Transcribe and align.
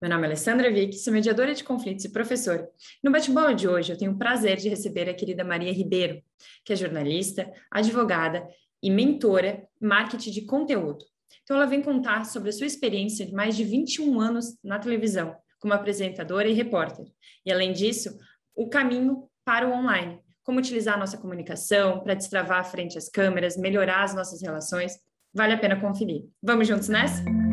Meu 0.00 0.10
nome 0.10 0.24
é 0.24 0.26
Alessandra 0.26 0.70
Vick, 0.70 0.94
sou 0.96 1.10
mediadora 1.10 1.54
de 1.54 1.64
conflitos 1.64 2.04
e 2.04 2.10
professora. 2.10 2.68
No 3.02 3.10
bate-bola 3.10 3.54
de 3.54 3.66
hoje, 3.66 3.92
eu 3.92 3.96
tenho 3.96 4.12
o 4.12 4.18
prazer 4.18 4.58
de 4.58 4.68
receber 4.68 5.08
a 5.08 5.14
querida 5.14 5.42
Maria 5.42 5.72
Ribeiro, 5.72 6.22
que 6.66 6.74
é 6.74 6.76
jornalista, 6.76 7.50
advogada 7.70 8.46
e 8.82 8.90
mentora 8.90 9.66
em 9.80 9.86
marketing 9.86 10.32
de 10.32 10.42
conteúdo. 10.42 11.02
Então, 11.42 11.56
ela 11.56 11.64
vem 11.64 11.80
contar 11.80 12.26
sobre 12.26 12.50
a 12.50 12.52
sua 12.52 12.66
experiência 12.66 13.24
de 13.24 13.32
mais 13.32 13.56
de 13.56 13.64
21 13.64 14.20
anos 14.20 14.58
na 14.62 14.78
televisão, 14.78 15.34
como 15.58 15.72
apresentadora 15.72 16.46
e 16.46 16.52
repórter. 16.52 17.06
E, 17.46 17.50
além 17.50 17.72
disso, 17.72 18.18
o 18.54 18.68
caminho 18.68 19.26
para 19.46 19.66
o 19.66 19.72
online. 19.72 20.20
Como 20.44 20.58
utilizar 20.58 20.96
a 20.96 20.98
nossa 20.98 21.16
comunicação 21.16 22.00
para 22.00 22.12
destravar 22.12 22.70
frente 22.70 22.98
às 22.98 23.08
câmeras, 23.08 23.56
melhorar 23.56 24.04
as 24.04 24.14
nossas 24.14 24.42
relações. 24.42 24.92
Vale 25.32 25.54
a 25.54 25.58
pena 25.58 25.80
conferir. 25.80 26.26
Vamos 26.42 26.68
juntos 26.68 26.88
nessa? 26.88 27.45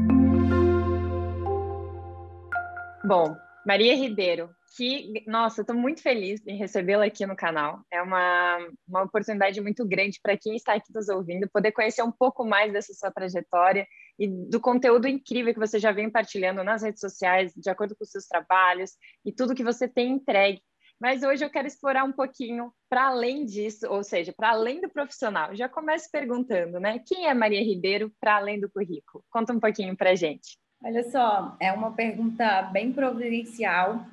Bom, 3.16 3.38
Maria 3.64 3.96
Ribeiro, 3.96 4.50
que, 4.76 5.24
nossa, 5.28 5.62
estou 5.62 5.76
muito 5.76 6.02
feliz 6.02 6.42
em 6.48 6.58
recebê-la 6.58 7.06
aqui 7.06 7.28
no 7.28 7.36
canal. 7.36 7.80
É 7.92 8.02
uma, 8.02 8.58
uma 8.88 9.04
oportunidade 9.04 9.62
muito 9.62 9.88
grande 9.88 10.20
para 10.20 10.36
quem 10.36 10.56
está 10.56 10.74
aqui 10.74 10.92
nos 10.92 11.10
ouvindo, 11.10 11.48
poder 11.48 11.72
conhecer 11.74 12.02
um 12.02 12.12
pouco 12.12 12.44
mais 12.44 12.74
dessa 12.74 12.92
sua 12.92 13.12
trajetória 13.12 13.86
e 14.18 14.28
do 14.28 14.60
conteúdo 14.60 15.08
incrível 15.08 15.54
que 15.54 15.60
você 15.60 15.78
já 15.78 15.92
vem 15.92 16.10
partilhando 16.10 16.64
nas 16.64 16.82
redes 16.82 17.02
sociais, 17.02 17.54
de 17.56 17.70
acordo 17.70 17.96
com 17.96 18.04
os 18.04 18.10
seus 18.10 18.26
trabalhos 18.26 18.94
e 19.24 19.32
tudo 19.32 19.54
que 19.54 19.64
você 19.64 19.88
tem 19.88 20.14
entregue. 20.14 20.64
Mas 21.00 21.22
hoje 21.22 21.46
eu 21.46 21.52
quero 21.52 21.68
explorar 21.68 22.06
um 22.06 22.14
pouquinho 22.14 22.74
para 22.90 23.10
além 23.10 23.46
disso, 23.46 23.86
ou 23.92 24.04
seja, 24.04 24.34
para 24.36 24.50
além 24.50 24.82
do 24.82 24.90
profissional. 24.90 25.56
Já 25.56 25.70
começo 25.70 26.10
perguntando, 26.12 26.80
né? 26.80 26.98
Quem 27.06 27.28
é 27.28 27.34
Maria 27.36 27.62
Ribeiro 27.62 28.12
para 28.20 28.38
além 28.38 28.60
do 28.60 28.72
currículo? 28.72 29.24
Conta 29.30 29.54
um 29.54 29.60
pouquinho 29.60 29.96
para 29.96 30.16
gente. 30.16 30.58
Olha 30.84 31.10
só, 31.10 31.56
é 31.62 31.72
uma 31.72 31.92
pergunta 31.94 32.64
bem 32.64 32.92
providencial 32.92 34.06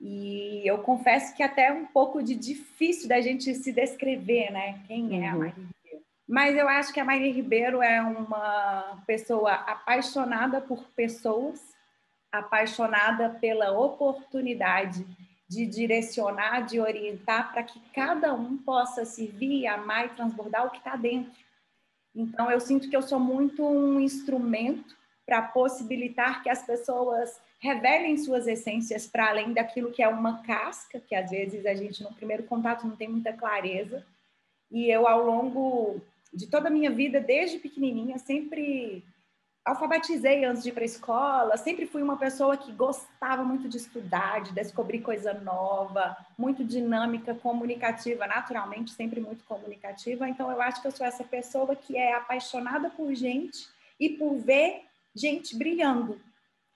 e 0.00 0.60
eu 0.66 0.78
confesso 0.78 1.34
que 1.36 1.42
até 1.42 1.68
é 1.68 1.72
um 1.72 1.86
pouco 1.86 2.20
de 2.20 2.34
difícil 2.34 3.08
da 3.08 3.20
gente 3.20 3.54
se 3.54 3.72
descrever, 3.72 4.50
né? 4.50 4.80
Quem 4.88 5.24
é 5.24 5.28
a 5.28 5.32
uhum. 5.32 5.38
Maria 5.38 5.54
Ribeiro? 5.54 6.04
Mas 6.28 6.56
eu 6.56 6.68
acho 6.68 6.92
que 6.92 6.98
a 6.98 7.04
Maria 7.04 7.32
Ribeiro 7.32 7.80
é 7.80 8.02
uma 8.02 9.00
pessoa 9.06 9.52
apaixonada 9.52 10.60
por 10.60 10.82
pessoas, 10.96 11.60
apaixonada 12.32 13.30
pela 13.30 13.70
oportunidade 13.78 15.06
de 15.48 15.64
direcionar, 15.64 16.62
de 16.62 16.80
orientar 16.80 17.52
para 17.52 17.62
que 17.62 17.78
cada 17.94 18.34
um 18.34 18.58
possa 18.58 19.04
servir, 19.04 19.68
amar 19.68 20.06
e 20.06 20.16
transbordar 20.16 20.66
o 20.66 20.70
que 20.70 20.78
está 20.78 20.96
dentro. 20.96 21.32
Então, 22.12 22.50
eu 22.50 22.58
sinto 22.58 22.90
que 22.90 22.96
eu 22.96 23.02
sou 23.02 23.20
muito 23.20 23.64
um 23.64 24.00
instrumento 24.00 24.96
para 25.26 25.42
possibilitar 25.42 26.42
que 26.42 26.48
as 26.48 26.64
pessoas 26.64 27.38
revelem 27.58 28.16
suas 28.16 28.46
essências 28.46 29.06
para 29.06 29.28
além 29.28 29.52
daquilo 29.52 29.90
que 29.90 30.02
é 30.02 30.08
uma 30.08 30.42
casca, 30.42 31.00
que 31.00 31.14
às 31.14 31.30
vezes 31.30 31.66
a 31.66 31.74
gente 31.74 32.02
no 32.02 32.14
primeiro 32.14 32.44
contato 32.44 32.86
não 32.86 32.94
tem 32.94 33.08
muita 33.08 33.32
clareza. 33.32 34.06
E 34.70 34.88
eu, 34.88 35.06
ao 35.06 35.24
longo 35.24 36.00
de 36.32 36.46
toda 36.46 36.68
a 36.68 36.70
minha 36.70 36.90
vida, 36.90 37.20
desde 37.20 37.58
pequenininha, 37.58 38.18
sempre 38.18 39.04
alfabetizei 39.64 40.44
antes 40.44 40.62
de 40.62 40.68
ir 40.68 40.72
para 40.72 40.84
a 40.84 40.86
escola, 40.86 41.56
sempre 41.56 41.86
fui 41.86 42.00
uma 42.00 42.16
pessoa 42.16 42.56
que 42.56 42.70
gostava 42.70 43.42
muito 43.42 43.68
de 43.68 43.78
estudar, 43.78 44.40
de 44.40 44.52
descobrir 44.52 45.00
coisa 45.00 45.34
nova, 45.34 46.16
muito 46.38 46.64
dinâmica, 46.64 47.34
comunicativa, 47.34 48.28
naturalmente 48.28 48.92
sempre 48.92 49.20
muito 49.20 49.44
comunicativa. 49.44 50.28
Então 50.28 50.48
eu 50.52 50.62
acho 50.62 50.80
que 50.80 50.86
eu 50.86 50.92
sou 50.92 51.04
essa 51.04 51.24
pessoa 51.24 51.74
que 51.74 51.96
é 51.96 52.14
apaixonada 52.14 52.90
por 52.90 53.12
gente 53.12 53.66
e 53.98 54.10
por 54.10 54.36
ver 54.36 54.85
gente 55.16 55.56
brilhando. 55.56 56.20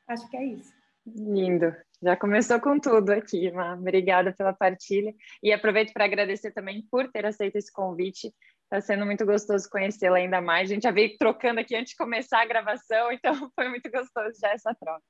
Acho 0.08 0.28
que 0.28 0.36
é 0.36 0.44
isso. 0.44 0.72
Lindo. 1.06 1.74
Já 2.02 2.16
começou 2.16 2.58
com 2.60 2.78
tudo 2.78 3.10
aqui, 3.10 3.50
Ma. 3.50 3.74
Obrigada 3.74 4.32
pela 4.32 4.52
partilha. 4.52 5.14
E 5.42 5.52
aproveito 5.52 5.92
para 5.92 6.04
agradecer 6.04 6.50
também 6.52 6.82
por 6.90 7.10
ter 7.10 7.26
aceito 7.26 7.56
esse 7.56 7.72
convite. 7.72 8.32
Está 8.64 8.80
sendo 8.80 9.04
muito 9.04 9.26
gostoso 9.26 9.68
conhecê-la 9.68 10.18
ainda 10.18 10.40
mais. 10.40 10.70
A 10.70 10.74
gente 10.74 10.84
já 10.84 10.90
veio 10.90 11.16
trocando 11.18 11.60
aqui 11.60 11.74
antes 11.74 11.90
de 11.90 11.96
começar 11.96 12.40
a 12.40 12.46
gravação, 12.46 13.10
então 13.12 13.50
foi 13.54 13.68
muito 13.68 13.90
gostoso 13.90 14.38
já 14.40 14.50
essa 14.50 14.74
troca. 14.74 15.04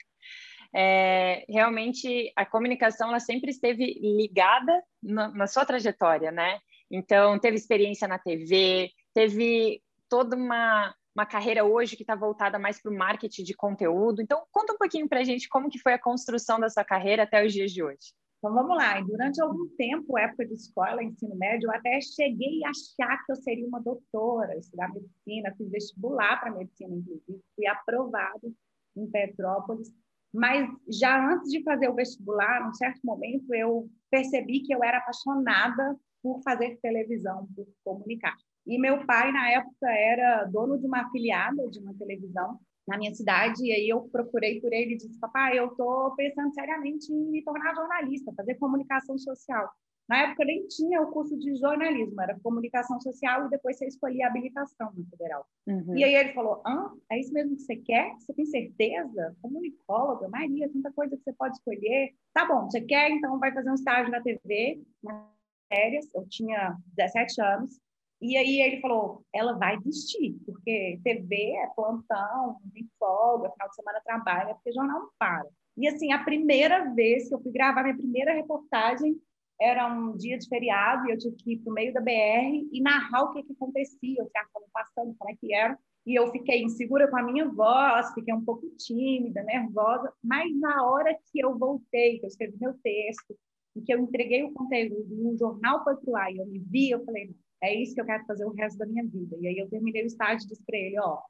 É, 0.74 1.44
realmente, 1.48 2.32
a 2.36 2.46
comunicação 2.46 3.08
ela 3.08 3.20
sempre 3.20 3.50
esteve 3.50 3.84
ligada 4.00 4.82
na, 5.02 5.28
na 5.28 5.46
sua 5.46 5.64
trajetória, 5.64 6.30
né? 6.30 6.58
Então, 6.90 7.38
teve 7.38 7.56
experiência 7.56 8.08
na 8.08 8.18
TV, 8.18 8.90
teve 9.14 9.82
toda 10.08 10.36
uma 10.36 10.94
uma 11.14 11.26
carreira 11.26 11.64
hoje 11.64 11.96
que 11.96 12.02
está 12.02 12.14
voltada 12.14 12.58
mais 12.58 12.80
para 12.80 12.92
o 12.92 12.96
marketing 12.96 13.42
de 13.42 13.54
conteúdo. 13.54 14.22
Então, 14.22 14.42
conta 14.50 14.72
um 14.72 14.78
pouquinho 14.78 15.08
para 15.08 15.20
a 15.20 15.24
gente 15.24 15.48
como 15.48 15.68
que 15.68 15.78
foi 15.78 15.92
a 15.92 15.98
construção 15.98 16.60
da 16.60 16.68
sua 16.68 16.84
carreira 16.84 17.24
até 17.24 17.44
os 17.44 17.52
dias 17.52 17.72
de 17.72 17.82
hoje. 17.82 18.14
Então, 18.38 18.54
vamos 18.54 18.74
lá. 18.74 18.98
Durante 19.02 19.42
algum 19.42 19.68
tempo, 19.76 20.18
época 20.18 20.46
de 20.46 20.54
escola, 20.54 21.02
ensino 21.02 21.36
médio, 21.36 21.66
eu 21.66 21.74
até 21.74 22.00
cheguei 22.00 22.64
a 22.64 22.70
achar 22.70 23.22
que 23.24 23.32
eu 23.32 23.36
seria 23.36 23.66
uma 23.66 23.82
doutora, 23.82 24.56
estudar 24.56 24.88
medicina, 24.88 25.54
fiz 25.58 25.70
vestibular 25.70 26.40
para 26.40 26.52
medicina, 26.52 26.96
inclusive, 26.96 27.40
fui 27.54 27.66
aprovado 27.66 28.54
em 28.96 29.06
Petrópolis. 29.10 29.92
Mas 30.32 30.70
já 30.88 31.32
antes 31.32 31.50
de 31.50 31.62
fazer 31.62 31.88
o 31.88 31.94
vestibular, 31.94 32.64
num 32.64 32.72
certo 32.72 33.00
momento, 33.04 33.52
eu 33.52 33.90
percebi 34.10 34.60
que 34.60 34.74
eu 34.74 34.82
era 34.82 34.98
apaixonada 34.98 35.96
por 36.22 36.40
fazer 36.42 36.78
televisão, 36.80 37.46
por 37.54 37.66
comunicar. 37.84 38.36
E 38.66 38.78
meu 38.78 39.04
pai, 39.06 39.32
na 39.32 39.50
época, 39.50 39.88
era 39.88 40.44
dono 40.44 40.78
de 40.78 40.86
uma 40.86 41.02
afiliada 41.02 41.68
de 41.68 41.78
uma 41.80 41.94
televisão 41.94 42.58
na 42.86 42.98
minha 42.98 43.14
cidade, 43.14 43.64
e 43.64 43.72
aí 43.72 43.88
eu 43.88 44.02
procurei 44.10 44.60
por 44.60 44.72
ele 44.72 44.94
e 44.94 44.96
disse, 44.96 45.18
papai, 45.20 45.58
eu 45.58 45.66
estou 45.66 46.14
pensando 46.16 46.52
seriamente 46.52 47.12
em 47.12 47.30
me 47.30 47.42
tornar 47.42 47.74
jornalista, 47.74 48.32
fazer 48.34 48.56
comunicação 48.56 49.16
social. 49.16 49.70
Na 50.08 50.22
época 50.22 50.44
nem 50.44 50.66
tinha 50.66 51.00
o 51.00 51.12
curso 51.12 51.38
de 51.38 51.54
jornalismo, 51.54 52.20
era 52.20 52.36
comunicação 52.40 53.00
social 53.00 53.46
e 53.46 53.50
depois 53.50 53.78
você 53.78 53.86
escolhia 53.86 54.26
habilitação 54.26 54.92
no 54.92 55.06
federal. 55.06 55.46
Uhum. 55.68 55.96
E 55.96 56.02
aí 56.02 56.16
ele 56.16 56.32
falou, 56.32 56.60
ah, 56.66 56.90
é 57.12 57.20
isso 57.20 57.32
mesmo 57.32 57.54
que 57.54 57.62
você 57.62 57.76
quer? 57.76 58.12
Você 58.18 58.34
tem 58.34 58.44
certeza? 58.44 59.36
Comunicóloga, 59.40 60.28
Maria, 60.28 60.68
tanta 60.68 60.90
coisa 60.92 61.16
que 61.16 61.22
você 61.22 61.32
pode 61.34 61.54
escolher. 61.54 62.12
Tá 62.34 62.44
bom, 62.44 62.68
você 62.68 62.80
quer, 62.80 63.08
então 63.10 63.38
vai 63.38 63.54
fazer 63.54 63.70
um 63.70 63.74
estágio 63.74 64.10
na 64.10 64.20
TV, 64.20 64.82
nas 65.00 65.30
férias, 65.72 66.08
eu 66.12 66.26
tinha 66.28 66.76
17 66.96 67.40
anos, 67.40 67.78
e 68.20 68.36
aí 68.36 68.60
ele 68.60 68.80
falou, 68.80 69.24
ela 69.32 69.54
vai 69.54 69.78
desistir, 69.78 70.36
porque 70.44 71.00
TV 71.02 71.52
é 71.56 71.66
plantão, 71.74 72.56
tem 72.74 72.88
folga, 72.98 73.50
final 73.50 73.68
de 73.68 73.74
semana 73.74 74.00
trabalha, 74.04 74.54
porque 74.54 74.72
jornal 74.72 75.00
não 75.00 75.10
para. 75.18 75.48
E 75.76 75.88
assim, 75.88 76.12
a 76.12 76.22
primeira 76.22 76.92
vez 76.94 77.28
que 77.28 77.34
eu 77.34 77.40
fui 77.40 77.50
gravar 77.50 77.82
minha 77.82 77.96
primeira 77.96 78.34
reportagem 78.34 79.16
era 79.60 79.86
um 79.92 80.16
dia 80.16 80.38
de 80.38 80.48
feriado 80.48 81.06
e 81.06 81.12
eu 81.12 81.18
tive 81.18 81.36
que 81.36 81.52
ir 81.52 81.58
para 81.58 81.70
o 81.70 81.74
meio 81.74 81.92
da 81.92 82.00
BR 82.00 82.68
e 82.72 82.80
narrar 82.80 83.24
o 83.24 83.32
que, 83.32 83.42
que 83.42 83.52
acontecia, 83.52 84.22
o 84.22 84.26
que 84.26 84.38
estava 84.38 84.66
passando, 84.72 85.14
como 85.18 85.30
é 85.30 85.36
que 85.38 85.54
era. 85.54 85.78
E 86.06 86.18
eu 86.18 86.30
fiquei 86.32 86.62
insegura 86.62 87.08
com 87.08 87.16
a 87.16 87.22
minha 87.22 87.46
voz, 87.48 88.12
fiquei 88.14 88.32
um 88.32 88.44
pouco 88.44 88.66
tímida, 88.76 89.42
nervosa, 89.42 90.12
mas 90.22 90.50
na 90.58 90.84
hora 90.84 91.14
que 91.30 91.40
eu 91.44 91.58
voltei, 91.58 92.18
que 92.18 92.24
eu 92.24 92.28
escrevi 92.28 92.56
meu 92.58 92.74
texto, 92.82 93.36
e 93.76 93.82
que 93.82 93.92
eu 93.92 94.00
entreguei 94.00 94.42
o 94.42 94.52
conteúdo, 94.52 95.14
e 95.14 95.26
o 95.26 95.38
jornal 95.38 95.84
foi 95.84 95.96
para 95.96 96.24
ar 96.24 96.32
e 96.32 96.38
eu 96.38 96.46
me 96.46 96.58
vi, 96.58 96.90
eu 96.90 97.04
falei, 97.04 97.30
é 97.62 97.74
isso 97.74 97.94
que 97.94 98.00
eu 98.00 98.06
quero 98.06 98.24
fazer 98.24 98.44
o 98.44 98.52
resto 98.52 98.78
da 98.78 98.86
minha 98.86 99.04
vida. 99.06 99.36
E 99.40 99.46
aí 99.46 99.58
eu 99.58 99.68
terminei 99.68 100.02
o 100.02 100.06
estágio 100.06 100.44
e 100.44 100.48
disse 100.48 100.62
para 100.64 100.78
ele, 100.78 100.98
ó, 100.98 101.20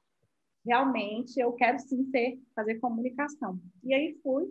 realmente 0.65 1.39
eu 1.41 1.53
quero 1.53 1.79
sim 1.79 2.05
ser, 2.11 2.39
fazer 2.55 2.79
comunicação. 2.79 3.61
E 3.83 3.93
aí 3.95 4.19
fui, 4.23 4.47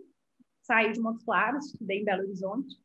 saí 0.62 0.92
de 0.92 1.00
Montes 1.00 1.24
Claros, 1.24 1.66
estudei 1.66 2.00
em 2.00 2.04
Belo 2.04 2.22
Horizonte, 2.22 2.76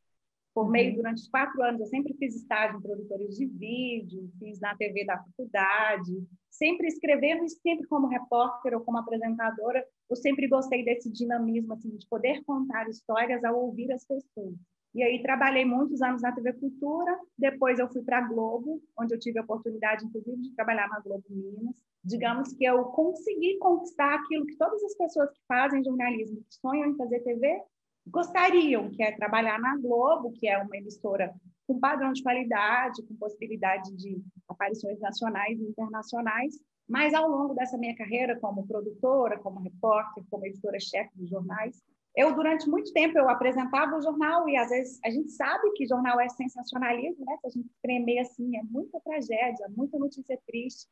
formei 0.54 0.90
uhum. 0.90 0.96
durante 0.96 1.30
quatro 1.30 1.62
anos, 1.62 1.82
eu 1.82 1.88
sempre 1.88 2.14
fiz 2.14 2.36
estágio 2.36 2.78
em 2.78 2.82
produtores 2.82 3.36
de 3.36 3.46
vídeo, 3.46 4.32
fiz 4.40 4.60
na 4.62 4.76
TV 4.76 5.04
da 5.06 5.18
faculdade, 5.18 6.26
sempre 6.50 6.88
escrevendo 6.88 7.44
e 7.44 7.50
sempre 7.50 7.86
como 7.88 8.08
repórter 8.08 8.74
ou 8.74 8.82
como 8.82 8.98
apresentadora, 8.98 9.86
eu 10.10 10.16
sempre 10.16 10.48
gostei 10.48 10.86
desse 10.86 11.12
dinamismo, 11.12 11.74
assim, 11.74 11.98
de 11.98 12.08
poder 12.08 12.42
contar 12.46 12.88
histórias 12.88 13.44
ao 13.44 13.60
ouvir 13.60 13.92
as 13.92 14.06
pessoas. 14.06 14.56
E 14.96 15.04
aí 15.04 15.22
trabalhei 15.22 15.66
muitos 15.66 16.02
anos 16.02 16.22
na 16.22 16.32
TV 16.32 16.54
Cultura, 16.54 17.20
depois 17.38 17.78
eu 17.80 17.90
fui 17.90 18.02
para 18.02 18.20
a 18.20 18.28
Globo, 18.30 18.82
onde 18.98 19.14
eu 19.14 19.20
tive 19.20 19.38
a 19.38 19.44
oportunidade, 19.44 20.06
inclusive, 20.06 20.42
de 20.42 20.56
trabalhar 20.56 20.88
na 20.88 21.02
Globo 21.02 21.26
Minas. 21.30 21.76
Digamos 22.02 22.54
que 22.54 22.64
eu 22.64 22.82
consegui 22.86 23.58
conquistar 23.58 24.16
aquilo 24.16 24.46
que 24.46 24.56
todas 24.56 24.82
as 24.86 24.96
pessoas 24.96 25.30
que 25.32 25.42
fazem 25.50 25.84
jornalismo, 25.84 26.38
que 26.38 26.56
sonham 26.56 26.92
em 26.92 26.96
fazer 26.96 27.20
TV, 27.20 27.62
gostariam, 28.08 28.90
que 28.90 29.04
é 29.04 29.12
trabalhar 29.12 29.60
na 29.60 29.76
Globo, 29.76 30.32
que 30.32 30.48
é 30.48 30.58
uma 30.58 30.78
emissora 30.78 31.34
com 31.68 31.78
padrão 31.78 32.14
de 32.14 32.24
qualidade, 32.24 33.04
com 33.06 33.16
possibilidade 33.16 33.94
de 33.98 34.24
aparições 34.48 34.98
nacionais 35.02 35.60
e 35.60 35.64
internacionais. 35.64 36.56
Mas 36.88 37.14
ao 37.14 37.28
longo 37.28 37.54
dessa 37.54 37.78
minha 37.78 37.98
carreira 37.98 38.40
como 38.40 38.66
produtora, 38.66 39.38
como 39.40 39.60
repórter, 39.60 40.24
como 40.30 40.46
editora-chefe 40.46 41.18
de 41.18 41.28
jornais, 41.28 41.84
eu, 42.16 42.34
durante 42.34 42.70
muito 42.70 42.94
tempo, 42.94 43.18
eu 43.18 43.30
apresentava 43.30 43.98
o 43.98 44.02
jornal 44.02 44.48
e, 44.48 44.56
às 44.56 44.70
vezes, 44.70 45.00
a 45.04 45.10
gente 45.10 45.32
sabe 45.32 45.72
que 45.74 45.86
jornal 45.86 46.20
é 46.20 46.30
sensacionalismo, 46.30 47.26
né? 47.26 47.38
Se 47.42 47.48
a 47.48 47.50
gente 47.50 47.70
tremer 47.82 48.20
assim, 48.20 48.56
é 48.56 48.64
muita 48.64 49.00
tragédia, 49.02 49.68
muita 49.76 50.00
notícia 50.00 50.40
triste, 50.48 50.88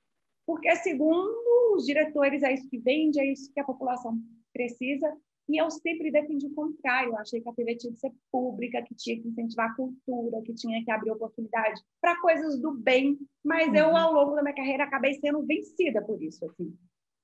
porque, 0.46 0.75
segundo 0.78 1.34
os 1.75 1.86
diretores, 1.86 2.44
é 2.44 2.54
isso 2.54 2.70
que 2.70 2.78
vende, 2.78 3.20
é 3.20 3.25
isso 3.25 3.52
que 3.54 3.60
a 3.60 3.64
população 3.64 4.20
precisa, 4.52 5.16
E 5.50 5.58
eu 5.58 5.70
sempre 5.70 6.10
defendi 6.10 6.46
o 6.48 6.56
contrário. 6.56 7.10
Eu 7.10 7.18
achei 7.18 7.42
que 7.42 7.50
a 7.50 7.54
TV 7.54 7.75
tinha 7.75 7.92
que 7.92 8.00
ser 8.00 8.14
pública, 8.31 8.81
que 8.81 8.96
tinha 8.96 9.22
que 9.22 9.28
incentivar 9.28 9.72
a 9.72 9.75
cultura, 9.75 10.42
que 10.42 10.54
tinha 10.54 10.84
que 10.84 10.90
abrir 10.90 11.12
oportunidade 11.12 11.81
para 12.02 12.20
coisas 12.22 12.62
do 12.62 12.72
bem. 12.72 13.18
Mas 13.44 13.68
uhum. 13.68 13.75
eu, 13.75 13.98
ao 13.98 14.14
longo 14.14 14.36
da 14.36 14.42
minha 14.42 14.56
carreira, 14.56 14.86
acabei 14.86 15.14
sendo 15.16 15.46
vencida 15.46 16.02
por 16.02 16.22
isso. 16.22 16.46
Assim 16.46 16.74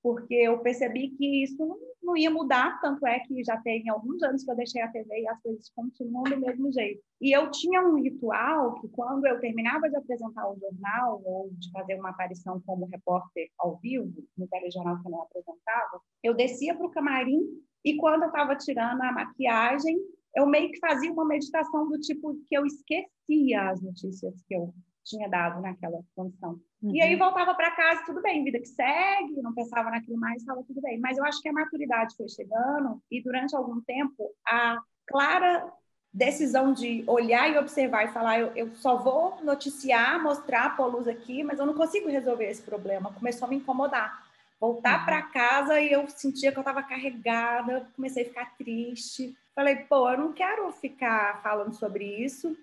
porque 0.01 0.33
eu 0.33 0.59
percebi 0.59 1.09
que 1.09 1.43
isso 1.43 1.57
não, 2.01 2.15
ia 2.15 2.31
mudar, 2.31 2.79
tanto 2.81 3.05
é 3.05 3.19
que 3.19 3.43
já 3.43 3.57
tem 3.57 3.87
alguns 3.89 4.21
anos 4.23 4.43
que 4.43 4.51
eu 4.51 4.55
deixei 4.55 4.81
a 4.81 4.87
TV 4.87 5.21
e 5.21 5.27
as 5.27 5.41
coisas 5.41 5.69
continuam 5.75 6.23
do 6.23 6.39
mesmo 6.39 6.71
jeito. 6.71 7.01
E 7.21 7.35
eu 7.35 7.51
tinha 7.51 7.81
um 7.81 8.01
ritual 8.01 8.75
que 8.75 8.87
quando 8.89 9.25
eu 9.27 9.39
terminava 9.39 9.89
de 9.89 9.95
apresentar 9.95 10.49
o 10.49 10.57
jornal 10.57 11.21
ou 11.23 11.49
de 11.51 11.71
fazer 11.71 11.95
uma 11.95 12.09
aparição 12.09 12.61
como 12.65 12.87
repórter 12.87 13.49
ao 13.59 13.77
vivo, 13.77 14.11
no 14.37 14.47
telejornal 14.47 15.01
que 15.01 15.07
eu 15.07 15.11
não 15.11 15.21
apresentava, 15.21 16.01
eu 16.23 16.33
descia 16.33 16.75
para 16.75 16.87
o 16.87 16.91
camarim 16.91 17.41
e 17.83 17.95
quando 17.97 18.23
eu 18.23 18.29
estava 18.29 18.55
tirando 18.55 19.01
a 19.01 19.11
maquiagem, 19.11 19.97
eu 20.35 20.45
meio 20.45 20.71
que 20.71 20.79
fazia 20.79 21.11
uma 21.11 21.25
meditação 21.25 21.87
do 21.89 21.99
tipo 21.99 22.35
que 22.47 22.57
eu 22.57 22.65
esquecia 22.65 23.69
as 23.69 23.81
notícias 23.81 24.41
que 24.47 24.55
eu 24.55 24.73
tinha 25.03 25.27
dado 25.27 25.61
naquela 25.61 25.99
condição. 26.15 26.59
Uhum. 26.81 26.95
E 26.95 27.01
aí 27.01 27.15
voltava 27.15 27.53
para 27.53 27.71
casa, 27.71 28.05
tudo 28.05 28.21
bem, 28.21 28.43
vida 28.43 28.59
que 28.59 28.67
segue, 28.67 29.41
não 29.41 29.53
pensava 29.53 29.89
naquilo 29.89 30.17
mais, 30.17 30.41
estava 30.41 30.63
tudo 30.63 30.81
bem. 30.81 30.97
Mas 30.99 31.17
eu 31.17 31.25
acho 31.25 31.41
que 31.41 31.49
a 31.49 31.53
maturidade 31.53 32.15
foi 32.15 32.29
chegando 32.29 33.01
e 33.11 33.21
durante 33.21 33.55
algum 33.55 33.81
tempo 33.81 34.31
a 34.47 34.79
clara 35.05 35.71
decisão 36.11 36.73
de 36.73 37.03
olhar 37.05 37.51
e 37.51 37.57
observar 37.57 38.05
e 38.05 38.11
falar, 38.11 38.39
eu, 38.39 38.51
eu 38.55 38.75
só 38.75 38.97
vou 38.97 39.37
noticiar, 39.43 40.21
mostrar, 40.21 40.75
pôr 40.75 40.87
luz 40.87 41.07
aqui, 41.07 41.43
mas 41.43 41.59
eu 41.59 41.65
não 41.65 41.73
consigo 41.73 42.09
resolver 42.09 42.49
esse 42.49 42.61
problema. 42.61 43.13
Começou 43.13 43.45
a 43.45 43.49
me 43.49 43.57
incomodar. 43.57 44.27
Voltar 44.59 44.99
uhum. 44.99 45.05
para 45.05 45.21
casa 45.21 45.79
e 45.79 45.91
eu 45.91 46.07
sentia 46.09 46.51
que 46.51 46.57
eu 46.57 46.61
estava 46.61 46.81
carregada, 46.83 47.87
comecei 47.95 48.23
a 48.23 48.27
ficar 48.27 48.57
triste. 48.57 49.37
Falei, 49.53 49.75
pô, 49.75 50.09
eu 50.09 50.17
não 50.17 50.33
quero 50.33 50.71
ficar 50.71 51.41
falando 51.43 51.73
sobre 51.73 52.05
isso 52.05 52.57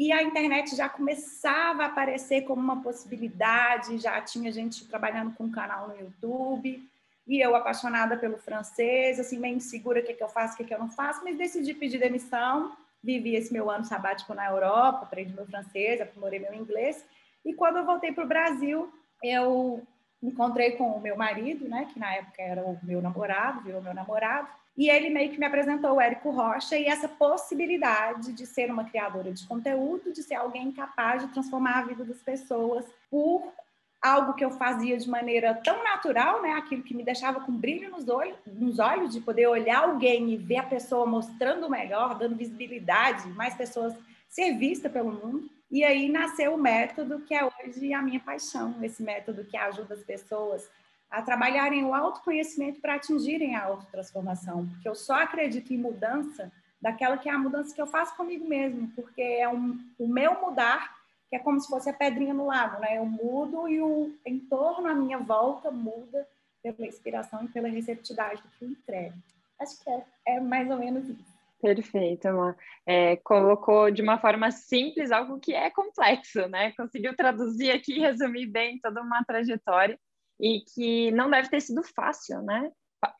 e 0.00 0.10
a 0.12 0.22
internet 0.22 0.74
já 0.74 0.88
começava 0.88 1.82
a 1.82 1.86
aparecer 1.88 2.44
como 2.44 2.58
uma 2.58 2.82
possibilidade, 2.82 3.98
já 3.98 4.18
tinha 4.22 4.50
gente 4.50 4.88
trabalhando 4.88 5.34
com 5.34 5.44
um 5.44 5.50
canal 5.50 5.88
no 5.88 5.94
YouTube, 5.94 6.82
e 7.28 7.38
eu 7.38 7.54
apaixonada 7.54 8.16
pelo 8.16 8.38
francês, 8.38 9.20
assim, 9.20 9.38
meio 9.38 9.56
insegura 9.56 10.00
o 10.00 10.02
que, 10.02 10.14
que 10.14 10.24
eu 10.24 10.28
faço, 10.30 10.54
o 10.54 10.56
que, 10.56 10.64
que 10.64 10.72
eu 10.72 10.78
não 10.78 10.88
faço, 10.88 11.22
mas 11.22 11.36
decidi 11.36 11.74
pedir 11.74 11.98
demissão, 11.98 12.74
vivi 13.04 13.36
esse 13.36 13.52
meu 13.52 13.70
ano 13.70 13.84
sabático 13.84 14.32
na 14.32 14.46
Europa, 14.46 15.02
aprendi 15.02 15.34
meu 15.34 15.44
francês, 15.44 16.00
aprimorei 16.00 16.38
meu 16.38 16.54
inglês, 16.54 17.04
e 17.44 17.52
quando 17.52 17.76
eu 17.76 17.84
voltei 17.84 18.10
para 18.10 18.24
o 18.24 18.28
Brasil, 18.28 18.90
eu 19.22 19.86
encontrei 20.22 20.72
com 20.78 20.92
o 20.92 21.00
meu 21.00 21.14
marido, 21.14 21.68
né, 21.68 21.86
que 21.92 21.98
na 21.98 22.14
época 22.14 22.40
era 22.40 22.62
o 22.62 22.78
meu 22.82 23.02
namorado, 23.02 23.60
virou 23.60 23.82
meu 23.82 23.92
namorado, 23.92 24.48
e 24.80 24.88
ele 24.88 25.10
meio 25.10 25.30
que 25.30 25.38
me 25.38 25.44
apresentou 25.44 25.92
o 25.92 26.00
Érico 26.00 26.30
Rocha 26.30 26.74
e 26.74 26.86
essa 26.86 27.06
possibilidade 27.06 28.32
de 28.32 28.46
ser 28.46 28.70
uma 28.70 28.82
criadora 28.82 29.30
de 29.30 29.46
conteúdo, 29.46 30.10
de 30.10 30.22
ser 30.22 30.36
alguém 30.36 30.72
capaz 30.72 31.22
de 31.22 31.30
transformar 31.34 31.80
a 31.80 31.82
vida 31.82 32.02
das 32.02 32.22
pessoas 32.22 32.86
por 33.10 33.52
algo 34.00 34.32
que 34.32 34.42
eu 34.42 34.50
fazia 34.52 34.96
de 34.96 35.06
maneira 35.06 35.52
tão 35.52 35.84
natural, 35.84 36.40
né? 36.40 36.52
Aquilo 36.52 36.82
que 36.82 36.94
me 36.94 37.04
deixava 37.04 37.40
com 37.40 37.52
brilho 37.52 37.90
nos 37.90 38.08
olhos, 38.08 38.38
nos 38.46 38.78
olhos 38.78 39.12
de 39.12 39.20
poder 39.20 39.48
olhar 39.48 39.82
alguém 39.82 40.30
e 40.30 40.38
ver 40.38 40.56
a 40.56 40.62
pessoa 40.62 41.04
mostrando 41.04 41.66
o 41.66 41.70
melhor, 41.70 42.16
dando 42.16 42.34
visibilidade, 42.34 43.28
mais 43.32 43.52
pessoas 43.52 43.94
ser 44.30 44.54
vista 44.54 44.88
pelo 44.88 45.12
mundo. 45.12 45.50
E 45.70 45.84
aí 45.84 46.08
nasceu 46.08 46.54
o 46.54 46.58
método 46.58 47.20
que 47.20 47.34
é 47.34 47.44
hoje 47.44 47.92
a 47.92 48.00
minha 48.00 48.20
paixão, 48.20 48.74
esse 48.82 49.02
método 49.02 49.44
que 49.44 49.58
ajuda 49.58 49.92
as 49.92 50.02
pessoas 50.02 50.66
a 51.10 51.22
trabalharem 51.22 51.84
o 51.84 51.94
autoconhecimento 51.94 52.80
para 52.80 52.94
atingirem 52.94 53.56
a 53.56 53.64
autotransformação, 53.64 54.66
porque 54.68 54.88
eu 54.88 54.94
só 54.94 55.14
acredito 55.14 55.72
em 55.72 55.78
mudança 55.78 56.52
daquela 56.80 57.18
que 57.18 57.28
é 57.28 57.32
a 57.32 57.38
mudança 57.38 57.74
que 57.74 57.82
eu 57.82 57.86
faço 57.86 58.16
comigo 58.16 58.46
mesmo, 58.46 58.88
porque 58.94 59.20
é 59.20 59.48
um, 59.48 59.78
o 59.98 60.06
meu 60.06 60.40
mudar 60.40 61.00
que 61.28 61.36
é 61.36 61.38
como 61.38 61.60
se 61.60 61.68
fosse 61.68 61.88
a 61.88 61.92
pedrinha 61.92 62.34
no 62.34 62.46
lago, 62.46 62.80
né? 62.80 62.98
Eu 62.98 63.06
mudo 63.06 63.68
e 63.68 63.80
o 63.80 64.12
entorno 64.26 64.88
à 64.88 64.94
minha 64.94 65.16
volta 65.18 65.70
muda 65.70 66.26
pela 66.60 66.86
inspiração 66.86 67.44
e 67.44 67.48
pela 67.48 67.68
receptividade 67.68 68.42
do 68.42 68.48
que 68.48 68.64
eu 68.64 68.70
entrego. 68.70 69.14
Acho 69.60 69.82
que 69.82 69.90
é, 69.90 70.04
é 70.26 70.40
mais 70.40 70.68
ou 70.68 70.78
menos 70.78 71.08
isso. 71.08 71.30
Perfeito, 71.62 72.26
amor. 72.26 72.56
É, 72.84 73.16
colocou 73.16 73.90
de 73.92 74.02
uma 74.02 74.18
forma 74.18 74.50
simples 74.50 75.12
algo 75.12 75.38
que 75.38 75.54
é 75.54 75.70
complexo, 75.70 76.48
né? 76.48 76.72
Conseguiu 76.72 77.14
traduzir 77.14 77.70
aqui 77.70 77.96
e 77.96 78.00
resumir 78.00 78.46
bem 78.46 78.80
toda 78.80 79.00
uma 79.00 79.22
trajetória 79.22 79.98
e 80.40 80.62
que 80.74 81.10
não 81.12 81.30
deve 81.30 81.48
ter 81.48 81.60
sido 81.60 81.82
fácil, 81.82 82.42
né? 82.42 82.70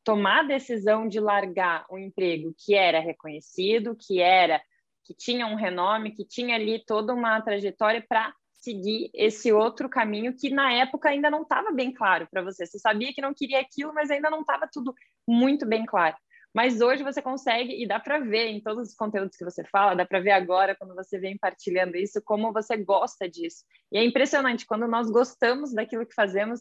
Tomar 0.05 0.41
a 0.41 0.49
decisão 0.49 1.09
de 1.09 1.21
largar 1.21 1.87
um 1.91 1.99
emprego 1.99 2.55
que 2.59 2.75
era 2.75 3.01
reconhecido, 3.01 3.97
que 3.97 4.21
era 4.21 4.61
que 5.05 5.15
tinha 5.15 5.47
um 5.47 5.55
renome, 5.55 6.13
que 6.13 6.25
tinha 6.25 6.55
ali 6.55 6.85
toda 6.85 7.13
uma 7.13 7.41
trajetória 7.41 8.05
para 8.07 8.33
seguir 8.61 9.11
esse 9.15 9.51
outro 9.53 9.89
caminho 9.89 10.37
que 10.37 10.51
na 10.51 10.73
época 10.73 11.09
ainda 11.09 11.31
não 11.31 11.43
estava 11.43 11.73
bem 11.73 11.93
claro 11.93 12.29
para 12.31 12.43
você. 12.43 12.67
Você 12.67 12.79
sabia 12.79 13.13
que 13.13 13.23
não 13.23 13.35
queria 13.35 13.61
aquilo, 13.61 13.93
mas 13.93 14.11
ainda 14.11 14.31
não 14.31 14.43
estava 14.43 14.69
tudo 14.71 14.95
muito 15.27 15.67
bem 15.67 15.85
claro. 15.87 16.17
Mas 16.53 16.81
hoje 16.81 17.03
você 17.03 17.23
consegue, 17.23 17.81
e 17.81 17.87
dá 17.87 18.01
para 18.01 18.19
ver 18.19 18.49
em 18.49 18.61
todos 18.61 18.89
os 18.89 18.95
conteúdos 18.95 19.37
que 19.37 19.45
você 19.45 19.65
fala, 19.65 19.95
dá 19.95 20.05
para 20.05 20.21
ver 20.21 20.33
agora, 20.33 20.77
quando 20.77 20.95
você 20.95 21.19
vem 21.19 21.39
partilhando 21.39 21.97
isso, 21.97 22.21
como 22.25 22.53
você 22.53 22.77
gosta 22.77 23.29
disso. 23.29 23.65
E 23.91 23.99
é 23.99 24.05
impressionante, 24.05 24.67
quando 24.67 24.87
nós 24.89 25.09
gostamos 25.11 25.73
daquilo 25.73 26.05
que 26.05 26.15
fazemos, 26.15 26.61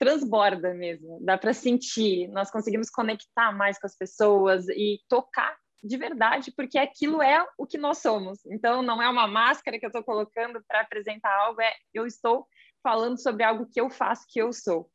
transborda 0.00 0.72
mesmo, 0.72 1.18
dá 1.20 1.36
para 1.36 1.52
sentir, 1.52 2.26
nós 2.28 2.50
conseguimos 2.50 2.88
conectar 2.88 3.52
mais 3.52 3.78
com 3.78 3.86
as 3.86 3.94
pessoas 3.94 4.66
e 4.70 4.98
tocar 5.06 5.54
de 5.84 5.96
verdade, 5.98 6.52
porque 6.56 6.78
aquilo 6.78 7.22
é 7.22 7.46
o 7.58 7.66
que 7.66 7.76
nós 7.76 7.98
somos. 7.98 8.44
Então, 8.46 8.82
não 8.82 9.02
é 9.02 9.08
uma 9.08 9.26
máscara 9.26 9.78
que 9.78 9.84
eu 9.84 9.90
estou 9.90 10.02
colocando 10.02 10.62
para 10.66 10.80
apresentar 10.80 11.32
algo, 11.40 11.60
é 11.60 11.72
eu 11.92 12.06
estou 12.06 12.46
falando 12.82 13.20
sobre 13.20 13.44
algo 13.44 13.68
que 13.70 13.78
eu 13.78 13.90
faço, 13.90 14.24
que 14.26 14.40
eu 14.40 14.54
sou. 14.54 14.90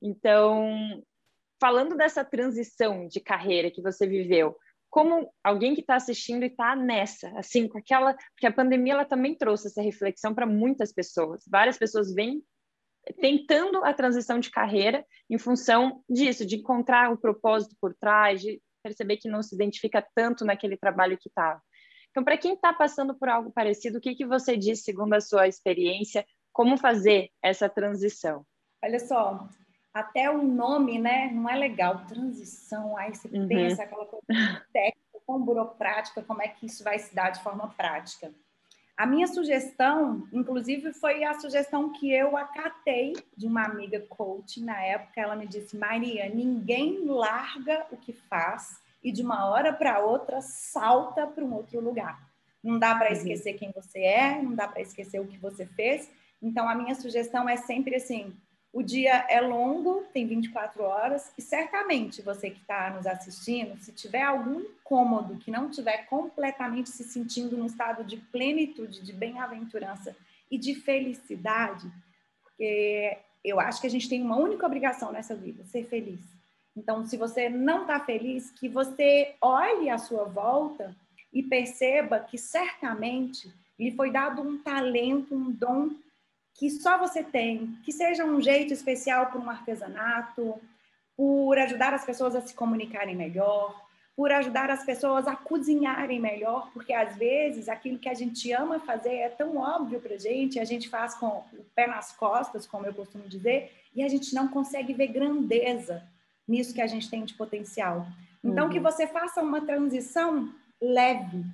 Então, 0.00 1.02
falando 1.60 1.96
dessa 1.96 2.24
transição 2.24 3.08
de 3.08 3.18
carreira 3.18 3.72
que 3.72 3.82
você 3.82 4.06
viveu, 4.06 4.56
como 4.88 5.32
alguém 5.42 5.74
que 5.74 5.80
está 5.80 5.96
assistindo 5.96 6.44
e 6.44 6.46
está 6.46 6.76
nessa, 6.76 7.28
assim, 7.36 7.68
com 7.68 7.78
aquela, 7.78 8.14
porque 8.32 8.46
a 8.46 8.52
pandemia 8.52 8.94
ela 8.94 9.04
também 9.04 9.34
trouxe 9.34 9.66
essa 9.66 9.82
reflexão 9.82 10.32
para 10.32 10.46
muitas 10.46 10.92
pessoas. 10.92 11.44
Várias 11.48 11.76
pessoas 11.76 12.14
vêm 12.14 12.40
tentando 13.20 13.84
a 13.84 13.92
transição 13.92 14.38
de 14.38 14.50
carreira 14.50 15.04
em 15.28 15.38
função 15.38 16.02
disso, 16.08 16.46
de 16.46 16.56
encontrar 16.56 17.12
o 17.12 17.18
propósito 17.18 17.76
por 17.80 17.94
trás, 17.94 18.40
de 18.40 18.60
perceber 18.82 19.16
que 19.16 19.28
não 19.28 19.42
se 19.42 19.54
identifica 19.54 20.06
tanto 20.14 20.44
naquele 20.44 20.76
trabalho 20.76 21.18
que 21.18 21.28
estava. 21.28 21.60
Então, 22.10 22.24
para 22.24 22.38
quem 22.38 22.54
está 22.54 22.72
passando 22.72 23.14
por 23.14 23.28
algo 23.28 23.52
parecido, 23.52 23.98
o 23.98 24.00
que, 24.00 24.14
que 24.14 24.26
você 24.26 24.56
diz, 24.56 24.82
segundo 24.82 25.14
a 25.14 25.20
sua 25.20 25.46
experiência, 25.46 26.24
como 26.52 26.76
fazer 26.76 27.30
essa 27.42 27.68
transição? 27.68 28.44
Olha 28.82 28.98
só, 28.98 29.48
até 29.92 30.30
o 30.30 30.42
nome, 30.42 30.98
né, 30.98 31.30
não 31.32 31.48
é 31.48 31.56
legal, 31.56 32.04
transição, 32.06 32.96
aí 32.96 33.14
você 33.14 33.28
uhum. 33.28 33.48
pensa 33.48 33.82
aquela 33.82 34.06
coisa 34.06 34.24
técnica, 34.72 35.20
tão 35.26 35.42
burocrática, 35.42 36.22
como 36.22 36.42
é 36.42 36.48
que 36.48 36.66
isso 36.66 36.82
vai 36.82 36.98
se 36.98 37.14
dar 37.14 37.30
de 37.30 37.42
forma 37.42 37.68
prática. 37.74 38.32
A 38.98 39.06
minha 39.06 39.28
sugestão, 39.28 40.26
inclusive, 40.32 40.92
foi 40.92 41.22
a 41.22 41.38
sugestão 41.38 41.92
que 41.92 42.12
eu 42.12 42.36
acatei 42.36 43.14
de 43.36 43.46
uma 43.46 43.62
amiga 43.64 44.00
coach 44.08 44.60
na 44.60 44.82
época. 44.82 45.20
Ela 45.20 45.36
me 45.36 45.46
disse: 45.46 45.76
Maria, 45.76 46.28
ninguém 46.28 47.04
larga 47.06 47.86
o 47.92 47.96
que 47.96 48.12
faz 48.12 48.80
e 49.00 49.12
de 49.12 49.22
uma 49.22 49.46
hora 49.48 49.72
para 49.72 50.00
outra 50.00 50.40
salta 50.40 51.28
para 51.28 51.44
um 51.44 51.54
outro 51.54 51.80
lugar. 51.80 52.28
Não 52.60 52.76
dá 52.76 52.92
para 52.96 53.10
uhum. 53.10 53.12
esquecer 53.12 53.52
quem 53.52 53.70
você 53.70 54.00
é, 54.00 54.42
não 54.42 54.52
dá 54.56 54.66
para 54.66 54.82
esquecer 54.82 55.20
o 55.20 55.28
que 55.28 55.38
você 55.38 55.64
fez. 55.64 56.10
Então, 56.42 56.68
a 56.68 56.74
minha 56.74 56.96
sugestão 56.96 57.48
é 57.48 57.56
sempre 57.56 57.94
assim: 57.94 58.34
o 58.72 58.82
dia 58.82 59.24
é 59.28 59.40
longo, 59.40 60.04
tem 60.12 60.26
24 60.26 60.82
horas, 60.82 61.32
e 61.38 61.42
certamente 61.42 62.20
você 62.20 62.50
que 62.50 62.60
está 62.60 62.90
nos 62.90 63.06
assistindo, 63.06 63.78
se 63.80 63.92
tiver 63.92 64.22
algum 64.22 64.60
incômodo, 64.60 65.36
que 65.36 65.50
não 65.50 65.70
estiver 65.70 66.06
completamente 66.06 66.90
se 66.90 67.04
sentindo 67.04 67.56
num 67.56 67.66
estado 67.66 68.04
de 68.04 68.18
plenitude, 68.18 69.02
de 69.02 69.12
bem-aventurança 69.12 70.14
e 70.50 70.58
de 70.58 70.74
felicidade, 70.74 71.90
porque 72.42 73.16
eu 73.44 73.58
acho 73.58 73.80
que 73.80 73.86
a 73.86 73.90
gente 73.90 74.08
tem 74.08 74.22
uma 74.22 74.36
única 74.36 74.66
obrigação 74.66 75.12
nessa 75.12 75.34
vida, 75.34 75.64
ser 75.64 75.86
feliz. 75.86 76.20
Então, 76.76 77.04
se 77.06 77.16
você 77.16 77.48
não 77.48 77.82
está 77.82 77.98
feliz, 77.98 78.50
que 78.50 78.68
você 78.68 79.34
olhe 79.40 79.90
à 79.90 79.98
sua 79.98 80.24
volta 80.24 80.94
e 81.32 81.42
perceba 81.42 82.20
que 82.20 82.38
certamente 82.38 83.52
lhe 83.78 83.90
foi 83.92 84.10
dado 84.10 84.42
um 84.42 84.58
talento, 84.58 85.34
um 85.34 85.50
dom 85.50 85.90
que 86.58 86.68
só 86.68 86.98
você 86.98 87.22
tem, 87.22 87.78
que 87.84 87.92
seja 87.92 88.24
um 88.24 88.42
jeito 88.42 88.72
especial 88.72 89.26
para 89.26 89.40
um 89.40 89.48
artesanato, 89.48 90.60
por 91.16 91.56
ajudar 91.56 91.94
as 91.94 92.04
pessoas 92.04 92.34
a 92.34 92.40
se 92.40 92.52
comunicarem 92.52 93.14
melhor, 93.14 93.80
por 94.16 94.32
ajudar 94.32 94.68
as 94.68 94.84
pessoas 94.84 95.28
a 95.28 95.36
cozinharem 95.36 96.18
melhor, 96.18 96.68
porque 96.72 96.92
às 96.92 97.16
vezes 97.16 97.68
aquilo 97.68 98.00
que 98.00 98.08
a 98.08 98.14
gente 98.14 98.52
ama 98.52 98.80
fazer 98.80 99.14
é 99.14 99.28
tão 99.28 99.56
óbvio 99.56 100.00
para 100.00 100.18
gente, 100.18 100.58
a 100.58 100.64
gente 100.64 100.88
faz 100.88 101.14
com 101.14 101.28
o 101.28 101.64
pé 101.76 101.86
nas 101.86 102.10
costas, 102.10 102.66
como 102.66 102.86
eu 102.86 102.92
costumo 102.92 103.28
dizer, 103.28 103.72
e 103.94 104.02
a 104.02 104.08
gente 104.08 104.34
não 104.34 104.48
consegue 104.48 104.92
ver 104.92 105.06
grandeza 105.06 106.02
nisso 106.46 106.74
que 106.74 106.80
a 106.80 106.88
gente 106.88 107.08
tem 107.08 107.24
de 107.24 107.34
potencial. 107.34 108.04
Então, 108.42 108.64
uhum. 108.64 108.70
que 108.70 108.80
você 108.80 109.06
faça 109.06 109.40
uma 109.40 109.60
transição 109.60 110.52
leve, 110.82 111.44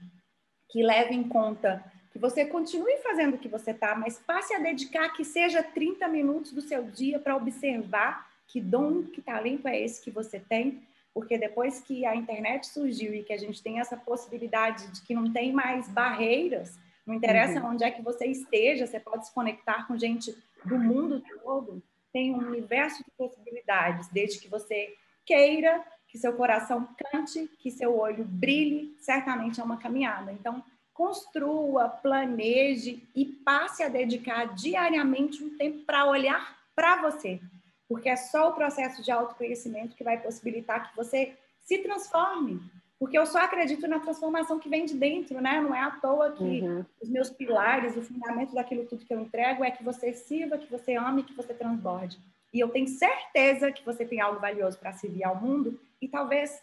que 0.70 0.82
leve 0.82 1.14
em 1.14 1.25
conta 1.25 1.84
que 2.14 2.18
você 2.21 2.44
continue 2.44 2.97
fazendo 2.99 3.35
o 3.35 3.38
que 3.38 3.49
você 3.49 3.73
está, 3.73 3.97
mas 3.97 4.21
passe 4.21 4.54
a 4.54 4.61
dedicar 4.61 5.09
que 5.09 5.25
seja 5.25 5.64
30 5.64 6.06
minutos 6.06 6.52
do 6.52 6.61
seu 6.61 6.85
dia 6.85 7.18
para 7.18 7.35
observar 7.35 8.30
que 8.47 8.61
dom, 8.61 9.02
que 9.02 9.21
talento 9.21 9.66
é 9.66 9.80
esse 9.80 10.00
que 10.00 10.12
você 10.12 10.38
tem, 10.38 10.80
porque 11.12 11.37
depois 11.37 11.80
que 11.80 12.06
a 12.06 12.14
internet 12.14 12.68
surgiu 12.68 13.12
e 13.12 13.25
que 13.25 13.33
a 13.33 13.37
gente 13.37 13.61
tem 13.61 13.80
essa 13.80 13.97
possibilidade 13.97 14.87
de 14.92 15.02
que 15.02 15.12
não 15.12 15.33
tem 15.33 15.52
mais 15.52 15.88
barreiras, 15.88 16.78
não 17.04 17.16
interessa 17.16 17.61
uhum. 17.61 17.71
onde 17.71 17.83
é 17.83 17.90
que 17.90 18.00
você 18.00 18.26
esteja, 18.26 18.87
você 18.87 19.00
pode 19.00 19.26
se 19.26 19.35
conectar 19.35 19.85
com 19.88 19.99
gente 19.99 20.33
do 20.64 20.78
mundo 20.78 21.21
todo, 21.42 21.83
tem 22.12 22.33
um 22.33 22.47
universo 22.47 23.02
de 23.02 23.11
possibilidades, 23.18 24.06
desde 24.06 24.38
que 24.38 24.47
você 24.47 24.94
queira, 25.26 25.85
que 26.06 26.16
seu 26.16 26.33
coração 26.35 26.88
cante, 27.11 27.50
que 27.59 27.73
seu 27.73 27.99
olho 27.99 28.25
brilhe, 28.25 28.94
certamente 29.00 29.61
é 29.61 29.64
uma 29.64 29.78
caminhada. 29.78 30.30
Então, 30.30 30.62
construa, 30.95 31.89
planeje 31.89 33.03
e 33.15 33.27
passe 33.27 33.83
a 33.83 33.89
dedicar 33.89 34.55
diariamente 34.55 35.43
um 35.43 35.57
tempo 35.59 35.85
para 35.85 36.07
olhar 36.07 36.57
para 36.75 37.03
você, 37.03 37.41
porque 37.89 38.09
é 38.09 38.17
só 38.17 38.49
o 38.49 38.55
processo 38.55 39.03
de 39.03 39.11
autoconhecimento 39.11 39.97
que 39.97 40.05
vai 40.05 40.21
possibilitar 40.21 40.89
que 40.89 40.97
você 40.97 41.37
se 41.61 41.79
transforme. 41.79 42.61
Porque 42.99 43.19
eu 43.19 43.27
só 43.27 43.39
acredito 43.39 43.87
na 43.89 43.99
transformação 43.99 44.59
que 44.59 44.69
vem 44.69 44.87
de 44.87 44.95
dentro, 44.95 45.41
né? 45.41 45.61
Não 45.61 45.75
é 45.75 45.81
à 45.81 45.91
toa 45.91 46.33
que 46.33 46.63
uhum. 46.63 46.85
os 47.03 47.09
meus 47.11 47.29
pilares, 47.29 47.97
o 47.97 48.03
fundamento 48.03 48.55
daquilo 48.55 48.87
tudo 48.87 49.05
que 49.05 49.13
eu 49.13 49.21
entrego 49.21 49.65
é 49.65 49.71
que 49.71 49.83
você 49.83 50.13
sirva, 50.13 50.57
que 50.57 50.71
você 50.71 50.95
ame, 50.95 51.25
que 51.25 51.35
você 51.35 51.53
transborde. 51.53 52.19
E 52.53 52.61
eu 52.61 52.69
tenho 52.69 52.87
certeza 52.87 53.73
que 53.73 53.85
você 53.85 54.07
tem 54.07 54.21
algo 54.21 54.41
valioso 54.41 54.79
para 54.79 54.93
servir 54.93 55.25
ao 55.25 55.37
mundo 55.37 55.79
e 56.01 56.09
talvez 56.09 56.63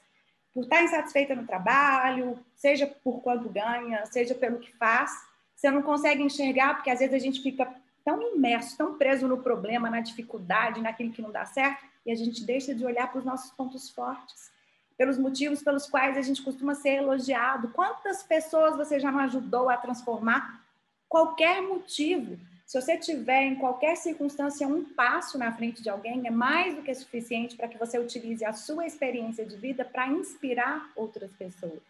por 0.53 0.63
estar 0.63 0.83
insatisfeita 0.83 1.35
no 1.35 1.45
trabalho, 1.45 2.37
seja 2.55 2.87
por 2.87 3.21
quanto 3.21 3.49
ganha, 3.49 4.05
seja 4.05 4.35
pelo 4.35 4.59
que 4.59 4.71
faz, 4.75 5.11
você 5.55 5.69
não 5.69 5.81
consegue 5.81 6.23
enxergar, 6.23 6.75
porque 6.75 6.89
às 6.89 6.99
vezes 6.99 7.13
a 7.13 7.19
gente 7.19 7.41
fica 7.41 7.71
tão 8.03 8.35
imerso, 8.35 8.77
tão 8.77 8.97
preso 8.97 9.27
no 9.27 9.37
problema, 9.37 9.89
na 9.89 10.01
dificuldade, 10.01 10.81
naquilo 10.81 11.11
que 11.11 11.21
não 11.21 11.31
dá 11.31 11.45
certo, 11.45 11.85
e 12.05 12.11
a 12.11 12.15
gente 12.15 12.43
deixa 12.43 12.73
de 12.73 12.83
olhar 12.83 13.11
para 13.11 13.19
os 13.19 13.25
nossos 13.25 13.51
pontos 13.51 13.89
fortes, 13.89 14.51
pelos 14.97 15.17
motivos 15.17 15.61
pelos 15.61 15.87
quais 15.87 16.17
a 16.17 16.21
gente 16.21 16.41
costuma 16.41 16.75
ser 16.75 16.95
elogiado. 16.95 17.69
Quantas 17.69 18.23
pessoas 18.23 18.75
você 18.75 18.99
já 18.99 19.11
não 19.11 19.19
ajudou 19.19 19.69
a 19.69 19.77
transformar? 19.77 20.63
Qualquer 21.07 21.61
motivo. 21.61 22.39
Se 22.71 22.79
você 22.79 22.97
tiver 22.97 23.43
em 23.43 23.55
qualquer 23.55 23.97
circunstância 23.97 24.65
um 24.65 24.81
passo 24.81 25.37
na 25.37 25.51
frente 25.51 25.83
de 25.83 25.89
alguém, 25.89 26.25
é 26.25 26.31
mais 26.31 26.73
do 26.73 26.81
que 26.81 26.95
suficiente 26.95 27.57
para 27.57 27.67
que 27.67 27.77
você 27.77 27.99
utilize 27.99 28.45
a 28.45 28.53
sua 28.53 28.85
experiência 28.85 29.45
de 29.45 29.57
vida 29.57 29.83
para 29.83 30.07
inspirar 30.07 30.89
outras 30.95 31.29
pessoas. 31.33 31.81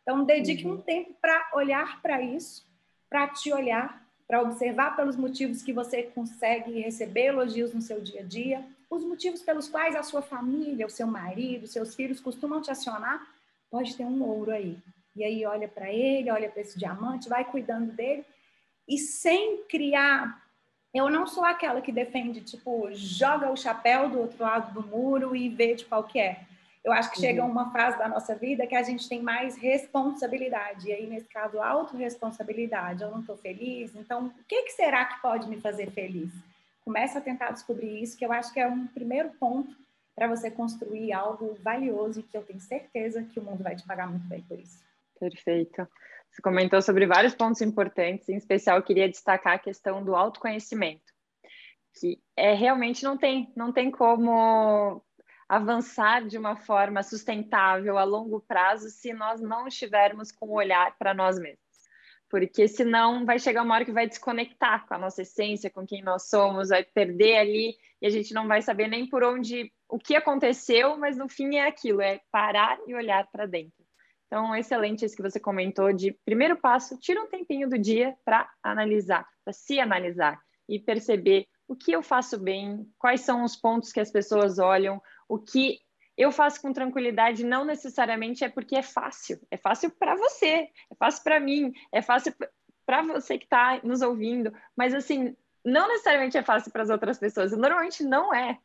Então, 0.00 0.24
dedique 0.24 0.64
uhum. 0.64 0.74
um 0.74 0.80
tempo 0.80 1.12
para 1.20 1.50
olhar 1.54 2.00
para 2.00 2.22
isso, 2.22 2.64
para 3.10 3.26
te 3.26 3.52
olhar, 3.52 4.00
para 4.28 4.40
observar 4.40 4.94
pelos 4.94 5.16
motivos 5.16 5.60
que 5.60 5.72
você 5.72 6.04
consegue 6.04 6.82
receber 6.82 7.24
elogios 7.24 7.74
no 7.74 7.82
seu 7.82 8.00
dia 8.00 8.20
a 8.20 8.24
dia, 8.24 8.64
os 8.88 9.04
motivos 9.04 9.42
pelos 9.42 9.68
quais 9.68 9.96
a 9.96 10.04
sua 10.04 10.22
família, 10.22 10.86
o 10.86 10.90
seu 10.90 11.08
marido, 11.08 11.66
seus 11.66 11.96
filhos 11.96 12.20
costumam 12.20 12.62
te 12.62 12.70
acionar, 12.70 13.26
pode 13.68 13.96
ter 13.96 14.04
um 14.04 14.22
ouro 14.22 14.52
aí. 14.52 14.78
E 15.16 15.24
aí 15.24 15.44
olha 15.44 15.66
para 15.66 15.92
ele, 15.92 16.30
olha 16.30 16.48
para 16.48 16.62
esse 16.62 16.78
diamante, 16.78 17.28
vai 17.28 17.44
cuidando 17.44 17.90
dele 17.90 18.24
e 18.88 18.98
sem 18.98 19.64
criar. 19.64 20.42
Eu 20.94 21.10
não 21.10 21.26
sou 21.26 21.44
aquela 21.44 21.80
que 21.80 21.92
defende, 21.92 22.40
tipo, 22.40 22.88
joga 22.92 23.50
o 23.50 23.56
chapéu 23.56 24.08
do 24.08 24.20
outro 24.20 24.42
lado 24.42 24.72
do 24.72 24.88
muro 24.88 25.36
e 25.36 25.48
vê 25.48 25.74
de 25.74 25.84
qual 25.84 26.04
que 26.04 26.18
é. 26.18 26.40
Eu 26.82 26.92
acho 26.92 27.10
que 27.10 27.18
uhum. 27.18 27.24
chega 27.24 27.44
uma 27.44 27.70
fase 27.70 27.98
da 27.98 28.08
nossa 28.08 28.34
vida 28.34 28.66
que 28.66 28.74
a 28.74 28.82
gente 28.82 29.06
tem 29.08 29.20
mais 29.20 29.56
responsabilidade. 29.56 30.88
E 30.88 30.92
aí, 30.92 31.06
nesse 31.06 31.28
caso, 31.28 31.60
autorresponsabilidade. 31.60 33.02
Eu 33.02 33.10
não 33.10 33.20
estou 33.20 33.36
feliz, 33.36 33.94
então 33.94 34.26
o 34.26 34.44
que, 34.48 34.62
que 34.62 34.72
será 34.72 35.04
que 35.04 35.20
pode 35.20 35.46
me 35.48 35.60
fazer 35.60 35.90
feliz? 35.90 36.32
Começa 36.82 37.18
a 37.18 37.22
tentar 37.22 37.50
descobrir 37.50 38.02
isso, 38.02 38.16
que 38.16 38.24
eu 38.24 38.32
acho 38.32 38.52
que 38.52 38.58
é 38.58 38.66
um 38.66 38.86
primeiro 38.86 39.28
ponto 39.38 39.76
para 40.16 40.26
você 40.26 40.50
construir 40.50 41.12
algo 41.12 41.56
valioso 41.62 42.20
e 42.20 42.22
que 42.22 42.36
eu 42.36 42.42
tenho 42.42 42.60
certeza 42.60 43.22
que 43.22 43.38
o 43.38 43.42
mundo 43.42 43.62
vai 43.62 43.76
te 43.76 43.86
pagar 43.86 44.08
muito 44.08 44.26
bem 44.26 44.40
por 44.42 44.58
isso. 44.58 44.82
Perfeito. 45.20 45.86
Você 46.30 46.42
comentou 46.42 46.80
sobre 46.80 47.06
vários 47.06 47.34
pontos 47.34 47.60
importantes, 47.60 48.28
em 48.28 48.36
especial 48.36 48.82
queria 48.82 49.08
destacar 49.08 49.54
a 49.54 49.58
questão 49.58 50.04
do 50.04 50.14
autoconhecimento, 50.14 51.12
que 51.98 52.20
é 52.36 52.54
realmente 52.54 53.02
não 53.02 53.16
tem, 53.16 53.52
não 53.56 53.72
tem 53.72 53.90
como 53.90 55.02
avançar 55.48 56.26
de 56.26 56.36
uma 56.36 56.56
forma 56.56 57.02
sustentável 57.02 57.96
a 57.96 58.04
longo 58.04 58.40
prazo 58.40 58.90
se 58.90 59.12
nós 59.14 59.40
não 59.40 59.66
estivermos 59.66 60.30
com 60.30 60.46
o 60.46 60.56
olhar 60.56 60.96
para 60.98 61.14
nós 61.14 61.38
mesmos. 61.38 61.66
Porque 62.28 62.68
senão 62.68 63.24
vai 63.24 63.38
chegar 63.38 63.62
uma 63.62 63.74
hora 63.74 63.86
que 63.86 63.92
vai 63.92 64.06
desconectar 64.06 64.86
com 64.86 64.92
a 64.92 64.98
nossa 64.98 65.22
essência, 65.22 65.70
com 65.70 65.86
quem 65.86 66.02
nós 66.02 66.28
somos, 66.28 66.68
vai 66.68 66.84
perder 66.84 67.38
ali 67.38 67.74
e 68.02 68.06
a 68.06 68.10
gente 68.10 68.34
não 68.34 68.46
vai 68.46 68.60
saber 68.60 68.86
nem 68.86 69.08
por 69.08 69.24
onde, 69.24 69.72
o 69.88 69.98
que 69.98 70.14
aconteceu, 70.14 70.98
mas 70.98 71.16
no 71.16 71.28
fim 71.28 71.56
é 71.56 71.66
aquilo, 71.66 72.02
é 72.02 72.20
parar 72.30 72.78
e 72.86 72.94
olhar 72.94 73.26
para 73.32 73.46
dentro. 73.46 73.87
Então, 74.28 74.54
excelente 74.54 75.04
isso 75.04 75.16
que 75.16 75.22
você 75.22 75.40
comentou 75.40 75.90
de 75.90 76.12
primeiro 76.24 76.56
passo, 76.56 76.98
tira 76.98 77.20
um 77.20 77.26
tempinho 77.26 77.68
do 77.68 77.78
dia 77.78 78.14
para 78.26 78.48
analisar, 78.62 79.26
para 79.42 79.54
se 79.54 79.80
analisar 79.80 80.38
e 80.68 80.78
perceber 80.78 81.46
o 81.66 81.74
que 81.74 81.92
eu 81.92 82.02
faço 82.02 82.38
bem, 82.38 82.86
quais 82.98 83.22
são 83.22 83.42
os 83.42 83.56
pontos 83.56 83.90
que 83.90 84.00
as 84.00 84.10
pessoas 84.10 84.58
olham, 84.58 85.00
o 85.26 85.38
que 85.38 85.78
eu 86.16 86.30
faço 86.30 86.60
com 86.60 86.72
tranquilidade 86.74 87.42
não 87.42 87.64
necessariamente 87.64 88.44
é 88.44 88.50
porque 88.50 88.76
é 88.76 88.82
fácil, 88.82 89.40
é 89.50 89.56
fácil 89.56 89.90
para 89.90 90.14
você, 90.14 90.68
é 90.90 90.94
fácil 90.98 91.24
para 91.24 91.40
mim, 91.40 91.72
é 91.90 92.02
fácil 92.02 92.34
para 92.84 93.02
você 93.02 93.38
que 93.38 93.44
está 93.44 93.80
nos 93.82 94.02
ouvindo, 94.02 94.52
mas 94.76 94.92
assim, 94.92 95.34
não 95.64 95.88
necessariamente 95.88 96.36
é 96.36 96.42
fácil 96.42 96.70
para 96.70 96.82
as 96.82 96.90
outras 96.90 97.18
pessoas, 97.18 97.52
normalmente 97.52 98.04
não 98.04 98.34
é. 98.34 98.58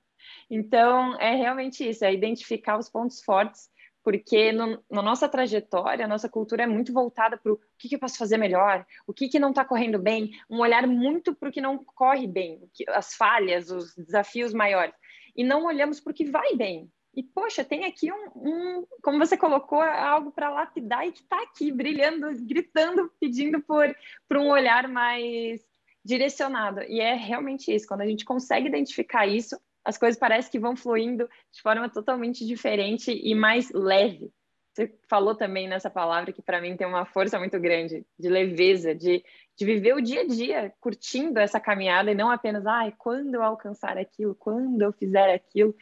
Então, 0.49 1.19
é 1.19 1.35
realmente 1.35 1.87
isso, 1.87 2.03
é 2.03 2.13
identificar 2.13 2.77
os 2.77 2.89
pontos 2.89 3.21
fortes 3.23 3.69
porque 4.03 4.51
no, 4.51 4.83
na 4.91 5.01
nossa 5.01 5.29
trajetória, 5.29 6.05
a 6.05 6.07
nossa 6.07 6.27
cultura 6.27 6.63
é 6.63 6.67
muito 6.67 6.91
voltada 6.91 7.37
para 7.37 7.53
o 7.53 7.59
que, 7.77 7.89
que, 7.89 7.95
eu 7.95 7.99
posso 7.99 8.17
fazer 8.17 8.37
melhor, 8.37 8.85
o 9.07 9.13
que, 9.13 9.29
que 9.29 9.39
não 9.39 9.51
está 9.51 9.63
correndo 9.63 9.97
bem, 9.97 10.31
um 10.49 10.59
olhar 10.59 10.85
muito 10.85 11.33
para 11.33 11.49
o 11.49 11.51
que 11.51 11.61
não 11.61 11.77
corre 11.77 12.27
bem, 12.27 12.59
as 12.89 13.15
falhas, 13.15 13.71
os 13.71 13.95
desafios 13.95 14.53
maiores, 14.53 14.93
e 15.35 15.43
não 15.43 15.65
olhamos 15.65 15.99
para 15.99 16.11
o 16.11 16.13
que 16.13 16.25
vai 16.25 16.55
bem. 16.55 16.91
E, 17.15 17.21
poxa, 17.21 17.63
tem 17.63 17.85
aqui 17.85 18.11
um, 18.11 18.31
um 18.35 18.87
como 19.01 19.19
você 19.19 19.37
colocou, 19.37 19.79
algo 19.79 20.31
para 20.31 20.49
lapidar 20.49 21.07
e 21.07 21.11
que 21.11 21.21
está 21.21 21.41
aqui, 21.43 21.71
brilhando, 21.71 22.27
gritando, 22.43 23.11
pedindo 23.19 23.61
por, 23.61 23.95
por 24.27 24.37
um 24.37 24.49
olhar 24.49 24.87
mais 24.87 25.61
direcionado. 26.03 26.81
E 26.83 26.99
é 26.99 27.13
realmente 27.13 27.73
isso, 27.73 27.87
quando 27.87 28.01
a 28.01 28.07
gente 28.07 28.25
consegue 28.25 28.67
identificar 28.67 29.27
isso, 29.27 29.55
as 29.83 29.97
coisas 29.97 30.19
parecem 30.19 30.51
que 30.51 30.59
vão 30.59 30.75
fluindo 30.75 31.29
de 31.51 31.61
forma 31.61 31.89
totalmente 31.89 32.45
diferente 32.45 33.11
e 33.11 33.35
mais 33.35 33.71
leve. 33.71 34.31
Você 34.73 34.91
falou 35.07 35.35
também 35.35 35.67
nessa 35.67 35.89
palavra 35.89 36.33
que 36.33 36.41
para 36.41 36.59
mim 36.59 36.75
tem 36.75 36.87
uma 36.87 37.05
força 37.05 37.37
muito 37.37 37.59
grande 37.59 38.05
de 38.17 38.27
leveza, 38.27 38.95
de, 38.95 39.23
de 39.55 39.65
viver 39.65 39.93
o 39.93 40.01
dia 40.01 40.21
a 40.21 40.27
dia, 40.27 40.73
curtindo 40.79 41.39
essa 41.39 41.59
caminhada 41.59 42.11
e 42.11 42.15
não 42.15 42.31
apenas, 42.31 42.65
ai, 42.65 42.91
quando 42.97 43.35
eu 43.35 43.43
alcançar 43.43 43.97
aquilo, 43.97 44.33
quando 44.33 44.81
eu 44.81 44.91
fizer 44.91 45.35
aquilo, 45.35 45.75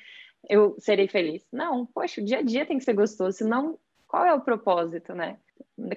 eu 0.50 0.76
serei 0.78 1.08
feliz. 1.08 1.46
Não, 1.52 1.86
poxa, 1.86 2.20
o 2.20 2.26
dia 2.26 2.40
a 2.40 2.42
dia 2.42 2.66
tem 2.66 2.78
que 2.78 2.84
ser 2.84 2.94
gostoso, 2.94 3.38
senão 3.38 3.80
qual 4.08 4.26
é 4.26 4.34
o 4.34 4.42
propósito, 4.42 5.14
né? 5.14 5.38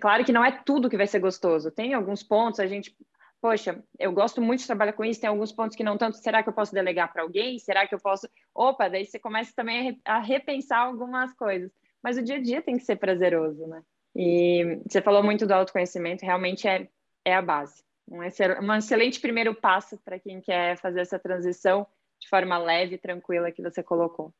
Claro 0.00 0.24
que 0.24 0.32
não 0.32 0.44
é 0.44 0.52
tudo 0.52 0.88
que 0.88 0.96
vai 0.96 1.06
ser 1.08 1.18
gostoso. 1.18 1.72
Tem 1.72 1.94
alguns 1.94 2.22
pontos, 2.22 2.60
a 2.60 2.66
gente 2.66 2.96
poxa, 3.44 3.84
eu 3.98 4.10
gosto 4.10 4.40
muito 4.40 4.60
de 4.60 4.66
trabalhar 4.66 4.94
com 4.94 5.04
isso, 5.04 5.20
tem 5.20 5.28
alguns 5.28 5.52
pontos 5.52 5.76
que 5.76 5.84
não 5.84 5.98
tanto, 5.98 6.16
será 6.16 6.42
que 6.42 6.48
eu 6.48 6.52
posso 6.54 6.72
delegar 6.72 7.12
para 7.12 7.20
alguém? 7.20 7.58
Será 7.58 7.86
que 7.86 7.94
eu 7.94 8.00
posso. 8.00 8.26
Opa, 8.54 8.88
daí 8.88 9.04
você 9.04 9.18
começa 9.18 9.52
também 9.54 10.00
a 10.02 10.18
repensar 10.18 10.78
algumas 10.78 11.30
coisas. 11.34 11.70
Mas 12.02 12.16
o 12.16 12.22
dia 12.22 12.36
a 12.36 12.42
dia 12.42 12.62
tem 12.62 12.78
que 12.78 12.84
ser 12.84 12.96
prazeroso, 12.96 13.66
né? 13.66 13.82
E 14.16 14.80
você 14.88 15.02
falou 15.02 15.22
muito 15.22 15.46
do 15.46 15.52
autoconhecimento, 15.52 16.24
realmente 16.24 16.66
é, 16.66 16.88
é 17.22 17.34
a 17.34 17.42
base. 17.42 17.84
Um, 18.10 18.22
excel, 18.22 18.62
um 18.62 18.72
excelente 18.72 19.20
primeiro 19.20 19.54
passo 19.54 19.98
para 20.02 20.18
quem 20.18 20.40
quer 20.40 20.78
fazer 20.78 21.00
essa 21.00 21.18
transição 21.18 21.86
de 22.18 22.26
forma 22.30 22.56
leve 22.56 22.94
e 22.94 22.98
tranquila 22.98 23.52
que 23.52 23.60
você 23.60 23.82
colocou 23.82 24.32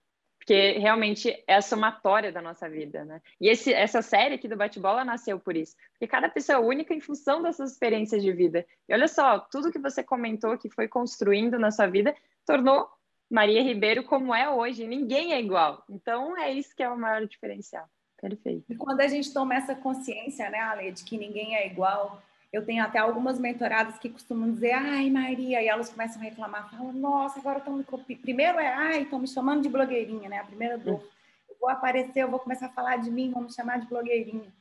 porque 0.44 0.72
realmente 0.78 1.42
é 1.46 1.54
a 1.54 1.62
somatória 1.62 2.30
da 2.30 2.42
nossa 2.42 2.68
vida, 2.68 3.02
né? 3.02 3.22
E 3.40 3.48
esse, 3.48 3.72
essa 3.72 4.02
série 4.02 4.34
aqui 4.34 4.46
do 4.46 4.58
Bate-Bola 4.58 5.02
nasceu 5.02 5.40
por 5.40 5.56
isso, 5.56 5.74
porque 5.92 6.06
cada 6.06 6.28
pessoa 6.28 6.58
é 6.58 6.60
única 6.60 6.92
em 6.92 7.00
função 7.00 7.42
dessas 7.42 7.72
experiências 7.72 8.22
de 8.22 8.30
vida. 8.30 8.66
E 8.86 8.92
olha 8.92 9.08
só, 9.08 9.38
tudo 9.38 9.72
que 9.72 9.78
você 9.78 10.04
comentou 10.04 10.58
que 10.58 10.68
foi 10.68 10.86
construindo 10.86 11.58
na 11.58 11.70
sua 11.70 11.86
vida 11.86 12.14
tornou 12.46 12.86
Maria 13.30 13.62
Ribeiro 13.62 14.04
como 14.04 14.34
é 14.34 14.50
hoje. 14.50 14.86
Ninguém 14.86 15.32
é 15.32 15.40
igual. 15.40 15.82
Então 15.88 16.36
é 16.36 16.52
isso 16.52 16.76
que 16.76 16.82
é 16.82 16.90
o 16.90 16.98
maior 16.98 17.26
diferencial. 17.26 17.88
Perfeito. 18.20 18.64
E 18.68 18.76
quando 18.76 19.00
a 19.00 19.08
gente 19.08 19.32
toma 19.32 19.54
essa 19.54 19.74
consciência, 19.74 20.50
né, 20.50 20.58
Ale, 20.58 20.92
de 20.92 21.04
que 21.04 21.16
ninguém 21.16 21.56
é 21.56 21.66
igual, 21.66 22.22
eu 22.54 22.64
tenho 22.64 22.84
até 22.84 23.00
algumas 23.00 23.38
mentoradas 23.38 23.98
que 23.98 24.08
costumam 24.08 24.52
dizer, 24.52 24.70
ai, 24.70 25.10
Maria, 25.10 25.60
e 25.60 25.66
elas 25.66 25.90
começam 25.90 26.20
a 26.22 26.24
reclamar, 26.24 26.70
falam, 26.70 26.92
nossa, 26.92 27.40
agora 27.40 27.58
estão 27.58 27.74
me 27.74 27.82
copiando. 27.82 28.20
Primeiro 28.20 28.60
é, 28.60 28.68
ai, 28.68 29.02
estão 29.02 29.18
me 29.18 29.26
chamando 29.26 29.62
de 29.62 29.68
blogueirinha, 29.68 30.28
né? 30.28 30.38
A 30.38 30.44
primeira 30.44 30.78
dor. 30.78 31.02
Eu 31.48 31.56
vou 31.60 31.68
aparecer, 31.68 32.20
eu 32.20 32.30
vou 32.30 32.38
começar 32.38 32.66
a 32.66 32.70
falar 32.70 32.98
de 32.98 33.10
mim, 33.10 33.32
vamos 33.34 33.54
chamar 33.54 33.80
de 33.80 33.88
blogueirinha. 33.88 34.52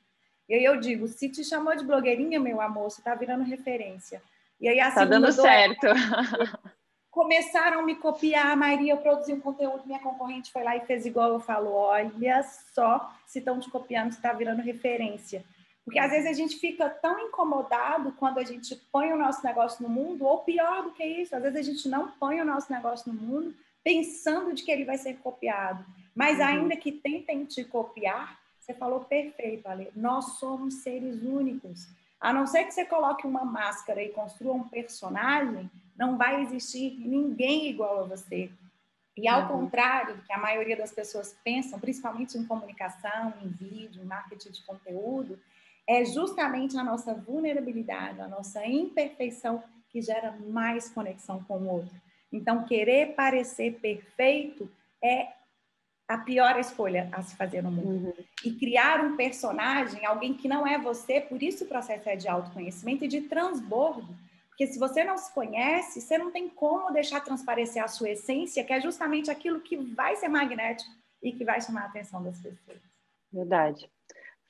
E 0.50 0.56
aí 0.56 0.64
eu 0.64 0.80
digo, 0.80 1.08
se 1.08 1.30
te 1.30 1.44
chamou 1.44 1.76
de 1.76 1.86
blogueirinha, 1.86 2.40
meu 2.40 2.60
amor, 2.60 2.90
você 2.90 3.00
tá 3.02 3.14
virando 3.14 3.44
referência. 3.44 4.24
E 4.60 4.68
aí 4.68 4.80
assim, 4.80 4.96
tá 4.96 5.06
dando 5.06 5.32
certo. 5.32 5.86
Começaram 7.12 7.82
a 7.82 7.84
me 7.84 7.96
copiar, 7.96 8.58
Maria, 8.58 8.94
eu 8.94 8.98
produzi 8.98 9.34
um 9.34 9.40
conteúdo, 9.40 9.86
minha 9.86 10.00
concorrente 10.00 10.52
foi 10.52 10.64
lá 10.64 10.76
e 10.76 10.82
fez 10.82 11.06
igual 11.06 11.30
eu 11.30 11.40
falo, 11.40 11.72
olha 11.72 12.42
só, 12.74 13.14
se 13.28 13.38
estão 13.38 13.60
te 13.60 13.70
copiando, 13.70 14.12
você 14.12 14.18
está 14.18 14.34
virando 14.34 14.64
referência. 14.64 15.46
Porque 15.84 16.00
às 16.00 16.12
vezes 16.12 16.28
a 16.28 16.34
gente 16.34 16.58
fica 16.58 16.90
tão 16.90 17.20
incomodado 17.20 18.14
quando 18.14 18.38
a 18.38 18.44
gente 18.44 18.76
põe 18.92 19.12
o 19.12 19.18
nosso 19.18 19.46
negócio 19.46 19.84
no 19.84 19.90
mundo, 19.90 20.26
ou 20.26 20.40
pior 20.40 20.84
do 20.84 20.92
que 20.92 21.04
isso, 21.04 21.36
às 21.36 21.44
vezes 21.44 21.60
a 21.60 21.62
gente 21.62 21.90
não 21.90 22.12
põe 22.12 22.40
o 22.40 22.46
nosso 22.46 22.72
negócio 22.72 23.12
no 23.12 23.20
mundo 23.20 23.54
pensando 23.84 24.54
de 24.54 24.64
que 24.64 24.72
ele 24.72 24.86
vai 24.86 24.98
ser 24.98 25.16
copiado. 25.18 25.86
Mas 26.16 26.40
uhum. 26.40 26.46
ainda 26.46 26.76
que 26.78 26.92
tentem 26.92 27.44
te 27.44 27.66
copiar, 27.66 28.40
você 28.58 28.74
falou 28.74 29.02
perfeito, 29.02 29.68
Ale, 29.68 29.92
nós 29.94 30.38
somos 30.40 30.76
seres 30.76 31.22
únicos. 31.22 31.88
A 32.20 32.32
não 32.32 32.48
ser 32.48 32.64
que 32.64 32.74
você 32.74 32.86
coloque 32.86 33.28
uma 33.28 33.44
máscara 33.44 34.02
e 34.02 34.10
construa 34.10 34.54
um 34.54 34.70
personagem, 34.70 35.70
não 35.98 36.18
vai 36.18 36.42
existir 36.42 36.98
ninguém 36.98 37.68
igual 37.68 38.00
a 38.00 38.08
você. 38.08 38.50
E 39.18 39.28
ao 39.28 39.42
uhum. 39.42 39.48
contrário 39.60 40.16
do 40.16 40.24
que 40.24 40.32
a 40.32 40.38
maioria 40.38 40.78
das 40.78 40.94
pessoas 40.94 41.36
pensam, 41.44 41.78
principalmente 41.78 42.38
em 42.38 42.46
comunicação, 42.46 43.34
em 43.42 43.50
vídeo, 43.50 44.02
em 44.02 44.06
marketing 44.06 44.52
de 44.52 44.64
conteúdo, 44.64 45.38
é 45.88 46.06
justamente 46.06 46.78
a 46.78 46.84
nossa 46.84 47.14
vulnerabilidade, 47.14 48.22
a 48.22 48.28
nossa 48.28 48.66
imperfeição 48.66 49.64
que 49.90 50.02
gera 50.02 50.32
mais 50.48 50.90
conexão 50.90 51.44
com 51.44 51.58
o 51.58 51.70
outro. 51.70 51.96
Então, 52.32 52.66
querer 52.66 53.14
parecer 53.14 53.80
perfeito 53.80 54.70
é 55.04 55.28
a 56.08 56.18
pior 56.18 56.60
escolha 56.60 57.10
a 57.12 57.22
se 57.22 57.36
fazer 57.36 57.62
no 57.62 57.72
mundo. 57.72 58.08
Uhum. 58.08 58.26
E 58.44 58.52
criar 58.54 59.02
um 59.02 59.16
personagem, 59.16 60.06
alguém 60.06 60.34
que 60.34 60.48
não 60.48 60.66
é 60.66 60.78
você, 60.80 61.22
por 61.22 61.42
isso 61.42 61.64
o 61.64 61.68
processo 61.68 62.10
é 62.10 62.16
de 62.16 62.28
autoconhecimento 62.28 63.06
e 63.06 63.08
de 63.08 63.22
transbordo. 63.22 64.16
Porque 64.50 64.68
se 64.68 64.80
você 64.80 65.04
não 65.04 65.18
se 65.18 65.34
conhece, 65.34 66.02
você 66.02 66.18
não 66.18 66.32
tem 66.32 66.50
como 66.50 66.92
deixar 66.92 67.22
transparecer 67.22 67.84
a 67.84 67.88
sua 67.88 68.12
essência, 68.12 68.64
que 68.64 68.74
é 68.74 68.82
justamente 68.82 69.30
aquilo 69.30 69.62
que 69.62 69.76
vai 69.78 70.16
ser 70.16 70.28
magnético 70.28 70.92
e 71.22 71.32
que 71.32 71.44
vai 71.44 71.62
chamar 71.62 71.84
a 71.84 71.86
atenção 71.86 72.24
das 72.24 72.40
pessoas. 72.40 72.80
Verdade 73.32 73.90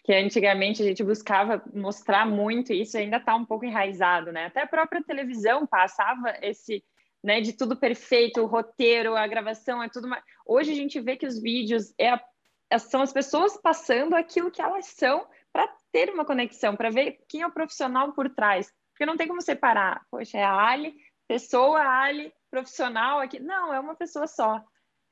que 0.03 0.13
antigamente 0.13 0.81
a 0.81 0.85
gente 0.85 1.03
buscava 1.03 1.63
mostrar 1.73 2.25
muito, 2.25 2.73
e 2.73 2.81
isso 2.81 2.97
ainda 2.97 3.17
está 3.17 3.35
um 3.35 3.45
pouco 3.45 3.63
enraizado, 3.63 4.31
né? 4.31 4.47
Até 4.47 4.61
a 4.61 4.67
própria 4.67 5.01
televisão 5.01 5.65
passava 5.65 6.35
esse, 6.41 6.83
né, 7.23 7.39
de 7.39 7.53
tudo 7.53 7.77
perfeito, 7.77 8.41
o 8.41 8.45
roteiro, 8.45 9.15
a 9.15 9.25
gravação, 9.25 9.81
é 9.81 9.87
tudo. 9.87 10.09
Hoje 10.45 10.71
a 10.71 10.75
gente 10.75 10.99
vê 10.99 11.15
que 11.15 11.25
os 11.25 11.41
vídeos 11.41 11.93
é 11.97 12.09
a, 12.09 12.79
são 12.79 13.01
as 13.01 13.13
pessoas 13.13 13.55
passando 13.57 14.13
aquilo 14.13 14.51
que 14.51 14.61
elas 14.61 14.87
são 14.87 15.25
para 15.53 15.67
ter 15.91 16.09
uma 16.09 16.25
conexão, 16.25 16.75
para 16.75 16.89
ver 16.89 17.19
quem 17.29 17.41
é 17.41 17.47
o 17.47 17.51
profissional 17.51 18.11
por 18.11 18.29
trás. 18.29 18.73
Porque 18.91 19.05
não 19.05 19.15
tem 19.15 19.27
como 19.27 19.41
separar, 19.41 20.01
poxa, 20.11 20.37
é 20.37 20.43
a 20.43 20.55
Ali, 20.55 20.95
pessoa, 21.27 21.79
Ali, 21.79 22.33
profissional 22.51 23.19
aqui. 23.19 23.39
Não, 23.39 23.73
é 23.73 23.79
uma 23.79 23.95
pessoa 23.95 24.27
só. 24.27 24.61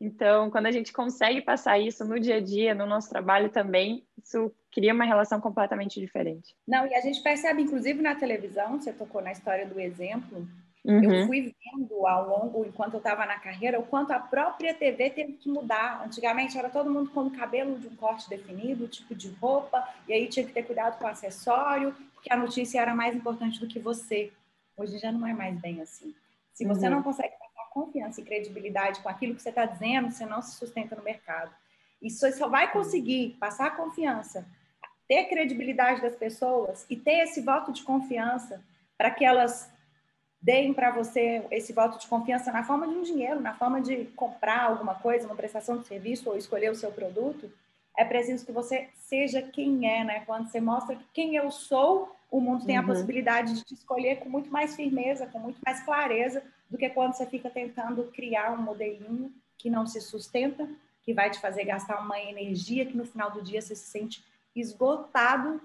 Então, 0.01 0.49
quando 0.49 0.65
a 0.65 0.71
gente 0.71 0.91
consegue 0.91 1.41
passar 1.41 1.77
isso 1.77 2.03
no 2.03 2.19
dia 2.19 2.37
a 2.37 2.41
dia, 2.41 2.73
no 2.73 2.87
nosso 2.87 3.07
trabalho 3.07 3.49
também, 3.49 4.03
isso 4.17 4.51
cria 4.71 4.95
uma 4.95 5.05
relação 5.05 5.39
completamente 5.39 5.99
diferente. 5.99 6.55
Não, 6.67 6.87
e 6.87 6.95
a 6.95 7.01
gente 7.01 7.21
percebe, 7.21 7.61
inclusive 7.61 8.01
na 8.01 8.15
televisão, 8.15 8.81
você 8.81 8.91
tocou 8.91 9.21
na 9.21 9.31
história 9.31 9.63
do 9.67 9.79
exemplo, 9.79 10.47
uhum. 10.83 11.03
eu 11.03 11.27
fui 11.27 11.53
vendo 11.63 12.07
ao 12.07 12.27
longo, 12.27 12.65
enquanto 12.65 12.95
eu 12.95 12.97
estava 12.97 13.27
na 13.27 13.37
carreira, 13.37 13.79
o 13.79 13.83
quanto 13.83 14.09
a 14.09 14.17
própria 14.17 14.73
TV 14.73 15.11
teve 15.11 15.33
que 15.33 15.47
mudar. 15.47 16.03
Antigamente 16.03 16.57
era 16.57 16.67
todo 16.67 16.89
mundo 16.89 17.11
com 17.11 17.27
o 17.27 17.37
cabelo 17.37 17.77
de 17.77 17.87
um 17.87 17.95
corte 17.95 18.27
definido, 18.27 18.87
tipo 18.87 19.13
de 19.13 19.29
roupa, 19.33 19.87
e 20.07 20.13
aí 20.13 20.27
tinha 20.27 20.43
que 20.43 20.51
ter 20.51 20.63
cuidado 20.63 20.97
com 20.97 21.05
o 21.05 21.09
acessório, 21.09 21.95
porque 22.15 22.33
a 22.33 22.37
notícia 22.37 22.81
era 22.81 22.95
mais 22.95 23.15
importante 23.15 23.59
do 23.59 23.67
que 23.67 23.77
você. 23.77 24.33
Hoje 24.75 24.97
já 24.97 25.11
não 25.11 25.27
é 25.27 25.33
mais 25.33 25.55
bem 25.59 25.79
assim. 25.79 26.15
Se 26.53 26.65
você 26.65 26.87
uhum. 26.87 26.95
não 26.95 27.03
consegue 27.03 27.35
confiança 27.71 28.21
e 28.21 28.23
credibilidade 28.23 28.99
com 28.99 29.09
aquilo 29.09 29.33
que 29.33 29.41
você 29.41 29.49
está 29.49 29.65
dizendo, 29.65 30.11
você 30.11 30.25
não 30.25 30.41
se 30.41 30.55
sustenta 30.55 30.95
no 30.95 31.03
mercado. 31.03 31.51
E 32.01 32.09
você 32.09 32.31
só 32.33 32.47
vai 32.47 32.71
conseguir 32.71 33.37
passar 33.39 33.75
confiança, 33.75 34.45
ter 35.07 35.25
credibilidade 35.25 36.01
das 36.01 36.15
pessoas 36.15 36.85
e 36.89 36.95
ter 36.95 37.23
esse 37.23 37.41
voto 37.41 37.71
de 37.71 37.83
confiança 37.83 38.61
para 38.97 39.09
que 39.09 39.25
elas 39.25 39.71
deem 40.41 40.73
para 40.73 40.91
você 40.91 41.45
esse 41.51 41.71
voto 41.71 41.99
de 41.99 42.07
confiança 42.07 42.51
na 42.51 42.63
forma 42.63 42.87
de 42.87 42.93
um 42.95 43.03
dinheiro, 43.03 43.39
na 43.39 43.53
forma 43.53 43.79
de 43.79 44.05
comprar 44.15 44.63
alguma 44.63 44.95
coisa, 44.95 45.27
uma 45.27 45.35
prestação 45.35 45.77
de 45.77 45.87
serviço 45.87 46.29
ou 46.29 46.37
escolher 46.37 46.71
o 46.71 46.75
seu 46.75 46.91
produto, 46.91 47.51
é 47.97 48.03
preciso 48.03 48.45
que 48.45 48.51
você 48.51 48.89
seja 48.95 49.41
quem 49.41 49.87
é, 49.87 50.03
né? 50.03 50.23
Quando 50.25 50.49
você 50.49 50.59
mostra 50.59 50.97
quem 51.13 51.35
eu 51.35 51.51
sou, 51.51 52.15
o 52.31 52.39
mundo 52.39 52.65
tem 52.65 52.77
uhum. 52.77 52.83
a 52.83 52.87
possibilidade 52.87 53.53
de 53.53 53.63
te 53.63 53.73
escolher 53.75 54.17
com 54.19 54.29
muito 54.29 54.49
mais 54.49 54.75
firmeza, 54.75 55.27
com 55.27 55.39
muito 55.39 55.59
mais 55.63 55.81
clareza 55.83 56.41
do 56.71 56.77
que 56.77 56.89
quando 56.89 57.13
você 57.13 57.25
fica 57.25 57.49
tentando 57.49 58.05
criar 58.05 58.53
um 58.53 58.61
modelinho 58.61 59.31
que 59.57 59.69
não 59.69 59.85
se 59.85 59.99
sustenta, 59.99 60.67
que 61.03 61.13
vai 61.13 61.29
te 61.29 61.39
fazer 61.39 61.65
gastar 61.65 61.99
uma 61.99 62.17
energia 62.19 62.85
que 62.85 62.95
no 62.95 63.05
final 63.05 63.29
do 63.29 63.43
dia 63.43 63.61
você 63.61 63.75
se 63.75 63.89
sente 63.89 64.23
esgotado 64.55 65.61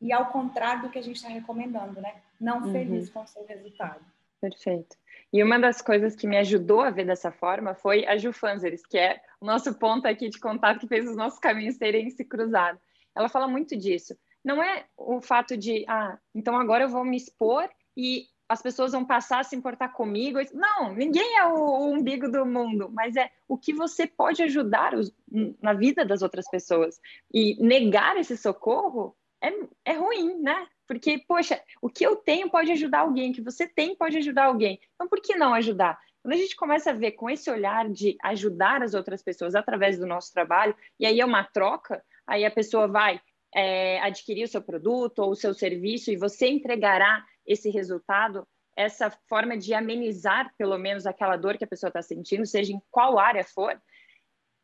e 0.00 0.12
ao 0.12 0.26
contrário 0.26 0.82
do 0.82 0.90
que 0.90 0.98
a 0.98 1.02
gente 1.02 1.16
está 1.16 1.28
recomendando, 1.28 1.98
né? 2.00 2.16
Não 2.38 2.62
uhum. 2.62 2.72
feliz 2.72 3.08
com 3.08 3.22
o 3.22 3.26
seu 3.26 3.46
resultado. 3.46 4.04
Perfeito. 4.38 4.96
E 5.32 5.42
uma 5.42 5.58
das 5.58 5.80
coisas 5.80 6.14
que 6.14 6.26
me 6.26 6.36
ajudou 6.36 6.82
a 6.82 6.90
ver 6.90 7.06
dessa 7.06 7.32
forma 7.32 7.74
foi 7.74 8.06
a 8.06 8.18
Ju 8.18 8.32
Fanzeres, 8.32 8.84
que 8.84 8.98
é 8.98 9.22
o 9.40 9.46
nosso 9.46 9.74
ponto 9.78 10.06
aqui 10.06 10.28
de 10.28 10.38
contato 10.38 10.80
que 10.80 10.86
fez 10.86 11.08
os 11.08 11.16
nossos 11.16 11.38
caminhos 11.38 11.78
terem 11.78 12.10
se 12.10 12.22
cruzado. 12.24 12.78
Ela 13.16 13.30
fala 13.30 13.48
muito 13.48 13.74
disso. 13.76 14.14
Não 14.44 14.62
é 14.62 14.84
o 14.96 15.22
fato 15.22 15.56
de, 15.56 15.86
ah, 15.88 16.18
então 16.34 16.56
agora 16.58 16.84
eu 16.84 16.88
vou 16.90 17.04
me 17.04 17.16
expor 17.16 17.68
e 17.96 18.26
as 18.48 18.60
pessoas 18.60 18.92
vão 18.92 19.04
passar 19.04 19.40
a 19.40 19.44
se 19.44 19.56
importar 19.56 19.88
comigo. 19.88 20.38
Não, 20.52 20.92
ninguém 20.94 21.38
é 21.38 21.44
o, 21.46 21.54
o 21.54 21.92
umbigo 21.92 22.30
do 22.30 22.44
mundo, 22.44 22.90
mas 22.92 23.16
é 23.16 23.30
o 23.48 23.56
que 23.56 23.72
você 23.72 24.06
pode 24.06 24.42
ajudar 24.42 24.94
os, 24.94 25.14
na 25.62 25.72
vida 25.72 26.04
das 26.04 26.22
outras 26.22 26.48
pessoas. 26.48 27.00
E 27.32 27.56
negar 27.64 28.16
esse 28.16 28.36
socorro 28.36 29.16
é, 29.42 29.50
é 29.84 29.92
ruim, 29.94 30.40
né? 30.40 30.66
Porque, 30.86 31.18
poxa, 31.26 31.60
o 31.80 31.88
que 31.88 32.04
eu 32.04 32.16
tenho 32.16 32.50
pode 32.50 32.70
ajudar 32.72 33.00
alguém, 33.00 33.30
o 33.30 33.34
que 33.34 33.40
você 33.40 33.66
tem 33.66 33.96
pode 33.96 34.18
ajudar 34.18 34.44
alguém. 34.44 34.78
Então, 34.94 35.08
por 35.08 35.20
que 35.20 35.34
não 35.34 35.54
ajudar? 35.54 35.98
Quando 36.22 36.34
a 36.34 36.38
gente 36.38 36.56
começa 36.56 36.90
a 36.90 36.94
ver 36.94 37.12
com 37.12 37.28
esse 37.28 37.50
olhar 37.50 37.88
de 37.88 38.16
ajudar 38.22 38.82
as 38.82 38.94
outras 38.94 39.22
pessoas 39.22 39.54
através 39.54 39.98
do 39.98 40.06
nosso 40.06 40.32
trabalho, 40.32 40.74
e 40.98 41.06
aí 41.06 41.20
é 41.20 41.24
uma 41.24 41.44
troca, 41.44 42.04
aí 42.26 42.44
a 42.44 42.50
pessoa 42.50 42.86
vai 42.86 43.20
é, 43.54 44.00
adquirir 44.00 44.44
o 44.44 44.48
seu 44.48 44.60
produto 44.60 45.20
ou 45.20 45.30
o 45.30 45.36
seu 45.36 45.54
serviço 45.54 46.10
e 46.10 46.16
você 46.16 46.48
entregará 46.48 47.24
esse 47.46 47.70
resultado, 47.70 48.46
essa 48.76 49.10
forma 49.28 49.56
de 49.56 49.72
amenizar, 49.74 50.52
pelo 50.56 50.78
menos, 50.78 51.06
aquela 51.06 51.36
dor 51.36 51.56
que 51.56 51.64
a 51.64 51.68
pessoa 51.68 51.88
está 51.88 52.02
sentindo, 52.02 52.44
seja 52.46 52.72
em 52.72 52.82
qual 52.90 53.18
área 53.18 53.44
for, 53.44 53.80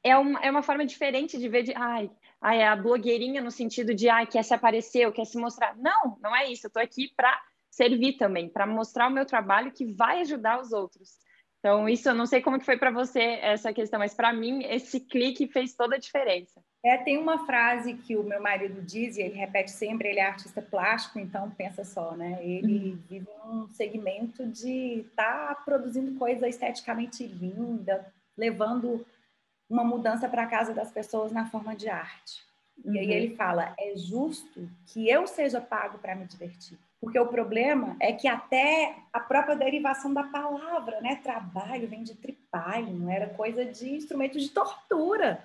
é 0.03 0.17
uma, 0.17 0.41
é 0.41 0.51
uma 0.51 0.63
forma 0.63 0.85
diferente 0.85 1.39
de 1.39 1.49
ver 1.49 1.63
de, 1.63 1.75
ai, 1.75 2.11
ai, 2.41 2.61
é 2.61 2.69
a 2.69 2.77
blogueirinha 2.77 3.43
no 3.43 3.51
sentido 3.51 3.95
de, 3.95 4.09
ai, 4.09 4.27
quer 4.27 4.43
se 4.43 4.55
aparecer, 4.55 5.11
quer 5.13 5.27
se 5.27 5.39
mostrar. 5.39 5.77
Não, 5.77 6.19
não 6.21 6.35
é 6.35 6.51
isso. 6.51 6.67
Eu 6.67 6.69
estou 6.69 6.83
aqui 6.83 7.13
para 7.15 7.39
servir 7.71 8.15
também, 8.15 8.49
para 8.49 8.67
mostrar 8.67 9.09
o 9.09 9.13
meu 9.13 9.27
trabalho 9.27 9.73
que 9.73 9.93
vai 9.93 10.21
ajudar 10.21 10.61
os 10.61 10.73
outros. 10.73 11.19
Então, 11.61 11.87
isso 11.87 12.09
eu 12.09 12.15
não 12.15 12.25
sei 12.25 12.41
como 12.41 12.59
que 12.59 12.65
foi 12.65 12.79
para 12.79 12.91
você 12.91 13.21
essa 13.21 13.71
questão, 13.73 13.99
mas 13.99 14.15
para 14.15 14.33
mim 14.33 14.65
esse 14.65 14.99
clique 14.99 15.47
fez 15.47 15.75
toda 15.75 15.97
a 15.97 15.99
diferença. 15.99 16.63
É, 16.83 16.97
tem 16.97 17.19
uma 17.19 17.45
frase 17.45 17.93
que 17.95 18.17
o 18.17 18.23
meu 18.23 18.41
marido 18.41 18.81
diz, 18.81 19.19
e 19.19 19.23
ele 19.23 19.35
repete 19.35 19.71
sempre, 19.71 20.09
ele 20.09 20.21
é 20.21 20.25
artista 20.25 20.63
plástico, 20.63 21.19
então 21.19 21.51
pensa 21.51 21.85
só, 21.85 22.17
né? 22.17 22.39
Ele 22.43 22.93
uhum. 22.93 23.03
vive 23.07 23.29
um 23.45 23.69
segmento 23.69 24.47
de 24.47 25.01
estar 25.01 25.49
tá 25.49 25.55
produzindo 25.57 26.19
coisa 26.19 26.49
esteticamente 26.49 27.27
linda, 27.27 28.11
levando 28.35 29.05
uma 29.69 29.85
mudança 29.85 30.27
para 30.31 30.45
a 30.45 30.47
casa 30.47 30.73
das 30.73 30.91
pessoas 30.91 31.31
na 31.31 31.45
forma 31.47 31.77
de 31.77 31.91
arte. 31.91 32.43
Uhum. 32.83 32.95
E 32.95 32.99
aí 32.99 33.07
uhum. 33.07 33.13
ele 33.13 33.37
fala: 33.37 33.75
é 33.79 33.95
justo 33.97 34.67
que 34.87 35.07
eu 35.11 35.27
seja 35.27 35.61
pago 35.61 35.99
para 35.99 36.17
me 36.17 36.25
divertir. 36.25 36.79
Porque 37.01 37.19
o 37.19 37.27
problema 37.27 37.97
é 37.99 38.13
que 38.13 38.29
até 38.29 38.95
a 39.13 39.19
própria 39.19 39.57
derivação 39.57 40.13
da 40.13 40.25
palavra, 40.25 41.01
né? 41.01 41.17
Trabalho 41.23 41.89
vem 41.89 42.03
de 42.03 42.15
tripalho, 42.15 43.09
era 43.09 43.29
coisa 43.29 43.65
de 43.65 43.95
instrumento 43.95 44.39
de 44.39 44.51
tortura. 44.51 45.43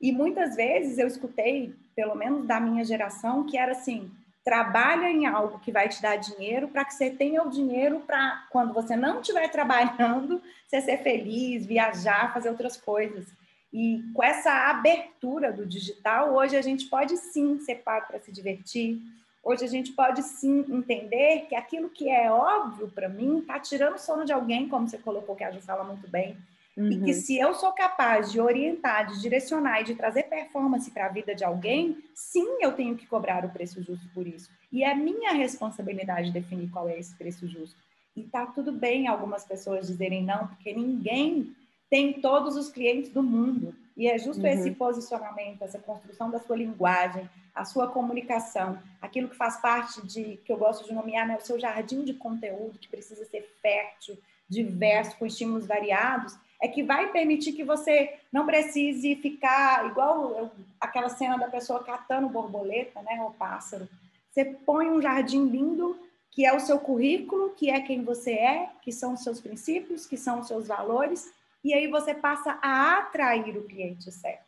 E 0.00 0.12
muitas 0.12 0.54
vezes 0.54 0.98
eu 0.98 1.08
escutei, 1.08 1.74
pelo 1.96 2.14
menos 2.14 2.46
da 2.46 2.60
minha 2.60 2.84
geração, 2.84 3.44
que 3.44 3.58
era 3.58 3.72
assim: 3.72 4.10
trabalha 4.44 5.08
em 5.10 5.26
algo 5.26 5.58
que 5.58 5.72
vai 5.72 5.88
te 5.88 6.00
dar 6.00 6.16
dinheiro 6.16 6.68
para 6.68 6.84
que 6.84 6.94
você 6.94 7.10
tenha 7.10 7.42
o 7.42 7.50
dinheiro 7.50 8.00
para, 8.00 8.46
quando 8.50 8.74
você 8.74 8.94
não 8.94 9.20
estiver 9.20 9.48
trabalhando, 9.48 10.40
você 10.68 10.80
ser 10.80 10.98
feliz, 10.98 11.66
viajar, 11.66 12.32
fazer 12.32 12.50
outras 12.50 12.76
coisas. 12.76 13.26
E 13.72 14.04
com 14.14 14.22
essa 14.22 14.70
abertura 14.70 15.50
do 15.50 15.66
digital, 15.66 16.34
hoje 16.34 16.56
a 16.56 16.62
gente 16.62 16.86
pode 16.86 17.16
sim 17.16 17.58
ser 17.58 17.76
pago 17.76 18.06
para 18.06 18.20
se 18.20 18.30
divertir. 18.30 19.00
Hoje 19.44 19.64
a 19.64 19.68
gente 19.68 19.92
pode 19.92 20.22
sim 20.22 20.64
entender 20.70 21.46
que 21.48 21.54
aquilo 21.54 21.90
que 21.90 22.08
é 22.08 22.32
óbvio 22.32 22.88
para 22.88 23.10
mim 23.10 23.40
está 23.40 23.60
tirando 23.60 23.96
o 23.96 23.98
sono 23.98 24.24
de 24.24 24.32
alguém, 24.32 24.68
como 24.68 24.88
você 24.88 24.96
colocou 24.96 25.36
que 25.36 25.44
a 25.44 25.50
Ju 25.50 25.60
fala 25.60 25.84
muito 25.84 26.08
bem. 26.08 26.36
Uhum. 26.76 26.90
E 26.90 27.00
que 27.00 27.12
uhum. 27.12 27.20
se 27.20 27.38
eu 27.38 27.54
sou 27.54 27.70
capaz 27.72 28.32
de 28.32 28.40
orientar, 28.40 29.06
de 29.06 29.20
direcionar 29.20 29.82
e 29.82 29.84
de 29.84 29.94
trazer 29.94 30.24
performance 30.24 30.90
para 30.90 31.06
a 31.06 31.10
vida 31.10 31.34
de 31.34 31.44
alguém, 31.44 31.98
sim, 32.14 32.56
eu 32.60 32.72
tenho 32.72 32.96
que 32.96 33.06
cobrar 33.06 33.44
o 33.44 33.50
preço 33.50 33.82
justo 33.82 34.08
por 34.14 34.26
isso. 34.26 34.50
E 34.72 34.82
é 34.82 34.94
minha 34.94 35.32
responsabilidade 35.32 36.32
definir 36.32 36.70
qual 36.70 36.88
é 36.88 36.98
esse 36.98 37.14
preço 37.14 37.46
justo. 37.46 37.78
E 38.16 38.22
tá 38.22 38.46
tudo 38.46 38.72
bem 38.72 39.06
algumas 39.06 39.44
pessoas 39.44 39.86
dizerem 39.86 40.24
não, 40.24 40.46
porque 40.46 40.72
ninguém 40.72 41.54
tem 41.90 42.14
todos 42.14 42.56
os 42.56 42.70
clientes 42.70 43.10
do 43.10 43.22
mundo. 43.22 43.74
E 43.96 44.08
é 44.08 44.18
justo 44.18 44.42
uhum. 44.42 44.48
esse 44.48 44.70
posicionamento, 44.72 45.62
essa 45.62 45.78
construção 45.78 46.30
da 46.30 46.40
sua 46.40 46.56
linguagem, 46.56 47.28
a 47.54 47.64
sua 47.64 47.88
comunicação, 47.88 48.78
aquilo 49.00 49.28
que 49.28 49.36
faz 49.36 49.56
parte 49.60 50.04
de, 50.06 50.38
que 50.44 50.52
eu 50.52 50.56
gosto 50.56 50.84
de 50.84 50.92
nomear, 50.92 51.26
né, 51.26 51.36
o 51.36 51.44
seu 51.44 51.58
jardim 51.58 52.02
de 52.04 52.14
conteúdo, 52.14 52.78
que 52.78 52.88
precisa 52.88 53.24
ser 53.26 53.42
fértil, 53.62 54.18
diverso, 54.48 55.16
com 55.16 55.26
estímulos 55.26 55.66
variados, 55.66 56.36
é 56.60 56.68
que 56.68 56.82
vai 56.82 57.12
permitir 57.12 57.52
que 57.52 57.64
você 57.64 58.14
não 58.32 58.46
precise 58.46 59.16
ficar 59.16 59.86
igual 59.86 60.50
aquela 60.80 61.08
cena 61.08 61.36
da 61.36 61.48
pessoa 61.48 61.84
catando 61.84 62.28
borboleta, 62.28 63.02
né, 63.02 63.22
o 63.22 63.30
pássaro. 63.30 63.88
Você 64.30 64.44
põe 64.44 64.90
um 64.90 65.00
jardim 65.00 65.46
lindo, 65.46 65.96
que 66.30 66.44
é 66.44 66.52
o 66.52 66.60
seu 66.60 66.80
currículo, 66.80 67.50
que 67.50 67.70
é 67.70 67.80
quem 67.80 68.02
você 68.02 68.32
é, 68.32 68.70
que 68.82 68.90
são 68.90 69.14
os 69.14 69.22
seus 69.22 69.40
princípios, 69.40 70.06
que 70.06 70.16
são 70.16 70.40
os 70.40 70.48
seus 70.48 70.66
valores, 70.66 71.32
e 71.62 71.72
aí 71.72 71.86
você 71.86 72.12
passa 72.12 72.58
a 72.60 72.98
atrair 72.98 73.56
o 73.56 73.64
cliente 73.64 74.10
certo. 74.10 74.43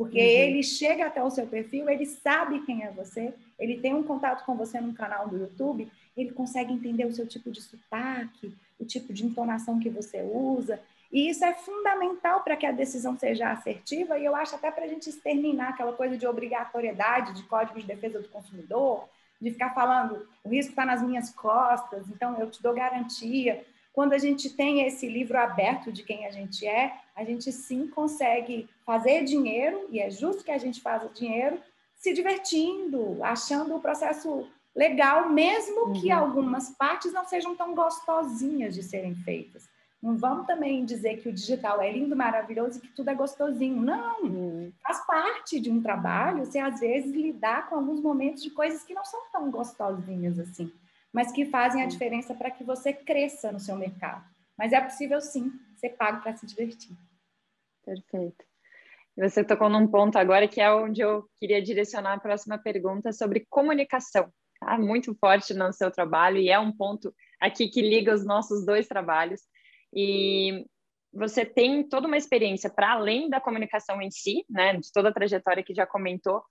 Porque 0.00 0.18
uhum. 0.18 0.24
ele 0.24 0.62
chega 0.62 1.04
até 1.04 1.22
o 1.22 1.28
seu 1.28 1.46
perfil, 1.46 1.86
ele 1.90 2.06
sabe 2.06 2.64
quem 2.64 2.84
é 2.84 2.90
você, 2.90 3.34
ele 3.58 3.76
tem 3.76 3.92
um 3.92 4.02
contato 4.02 4.46
com 4.46 4.56
você 4.56 4.80
no 4.80 4.94
canal 4.94 5.28
do 5.28 5.36
YouTube, 5.36 5.86
ele 6.16 6.30
consegue 6.30 6.72
entender 6.72 7.04
o 7.04 7.12
seu 7.12 7.26
tipo 7.26 7.50
de 7.50 7.60
sotaque, 7.60 8.56
o 8.78 8.84
tipo 8.86 9.12
de 9.12 9.26
entonação 9.26 9.78
que 9.78 9.90
você 9.90 10.22
usa. 10.22 10.80
E 11.12 11.28
isso 11.28 11.44
é 11.44 11.52
fundamental 11.52 12.40
para 12.40 12.56
que 12.56 12.64
a 12.64 12.72
decisão 12.72 13.14
seja 13.18 13.50
assertiva, 13.50 14.18
e 14.18 14.24
eu 14.24 14.34
acho 14.34 14.54
até 14.54 14.70
para 14.70 14.86
a 14.86 14.88
gente 14.88 15.10
exterminar 15.10 15.68
aquela 15.68 15.92
coisa 15.92 16.16
de 16.16 16.26
obrigatoriedade 16.26 17.34
de 17.34 17.42
código 17.42 17.78
de 17.78 17.86
defesa 17.86 18.20
do 18.20 18.28
consumidor, 18.28 19.06
de 19.38 19.50
ficar 19.50 19.74
falando 19.74 20.26
o 20.42 20.48
risco 20.48 20.70
está 20.70 20.86
nas 20.86 21.02
minhas 21.02 21.28
costas, 21.28 22.08
então 22.08 22.40
eu 22.40 22.50
te 22.50 22.62
dou 22.62 22.72
garantia. 22.72 23.62
Quando 23.92 24.12
a 24.12 24.18
gente 24.18 24.50
tem 24.50 24.86
esse 24.86 25.08
livro 25.08 25.36
aberto 25.38 25.90
de 25.90 26.02
quem 26.02 26.26
a 26.26 26.30
gente 26.30 26.66
é, 26.66 26.94
a 27.14 27.24
gente 27.24 27.50
sim 27.50 27.88
consegue 27.88 28.68
fazer 28.86 29.24
dinheiro, 29.24 29.88
e 29.90 30.00
é 30.00 30.10
justo 30.10 30.44
que 30.44 30.50
a 30.50 30.58
gente 30.58 30.80
faça 30.80 31.08
dinheiro, 31.08 31.60
se 31.96 32.14
divertindo, 32.14 33.22
achando 33.22 33.74
o 33.74 33.80
processo 33.80 34.48
legal, 34.74 35.28
mesmo 35.28 35.88
uhum. 35.88 35.92
que 35.92 36.10
algumas 36.10 36.70
partes 36.70 37.12
não 37.12 37.26
sejam 37.26 37.56
tão 37.56 37.74
gostosinhas 37.74 38.74
de 38.74 38.82
serem 38.82 39.14
feitas. 39.14 39.68
Não 40.00 40.16
vamos 40.16 40.46
também 40.46 40.82
dizer 40.84 41.18
que 41.20 41.28
o 41.28 41.32
digital 41.32 41.82
é 41.82 41.92
lindo, 41.92 42.16
maravilhoso 42.16 42.78
e 42.78 42.80
que 42.80 42.88
tudo 42.88 43.10
é 43.10 43.14
gostosinho. 43.14 43.82
Não, 43.82 44.22
uhum. 44.22 44.72
faz 44.82 45.04
parte 45.04 45.60
de 45.60 45.70
um 45.70 45.82
trabalho 45.82 46.46
você 46.46 46.58
às 46.58 46.80
vezes 46.80 47.12
lidar 47.12 47.68
com 47.68 47.74
alguns 47.74 48.00
momentos 48.00 48.42
de 48.42 48.50
coisas 48.50 48.82
que 48.82 48.94
não 48.94 49.04
são 49.04 49.20
tão 49.30 49.50
gostosinhas 49.50 50.38
assim 50.38 50.72
mas 51.12 51.32
que 51.32 51.44
fazem 51.46 51.82
a 51.82 51.86
diferença 51.86 52.34
para 52.34 52.50
que 52.50 52.64
você 52.64 52.92
cresça 52.92 53.50
no 53.50 53.60
seu 53.60 53.76
mercado. 53.76 54.24
Mas 54.56 54.72
é 54.72 54.80
possível 54.80 55.20
sim 55.20 55.50
ser 55.76 55.90
pago 55.90 56.22
para 56.22 56.36
se 56.36 56.46
divertir. 56.46 56.96
Perfeito. 57.84 58.44
Você 59.16 59.44
tocou 59.44 59.68
num 59.68 59.86
ponto 59.86 60.16
agora 60.16 60.46
que 60.46 60.60
é 60.60 60.72
onde 60.72 61.00
eu 61.00 61.28
queria 61.38 61.60
direcionar 61.60 62.14
a 62.14 62.20
próxima 62.20 62.58
pergunta 62.58 63.12
sobre 63.12 63.46
comunicação. 63.50 64.32
Tá? 64.60 64.78
Muito 64.78 65.14
forte 65.14 65.54
no 65.54 65.72
seu 65.72 65.90
trabalho 65.90 66.38
e 66.38 66.48
é 66.48 66.58
um 66.58 66.72
ponto 66.72 67.14
aqui 67.40 67.68
que 67.68 67.80
liga 67.80 68.14
os 68.14 68.24
nossos 68.24 68.64
dois 68.64 68.86
trabalhos. 68.86 69.40
E 69.92 70.64
você 71.12 71.44
tem 71.44 71.88
toda 71.88 72.06
uma 72.06 72.16
experiência 72.16 72.70
para 72.70 72.92
além 72.92 73.28
da 73.28 73.40
comunicação 73.40 74.00
em 74.00 74.10
si, 74.10 74.44
né, 74.48 74.76
de 74.76 74.92
toda 74.92 75.08
a 75.08 75.12
trajetória 75.12 75.62
que 75.62 75.74
já 75.74 75.86
comentou, 75.86 76.42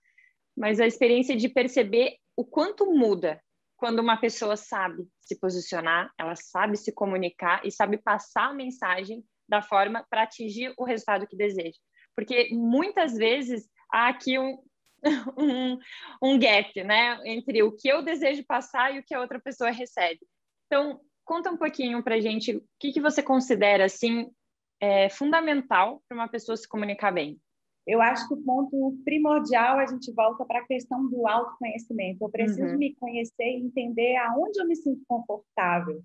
mas 0.56 0.80
a 0.80 0.86
experiência 0.86 1.34
de 1.34 1.48
perceber 1.48 2.16
o 2.36 2.44
quanto 2.44 2.92
muda 2.92 3.40
quando 3.80 4.00
uma 4.00 4.18
pessoa 4.18 4.58
sabe 4.58 5.08
se 5.22 5.40
posicionar, 5.40 6.12
ela 6.18 6.36
sabe 6.36 6.76
se 6.76 6.92
comunicar 6.92 7.64
e 7.64 7.72
sabe 7.72 7.96
passar 7.96 8.50
a 8.50 8.54
mensagem 8.54 9.24
da 9.48 9.62
forma 9.62 10.06
para 10.10 10.22
atingir 10.22 10.74
o 10.76 10.84
resultado 10.84 11.26
que 11.26 11.34
deseja. 11.34 11.78
Porque 12.14 12.50
muitas 12.52 13.14
vezes 13.16 13.66
há 13.90 14.08
aqui 14.08 14.38
um, 14.38 14.62
um, 15.38 15.78
um 16.22 16.38
gap, 16.38 16.84
né, 16.84 17.18
entre 17.24 17.62
o 17.62 17.72
que 17.72 17.88
eu 17.88 18.02
desejo 18.02 18.44
passar 18.46 18.94
e 18.94 18.98
o 18.98 19.02
que 19.02 19.14
a 19.14 19.20
outra 19.20 19.40
pessoa 19.40 19.70
recebe. 19.70 20.20
Então, 20.66 21.00
conta 21.24 21.50
um 21.50 21.56
pouquinho 21.56 22.04
para 22.04 22.20
gente 22.20 22.56
o 22.56 22.62
que, 22.78 22.92
que 22.92 23.00
você 23.00 23.22
considera 23.22 23.86
assim 23.86 24.30
é, 24.78 25.08
fundamental 25.08 26.02
para 26.06 26.18
uma 26.18 26.28
pessoa 26.28 26.54
se 26.54 26.68
comunicar 26.68 27.12
bem. 27.12 27.40
Eu 27.86 28.00
acho 28.00 28.28
que 28.28 28.34
o 28.34 28.42
ponto 28.42 28.98
primordial 29.04 29.78
a 29.78 29.86
gente 29.86 30.12
volta 30.12 30.44
para 30.44 30.60
a 30.60 30.66
questão 30.66 31.08
do 31.08 31.26
autoconhecimento. 31.26 32.22
Eu 32.22 32.28
preciso 32.28 32.72
uhum. 32.72 32.78
me 32.78 32.94
conhecer 32.94 33.44
e 33.44 33.64
entender 33.64 34.16
aonde 34.16 34.60
eu 34.60 34.66
me 34.66 34.76
sinto 34.76 35.02
confortável. 35.08 36.02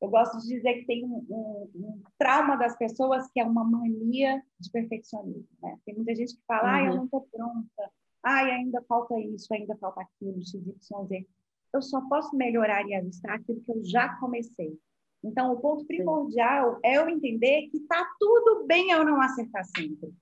Eu 0.00 0.08
gosto 0.08 0.38
de 0.38 0.48
dizer 0.48 0.74
que 0.74 0.86
tem 0.86 1.04
um, 1.04 1.26
um, 1.28 1.70
um 1.74 2.02
trauma 2.18 2.56
das 2.56 2.76
pessoas 2.76 3.28
que 3.32 3.40
é 3.40 3.44
uma 3.44 3.64
mania 3.64 4.42
de 4.60 4.70
perfeccionismo. 4.70 5.48
Né? 5.62 5.76
Tem 5.84 5.94
muita 5.94 6.14
gente 6.14 6.36
que 6.36 6.42
fala, 6.46 6.68
uhum. 6.68 6.74
ah, 6.74 6.84
eu 6.84 6.96
não 6.96 7.04
estou 7.04 7.28
pronta, 7.32 7.90
ah, 8.22 8.44
ainda 8.44 8.82
falta 8.82 9.18
isso, 9.20 9.52
ainda 9.52 9.76
falta 9.76 10.02
aquilo, 10.02 10.40
XYZ. 10.42 11.26
Eu 11.74 11.82
só 11.82 12.00
posso 12.08 12.36
melhorar 12.36 12.86
e 12.86 12.94
ajustar 12.94 13.36
aquilo 13.36 13.60
que 13.60 13.72
eu 13.72 13.84
já 13.84 14.16
comecei. 14.18 14.78
Então, 15.24 15.52
o 15.52 15.60
ponto 15.60 15.84
primordial 15.86 16.74
Sim. 16.74 16.80
é 16.84 16.96
eu 16.98 17.08
entender 17.08 17.68
que 17.68 17.78
está 17.78 18.06
tudo 18.18 18.66
bem 18.66 18.90
eu 18.90 19.04
não 19.04 19.20
acertar 19.20 19.64
sempre 19.64 20.14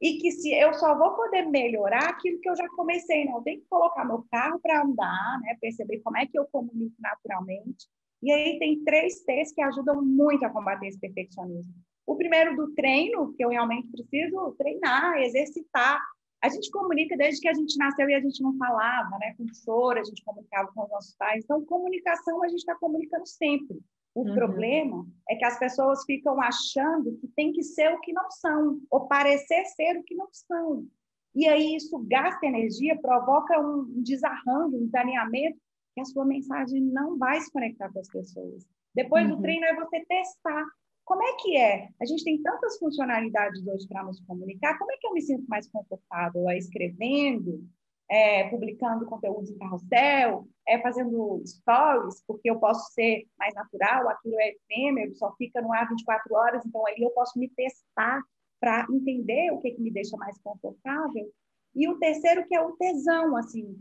e 0.00 0.18
que 0.18 0.30
se 0.30 0.52
eu 0.52 0.74
só 0.74 0.96
vou 0.96 1.14
poder 1.14 1.42
melhorar 1.42 2.10
aquilo 2.10 2.38
que 2.40 2.48
eu 2.48 2.56
já 2.56 2.68
comecei, 2.70 3.24
né? 3.24 3.32
Eu 3.32 3.42
tenho 3.42 3.60
que 3.60 3.66
colocar 3.68 4.04
meu 4.04 4.24
carro 4.30 4.60
para 4.60 4.82
andar, 4.82 5.40
né? 5.42 5.56
Perceber 5.60 6.00
como 6.00 6.18
é 6.18 6.26
que 6.26 6.38
eu 6.38 6.46
comunico 6.46 6.94
naturalmente. 6.98 7.86
E 8.22 8.30
aí 8.30 8.58
tem 8.58 8.82
três 8.84 9.22
T's 9.22 9.52
que 9.52 9.62
ajudam 9.62 10.02
muito 10.02 10.44
a 10.44 10.50
combater 10.50 10.88
esse 10.88 10.98
perfeccionismo. 10.98 11.72
O 12.06 12.16
primeiro 12.16 12.56
do 12.56 12.72
treino, 12.74 13.34
que 13.34 13.44
eu 13.44 13.48
realmente 13.48 13.88
preciso 13.88 14.54
treinar, 14.58 15.18
exercitar. 15.18 16.00
A 16.42 16.48
gente 16.48 16.70
comunica 16.70 17.16
desde 17.16 17.40
que 17.40 17.48
a 17.48 17.54
gente 17.54 17.76
nasceu 17.78 18.08
e 18.08 18.14
a 18.14 18.20
gente 18.20 18.42
não 18.42 18.56
falava, 18.56 19.18
né? 19.18 19.34
Com 19.36 19.46
choro, 19.52 19.98
a 19.98 20.04
gente 20.04 20.22
comunicava 20.24 20.70
com 20.72 20.84
os 20.84 20.90
nossos 20.90 21.16
pais. 21.16 21.42
Então, 21.44 21.64
comunicação 21.64 22.42
a 22.42 22.48
gente 22.48 22.58
está 22.58 22.74
comunicando 22.76 23.26
sempre. 23.26 23.78
O 24.16 24.22
uhum. 24.22 24.34
problema 24.34 25.06
é 25.28 25.36
que 25.36 25.44
as 25.44 25.58
pessoas 25.58 26.02
ficam 26.06 26.40
achando 26.40 27.14
que 27.18 27.28
tem 27.36 27.52
que 27.52 27.62
ser 27.62 27.92
o 27.92 28.00
que 28.00 28.14
não 28.14 28.30
são, 28.30 28.80
ou 28.90 29.06
parecer 29.06 29.62
ser 29.66 29.98
o 29.98 30.02
que 30.02 30.14
não 30.14 30.28
são. 30.32 30.86
E 31.34 31.46
aí 31.46 31.76
isso 31.76 31.98
gasta 32.08 32.46
energia, 32.46 32.98
provoca 32.98 33.60
um 33.60 34.02
desarranjo, 34.02 34.74
um 34.74 34.86
desalinhamento, 34.86 35.58
que 35.94 36.00
a 36.00 36.04
sua 36.06 36.24
mensagem 36.24 36.80
não 36.80 37.18
vai 37.18 37.38
se 37.42 37.52
conectar 37.52 37.92
com 37.92 37.98
as 37.98 38.08
pessoas. 38.08 38.66
Depois 38.94 39.28
uhum. 39.28 39.36
do 39.36 39.42
treino 39.42 39.66
é 39.66 39.74
você 39.74 40.02
testar. 40.06 40.64
Como 41.04 41.22
é 41.22 41.36
que 41.38 41.54
é? 41.58 41.90
A 42.00 42.06
gente 42.06 42.24
tem 42.24 42.40
tantas 42.40 42.78
funcionalidades 42.78 43.66
hoje 43.66 43.86
para 43.86 44.02
nos 44.02 44.18
comunicar. 44.20 44.78
Como 44.78 44.92
é 44.92 44.96
que 44.96 45.06
eu 45.06 45.12
me 45.12 45.20
sinto 45.20 45.46
mais 45.46 45.68
confortável? 45.68 46.48
É 46.48 46.56
escrevendo? 46.56 47.68
É, 48.08 48.48
publicando 48.48 49.06
conteúdos 49.06 49.50
em 49.50 49.58
carrossel, 49.58 50.48
é, 50.66 50.80
fazendo 50.80 51.42
stories, 51.44 52.22
porque 52.26 52.50
eu 52.50 52.58
posso 52.58 52.92
ser 52.92 53.26
mais 53.38 53.54
natural, 53.54 54.08
aquilo 54.08 54.38
é 54.38 54.50
efêmero, 54.50 55.14
só 55.16 55.34
fica 55.36 55.60
no 55.60 55.72
ar 55.72 55.88
24 55.88 56.34
horas, 56.34 56.64
então 56.64 56.86
ali 56.86 57.02
eu 57.02 57.10
posso 57.10 57.38
me 57.38 57.48
testar 57.48 58.22
para 58.60 58.86
entender 58.90 59.50
o 59.52 59.60
que, 59.60 59.72
que 59.72 59.80
me 59.80 59.90
deixa 59.90 60.16
mais 60.16 60.38
confortável. 60.38 61.30
E 61.74 61.88
o 61.88 61.98
terceiro, 61.98 62.46
que 62.46 62.54
é 62.56 62.60
o 62.60 62.76
tesão, 62.76 63.36
assim, 63.36 63.76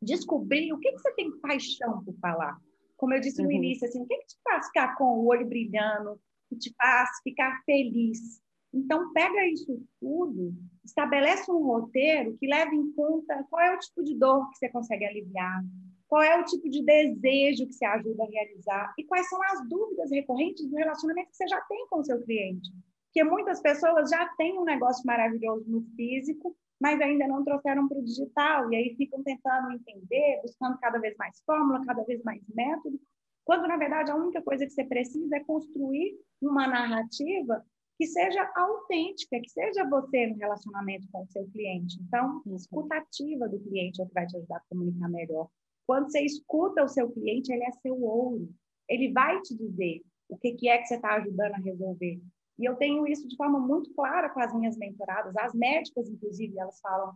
descobrir 0.00 0.72
o 0.72 0.78
que, 0.78 0.92
que 0.92 0.98
você 0.98 1.12
tem 1.14 1.38
paixão 1.40 2.02
por 2.04 2.14
falar. 2.18 2.58
Como 2.96 3.12
eu 3.12 3.20
disse 3.20 3.42
no 3.42 3.48
uhum. 3.48 3.54
início, 3.54 3.86
assim, 3.86 4.00
o 4.00 4.06
que, 4.06 4.16
que 4.16 4.26
te 4.26 4.36
faz 4.42 4.66
ficar 4.66 4.96
com 4.96 5.04
o 5.04 5.26
olho 5.26 5.46
brilhando, 5.46 6.18
que 6.48 6.56
te 6.56 6.74
faz 6.76 7.10
ficar 7.22 7.62
feliz? 7.64 8.40
Então, 8.72 9.12
pega 9.12 9.46
isso 9.46 9.82
tudo, 10.00 10.54
estabelece 10.86 11.50
um 11.50 11.62
roteiro 11.62 12.36
que 12.38 12.46
leve 12.46 12.76
em 12.76 12.92
conta 12.92 13.44
qual 13.50 13.62
é 13.62 13.74
o 13.74 13.78
tipo 13.78 14.02
de 14.02 14.14
dor 14.14 14.48
que 14.50 14.58
você 14.58 14.68
consegue 14.68 15.04
aliviar, 15.04 15.62
qual 16.08 16.22
é 16.22 16.40
o 16.40 16.44
tipo 16.44 16.68
de 16.70 16.84
desejo 16.84 17.66
que 17.66 17.74
você 17.74 17.84
ajuda 17.84 18.22
a 18.22 18.28
realizar 18.28 18.94
e 18.96 19.04
quais 19.04 19.28
são 19.28 19.42
as 19.42 19.68
dúvidas 19.68 20.10
recorrentes 20.10 20.66
do 20.66 20.76
relacionamento 20.76 21.30
que 21.30 21.36
você 21.36 21.48
já 21.48 21.60
tem 21.62 21.86
com 21.88 21.98
o 21.98 22.04
seu 22.04 22.22
cliente. 22.22 22.70
Porque 23.06 23.24
muitas 23.24 23.60
pessoas 23.60 24.10
já 24.10 24.26
têm 24.36 24.58
um 24.58 24.64
negócio 24.64 25.04
maravilhoso 25.06 25.64
no 25.68 25.82
físico, 25.96 26.56
mas 26.80 27.00
ainda 27.00 27.26
não 27.26 27.42
trouxeram 27.42 27.88
para 27.88 27.98
o 27.98 28.04
digital, 28.04 28.70
e 28.70 28.76
aí 28.76 28.94
ficam 28.94 29.22
tentando 29.22 29.72
entender, 29.72 30.40
buscando 30.42 30.78
cada 30.78 30.98
vez 30.98 31.16
mais 31.16 31.40
fórmula, 31.44 31.84
cada 31.84 32.04
vez 32.04 32.22
mais 32.22 32.42
método, 32.54 33.00
quando 33.44 33.66
na 33.66 33.76
verdade 33.76 34.10
a 34.10 34.16
única 34.16 34.42
coisa 34.42 34.66
que 34.66 34.72
você 34.72 34.84
precisa 34.84 35.36
é 35.36 35.44
construir 35.44 36.14
uma 36.42 36.66
narrativa 36.66 37.64
que 37.96 38.06
seja 38.06 38.50
autêntica, 38.54 39.40
que 39.40 39.48
seja 39.48 39.88
você 39.88 40.26
no 40.26 40.36
relacionamento 40.36 41.06
com 41.10 41.22
o 41.22 41.28
seu 41.28 41.46
cliente. 41.48 41.98
Então, 42.06 42.42
escutativa 42.54 43.48
do 43.48 43.58
cliente 43.60 44.00
é 44.00 44.04
o 44.04 44.08
que 44.08 44.14
vai 44.14 44.26
te 44.26 44.36
ajudar 44.36 44.58
a 44.58 44.62
comunicar 44.68 45.08
melhor. 45.08 45.48
Quando 45.86 46.10
você 46.10 46.20
escuta 46.20 46.84
o 46.84 46.88
seu 46.88 47.10
cliente, 47.10 47.52
ele 47.52 47.64
é 47.64 47.72
seu 47.72 48.00
ouro. 48.02 48.48
Ele 48.88 49.12
vai 49.12 49.40
te 49.40 49.56
dizer 49.56 50.02
o 50.28 50.36
que, 50.36 50.52
que 50.52 50.68
é 50.68 50.78
que 50.78 50.86
você 50.86 50.96
está 50.96 51.14
ajudando 51.14 51.54
a 51.54 51.58
resolver. 51.58 52.20
E 52.58 52.64
eu 52.64 52.76
tenho 52.76 53.06
isso 53.06 53.26
de 53.28 53.36
forma 53.36 53.58
muito 53.58 53.92
clara 53.94 54.28
com 54.28 54.40
as 54.40 54.54
minhas 54.54 54.76
mentoradas. 54.76 55.36
As 55.36 55.54
médicas, 55.54 56.08
inclusive, 56.08 56.58
elas 56.58 56.80
falam, 56.80 57.14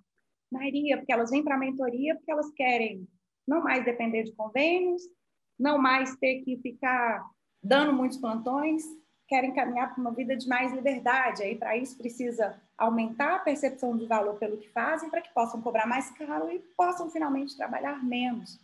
Maria, 0.51 0.97
porque 0.97 1.13
elas 1.13 1.31
vêm 1.31 1.43
para 1.43 1.57
a 1.57 1.59
mentoria 1.59 2.15
porque 2.15 2.31
elas 2.31 2.51
querem 2.53 3.07
não 3.47 3.63
mais 3.63 3.85
depender 3.85 4.25
de 4.25 4.33
convênios, 4.33 5.03
não 5.59 5.79
mais 5.79 6.17
ter 6.17 6.43
que 6.43 6.57
ficar 6.59 7.25
dando 7.63 7.93
muitos 7.93 8.19
plantões, 8.19 8.83
querem 9.31 9.55
caminhar 9.55 9.95
para 9.95 10.01
uma 10.01 10.11
vida 10.11 10.37
de 10.37 10.49
mais 10.49 10.73
liberdade. 10.73 11.45
Aí, 11.45 11.55
para 11.55 11.77
isso, 11.77 11.97
precisa 11.97 12.61
aumentar 12.77 13.37
a 13.37 13.39
percepção 13.39 13.97
de 13.97 14.05
valor 14.05 14.35
pelo 14.35 14.57
que 14.59 14.69
fazem, 14.71 15.09
para 15.09 15.21
que 15.21 15.33
possam 15.33 15.63
cobrar 15.63 15.87
mais 15.87 16.11
caro 16.11 16.51
e 16.51 16.59
possam 16.77 17.09
finalmente 17.09 17.57
trabalhar 17.57 18.05
menos. 18.05 18.59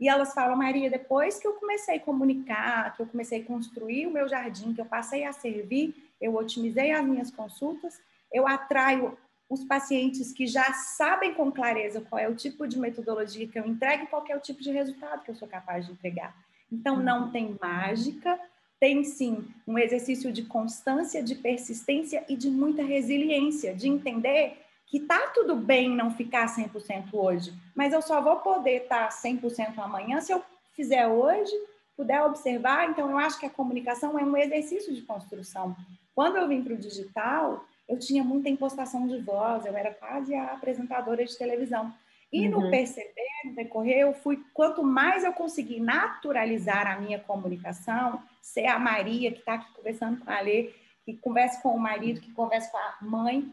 E 0.00 0.08
elas 0.08 0.34
falam, 0.34 0.56
Maria, 0.56 0.90
depois 0.90 1.38
que 1.38 1.46
eu 1.46 1.52
comecei 1.52 1.98
a 1.98 2.00
comunicar, 2.00 2.96
que 2.96 3.02
eu 3.02 3.06
comecei 3.06 3.42
a 3.42 3.44
construir 3.44 4.08
o 4.08 4.10
meu 4.10 4.28
jardim, 4.28 4.74
que 4.74 4.80
eu 4.80 4.84
passei 4.84 5.24
a 5.24 5.32
servir, 5.32 5.94
eu 6.20 6.34
otimizei 6.34 6.90
as 6.90 7.04
minhas 7.04 7.30
consultas, 7.30 8.00
eu 8.32 8.48
atraio 8.48 9.16
os 9.48 9.62
pacientes 9.62 10.32
que 10.32 10.46
já 10.46 10.72
sabem 10.72 11.34
com 11.34 11.52
clareza 11.52 12.00
qual 12.00 12.18
é 12.18 12.28
o 12.28 12.34
tipo 12.34 12.66
de 12.66 12.78
metodologia 12.80 13.46
que 13.46 13.58
eu 13.58 13.66
entrego 13.66 14.04
e 14.04 14.06
qual 14.08 14.24
é 14.28 14.36
o 14.36 14.40
tipo 14.40 14.60
de 14.60 14.72
resultado 14.72 15.22
que 15.22 15.30
eu 15.30 15.36
sou 15.36 15.46
capaz 15.46 15.86
de 15.86 15.92
entregar. 15.92 16.34
Então, 16.72 16.96
não 16.96 17.26
uhum. 17.26 17.30
tem 17.30 17.58
mágica, 17.60 18.40
tem 18.80 19.04
sim 19.04 19.46
um 19.66 19.78
exercício 19.78 20.32
de 20.32 20.42
constância, 20.42 21.22
de 21.22 21.34
persistência 21.34 22.24
e 22.28 22.34
de 22.34 22.50
muita 22.50 22.82
resiliência, 22.82 23.74
de 23.74 23.88
entender 23.88 24.56
que 24.86 24.98
tá 24.98 25.28
tudo 25.34 25.54
bem 25.54 25.94
não 25.94 26.10
ficar 26.10 26.46
100% 26.46 27.10
hoje, 27.12 27.52
mas 27.76 27.92
eu 27.92 28.02
só 28.02 28.20
vou 28.20 28.36
poder 28.36 28.82
estar 28.82 29.08
tá 29.08 29.08
100% 29.08 29.78
amanhã 29.78 30.20
se 30.20 30.32
eu 30.32 30.42
fizer 30.74 31.06
hoje, 31.06 31.52
puder 31.96 32.22
observar. 32.22 32.88
Então, 32.88 33.10
eu 33.10 33.18
acho 33.18 33.38
que 33.38 33.46
a 33.46 33.50
comunicação 33.50 34.18
é 34.18 34.24
um 34.24 34.36
exercício 34.36 34.92
de 34.94 35.02
construção. 35.02 35.76
Quando 36.14 36.38
eu 36.38 36.48
vim 36.48 36.62
para 36.62 36.74
o 36.74 36.78
digital, 36.78 37.64
eu 37.88 37.98
tinha 37.98 38.24
muita 38.24 38.48
impostação 38.48 39.06
de 39.06 39.18
voz, 39.18 39.66
eu 39.66 39.76
era 39.76 39.92
quase 39.92 40.34
a 40.34 40.54
apresentadora 40.54 41.24
de 41.24 41.36
televisão. 41.36 41.92
E 42.32 42.48
uhum. 42.48 42.62
no 42.62 42.70
perceber, 42.70 43.12
no 43.44 43.54
decorrer, 43.54 43.98
eu 43.98 44.14
fui, 44.14 44.42
quanto 44.54 44.84
mais 44.84 45.24
eu 45.24 45.32
consegui 45.32 45.80
naturalizar 45.80 46.86
a 46.86 47.00
minha 47.00 47.18
comunicação, 47.18 48.22
ser 48.40 48.66
a 48.66 48.78
Maria 48.78 49.32
que 49.32 49.40
está 49.40 49.54
aqui 49.54 49.72
conversando 49.74 50.24
com 50.24 50.30
a 50.30 50.40
Lê, 50.40 50.70
que 51.04 51.14
conversa 51.16 51.60
com 51.60 51.70
o 51.70 51.80
marido, 51.80 52.20
que 52.20 52.32
conversa 52.32 52.70
com 52.70 52.78
a 52.78 52.96
mãe, 53.00 53.52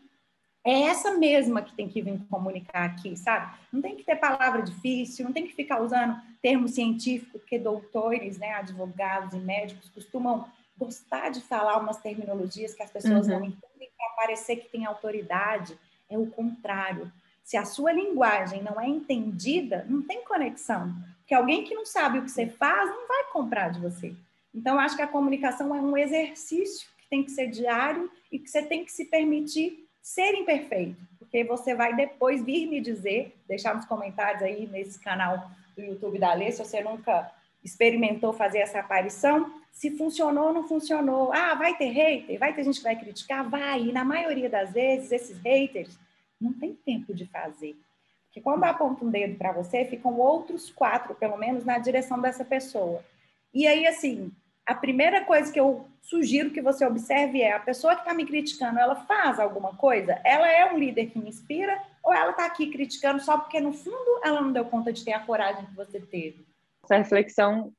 é 0.67 0.81
essa 0.81 1.17
mesma 1.17 1.61
que 1.61 1.73
tem 1.73 1.87
que 1.87 2.01
vir 2.01 2.19
comunicar 2.29 2.83
aqui, 2.83 3.15
sabe? 3.15 3.55
Não 3.71 3.81
tem 3.81 3.95
que 3.95 4.03
ter 4.03 4.17
palavra 4.17 4.61
difícil, 4.61 5.23
não 5.23 5.31
tem 5.31 5.47
que 5.47 5.55
ficar 5.55 5.81
usando 5.81 6.19
termo 6.41 6.67
científico, 6.67 7.39
porque 7.39 7.57
doutores, 7.57 8.37
né, 8.37 8.51
advogados 8.51 9.33
e 9.33 9.37
médicos 9.37 9.89
costumam 9.89 10.45
gostar 10.77 11.29
de 11.29 11.39
falar 11.39 11.77
umas 11.77 11.97
terminologias 11.97 12.73
que 12.73 12.83
as 12.83 12.91
pessoas 12.91 13.27
uhum. 13.27 13.39
não 13.39 13.45
entendem 13.45 13.89
para 13.97 14.09
parecer 14.17 14.57
que 14.57 14.69
tem 14.69 14.85
autoridade. 14.85 15.77
É 16.09 16.17
o 16.17 16.27
contrário. 16.27 17.11
Se 17.47 17.55
a 17.55 17.63
sua 17.63 17.93
linguagem 17.93 18.61
não 18.61 18.77
é 18.77 18.89
entendida, 18.89 19.85
não 19.87 20.01
tem 20.01 20.21
conexão. 20.25 20.93
Porque 21.19 21.33
alguém 21.33 21.63
que 21.63 21.73
não 21.73 21.85
sabe 21.85 22.19
o 22.19 22.23
que 22.23 22.29
você 22.29 22.45
faz 22.45 22.89
não 22.89 23.07
vai 23.07 23.23
comprar 23.31 23.69
de 23.69 23.79
você. 23.79 24.13
Então, 24.53 24.77
acho 24.77 24.97
que 24.97 25.01
a 25.01 25.07
comunicação 25.07 25.73
é 25.73 25.79
um 25.79 25.95
exercício 25.95 26.85
que 26.97 27.07
tem 27.09 27.23
que 27.23 27.31
ser 27.31 27.47
diário 27.47 28.11
e 28.29 28.37
que 28.37 28.49
você 28.49 28.63
tem 28.63 28.83
que 28.83 28.91
se 28.91 29.05
permitir 29.05 29.87
ser 30.01 30.33
imperfeito. 30.33 30.97
Porque 31.17 31.45
você 31.45 31.73
vai 31.73 31.95
depois 31.95 32.43
vir 32.43 32.67
me 32.67 32.81
dizer, 32.81 33.33
deixar 33.47 33.73
nos 33.73 33.85
comentários 33.85 34.43
aí 34.43 34.67
nesse 34.67 34.99
canal 34.99 35.49
do 35.73 35.81
YouTube 35.81 36.19
da 36.19 36.33
Lê, 36.33 36.51
se 36.51 36.61
você 36.61 36.81
nunca 36.81 37.31
experimentou 37.63 38.33
fazer 38.33 38.57
essa 38.57 38.81
aparição, 38.81 39.53
se 39.71 39.91
funcionou 39.91 40.47
ou 40.47 40.53
não 40.53 40.67
funcionou. 40.67 41.31
Ah, 41.31 41.55
vai 41.55 41.77
ter 41.77 41.91
hater, 41.91 42.37
vai 42.37 42.53
ter 42.53 42.65
gente 42.65 42.79
que 42.79 42.83
vai 42.83 42.99
criticar? 42.99 43.49
Vai. 43.49 43.83
E 43.83 43.93
na 43.93 44.03
maioria 44.03 44.49
das 44.49 44.73
vezes, 44.73 45.13
esses 45.13 45.37
haters 45.37 45.97
não 46.39 46.53
tem 46.53 46.73
tempo 46.75 47.13
de 47.13 47.25
fazer. 47.25 47.75
Porque 48.25 48.41
quando 48.41 48.63
aponta 48.63 49.03
um 49.03 49.09
dedo 49.09 49.37
para 49.37 49.51
você, 49.51 49.85
ficam 49.85 50.17
outros 50.19 50.69
quatro, 50.69 51.15
pelo 51.15 51.37
menos, 51.37 51.65
na 51.65 51.79
direção 51.79 52.19
dessa 52.21 52.45
pessoa. 52.45 53.03
E 53.53 53.65
aí, 53.65 53.87
assim, 53.87 54.31
a 54.65 54.75
primeira 54.75 55.23
coisa 55.23 55.51
que 55.51 55.59
eu 55.59 55.87
sugiro 56.01 56.51
que 56.51 56.61
você 56.61 56.85
observe 56.85 57.41
é 57.41 57.53
a 57.53 57.59
pessoa 57.59 57.95
que 57.95 58.01
está 58.01 58.13
me 58.13 58.25
criticando, 58.25 58.77
ela 58.77 58.95
faz 58.95 59.39
alguma 59.39 59.75
coisa? 59.75 60.19
Ela 60.23 60.49
é 60.51 60.71
um 60.71 60.77
líder 60.77 61.07
que 61.07 61.17
me 61.17 61.29
inspira 61.29 61.81
ou 62.03 62.13
ela 62.13 62.31
está 62.31 62.45
aqui 62.45 62.69
criticando 62.69 63.21
só 63.21 63.37
porque, 63.37 63.59
no 63.59 63.73
fundo, 63.73 64.21
ela 64.23 64.41
não 64.41 64.51
deu 64.51 64.65
conta 64.65 64.93
de 64.93 65.03
ter 65.03 65.13
a 65.13 65.19
coragem 65.19 65.65
que 65.65 65.75
você 65.75 65.99
teve? 65.99 66.45
Essa 66.83 66.97
reflexão 66.97 67.73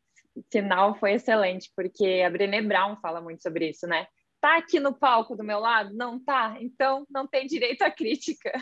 final 0.51 0.95
foi 0.95 1.13
excelente, 1.13 1.71
porque 1.77 2.23
a 2.27 2.31
Brené 2.31 2.63
Brown 2.63 2.97
fala 2.97 3.21
muito 3.21 3.43
sobre 3.43 3.71
isso, 3.71 3.87
né? 3.87 4.07
Tá 4.41 4.57
aqui 4.57 4.81
no 4.81 4.95
palco 4.95 5.37
do 5.37 5.45
meu 5.45 5.59
lado? 5.59 5.95
Não 5.95 6.19
tá? 6.19 6.57
Então 6.61 7.07
não 7.11 7.27
tem 7.27 7.47
direito 7.47 7.83
à 7.83 7.91
crítica. 7.91 8.53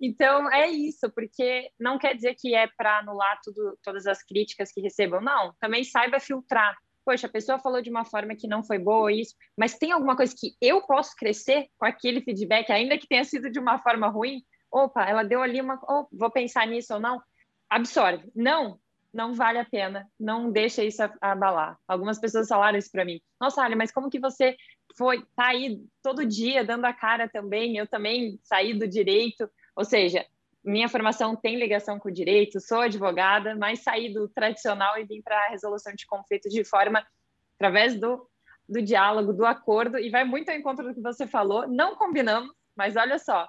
Então 0.00 0.50
é 0.52 0.68
isso, 0.68 1.10
porque 1.12 1.70
não 1.78 1.98
quer 1.98 2.14
dizer 2.14 2.34
que 2.34 2.54
é 2.54 2.66
para 2.66 2.98
anular 2.98 3.38
tudo, 3.42 3.78
todas 3.82 4.06
as 4.06 4.22
críticas 4.22 4.72
que 4.72 4.80
recebam, 4.80 5.20
não. 5.20 5.54
Também 5.60 5.84
saiba 5.84 6.20
filtrar. 6.20 6.76
Poxa, 7.04 7.26
a 7.26 7.30
pessoa 7.30 7.58
falou 7.58 7.80
de 7.80 7.90
uma 7.90 8.04
forma 8.04 8.36
que 8.36 8.46
não 8.46 8.62
foi 8.62 8.78
boa, 8.78 9.12
isso, 9.12 9.34
mas 9.56 9.78
tem 9.78 9.90
alguma 9.90 10.14
coisa 10.14 10.34
que 10.38 10.54
eu 10.60 10.82
posso 10.82 11.16
crescer 11.16 11.66
com 11.78 11.86
aquele 11.86 12.20
feedback, 12.20 12.70
ainda 12.70 12.98
que 12.98 13.08
tenha 13.08 13.24
sido 13.24 13.50
de 13.50 13.58
uma 13.58 13.78
forma 13.78 14.08
ruim? 14.08 14.42
Opa, 14.70 15.04
ela 15.04 15.24
deu 15.24 15.42
ali 15.42 15.60
uma. 15.60 15.80
Oh, 15.88 16.06
vou 16.12 16.30
pensar 16.30 16.66
nisso 16.66 16.94
ou 16.94 17.00
não? 17.00 17.20
Absorve. 17.68 18.30
Não, 18.34 18.78
não 19.12 19.34
vale 19.34 19.58
a 19.58 19.64
pena, 19.64 20.08
não 20.18 20.50
deixa 20.50 20.84
isso 20.84 21.02
abalar. 21.20 21.78
Algumas 21.86 22.18
pessoas 22.18 22.48
falaram 22.48 22.78
isso 22.78 22.90
para 22.90 23.04
mim. 23.04 23.20
Nossa, 23.40 23.62
Ali, 23.62 23.74
mas 23.74 23.90
como 23.90 24.10
que 24.10 24.20
você 24.20 24.56
foi 24.96 25.24
tá 25.34 25.48
aí 25.48 25.80
todo 26.02 26.26
dia 26.26 26.64
dando 26.64 26.84
a 26.84 26.92
cara 26.92 27.28
também? 27.28 27.76
Eu 27.76 27.86
também 27.86 28.38
saí 28.42 28.72
do 28.72 28.86
direito, 28.86 29.50
ou 29.74 29.84
seja, 29.84 30.24
minha 30.62 30.88
formação 30.88 31.34
tem 31.34 31.58
ligação 31.58 31.98
com 31.98 32.08
o 32.08 32.12
direito, 32.12 32.60
sou 32.60 32.80
advogada, 32.80 33.56
mas 33.56 33.82
saí 33.82 34.12
do 34.12 34.28
tradicional 34.28 34.98
e 34.98 35.04
vim 35.04 35.22
para 35.22 35.36
a 35.36 35.48
resolução 35.48 35.94
de 35.94 36.06
conflitos 36.06 36.52
de 36.52 36.64
forma 36.64 37.04
através 37.56 37.98
do, 37.98 38.28
do 38.68 38.80
diálogo, 38.80 39.32
do 39.32 39.44
acordo, 39.44 39.98
e 39.98 40.10
vai 40.10 40.24
muito 40.24 40.50
ao 40.50 40.56
encontro 40.56 40.86
do 40.86 40.94
que 40.94 41.00
você 41.00 41.26
falou. 41.26 41.66
Não 41.66 41.96
combinamos, 41.96 42.54
mas 42.76 42.96
olha 42.96 43.18
só, 43.18 43.48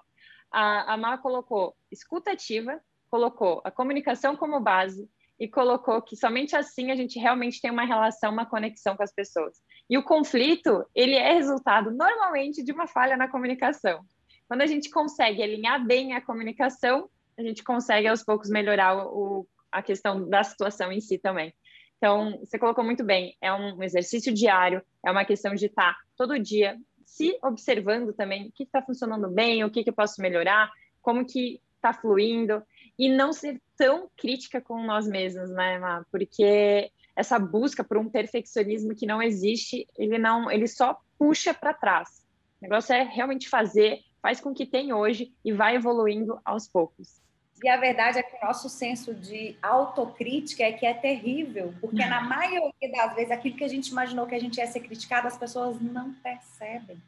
a, 0.51 0.93
a 0.93 0.97
Má 0.97 1.17
colocou 1.17 1.75
escuta 1.91 2.31
ativa, 2.31 2.79
colocou 3.09 3.61
a 3.63 3.71
comunicação 3.71 4.35
como 4.35 4.59
base, 4.59 5.09
e 5.41 5.47
colocou 5.47 5.99
que 6.03 6.15
somente 6.15 6.55
assim 6.55 6.91
a 6.91 6.95
gente 6.95 7.17
realmente 7.17 7.59
tem 7.59 7.71
uma 7.71 7.83
relação, 7.83 8.31
uma 8.31 8.45
conexão 8.45 8.95
com 8.95 9.01
as 9.01 9.11
pessoas. 9.11 9.57
E 9.89 9.97
o 9.97 10.03
conflito, 10.03 10.85
ele 10.93 11.15
é 11.15 11.33
resultado 11.33 11.89
normalmente 11.89 12.63
de 12.63 12.71
uma 12.71 12.85
falha 12.85 13.17
na 13.17 13.27
comunicação. 13.27 14.05
Quando 14.47 14.61
a 14.61 14.67
gente 14.67 14.91
consegue 14.91 15.41
alinhar 15.41 15.83
bem 15.83 16.13
a 16.13 16.21
comunicação, 16.21 17.09
a 17.35 17.41
gente 17.41 17.63
consegue 17.63 18.07
aos 18.07 18.23
poucos 18.23 18.51
melhorar 18.51 19.07
o, 19.07 19.47
a 19.71 19.81
questão 19.81 20.29
da 20.29 20.43
situação 20.43 20.91
em 20.91 21.01
si 21.01 21.17
também. 21.17 21.51
Então, 21.97 22.37
você 22.41 22.59
colocou 22.59 22.83
muito 22.83 23.03
bem, 23.03 23.35
é 23.41 23.51
um 23.51 23.81
exercício 23.81 24.31
diário, 24.31 24.83
é 25.03 25.09
uma 25.09 25.25
questão 25.25 25.55
de 25.55 25.65
estar 25.65 25.97
todo 26.15 26.37
dia 26.37 26.77
se 27.03 27.35
observando 27.41 28.13
também 28.13 28.47
o 28.47 28.51
que 28.51 28.61
está 28.61 28.79
funcionando 28.79 29.27
bem, 29.27 29.63
o 29.63 29.71
que, 29.71 29.83
que 29.83 29.89
eu 29.89 29.95
posso 29.95 30.21
melhorar, 30.21 30.69
como 31.01 31.25
que 31.25 31.59
está 31.77 31.93
fluindo 31.93 32.61
e 32.97 33.09
não 33.09 33.33
ser 33.33 33.59
tão 33.81 34.07
crítica 34.15 34.61
com 34.61 34.83
nós 34.83 35.07
mesmos, 35.07 35.49
né, 35.49 35.79
Má? 35.79 36.05
Porque 36.11 36.91
essa 37.15 37.39
busca 37.39 37.83
por 37.83 37.97
um 37.97 38.07
perfeccionismo 38.07 38.93
que 38.93 39.07
não 39.07 39.19
existe, 39.19 39.87
ele 39.97 40.19
não, 40.19 40.51
ele 40.51 40.67
só 40.67 40.95
puxa 41.17 41.51
para 41.51 41.73
trás. 41.73 42.23
O 42.59 42.63
negócio 42.63 42.93
é 42.93 43.01
realmente 43.01 43.49
fazer, 43.49 44.01
faz 44.21 44.39
com 44.39 44.53
que 44.53 44.67
tem 44.67 44.93
hoje 44.93 45.33
e 45.43 45.51
vai 45.51 45.75
evoluindo 45.75 46.39
aos 46.45 46.67
poucos. 46.67 47.19
E 47.63 47.67
a 47.67 47.77
verdade 47.77 48.19
é 48.19 48.23
que 48.23 48.37
o 48.37 48.45
nosso 48.45 48.69
senso 48.69 49.15
de 49.15 49.57
autocrítica 49.63 50.61
é 50.63 50.73
que 50.73 50.85
é 50.85 50.93
terrível, 50.93 51.73
porque 51.81 52.05
na 52.05 52.21
maioria 52.21 52.91
das 52.91 53.15
vezes 53.15 53.31
aquilo 53.31 53.55
que 53.55 53.63
a 53.63 53.67
gente 53.67 53.87
imaginou 53.87 54.27
que 54.27 54.35
a 54.35 54.39
gente 54.39 54.57
ia 54.57 54.67
ser 54.67 54.81
criticado, 54.81 55.27
as 55.27 55.39
pessoas 55.39 55.81
não 55.81 56.13
percebem. 56.13 57.01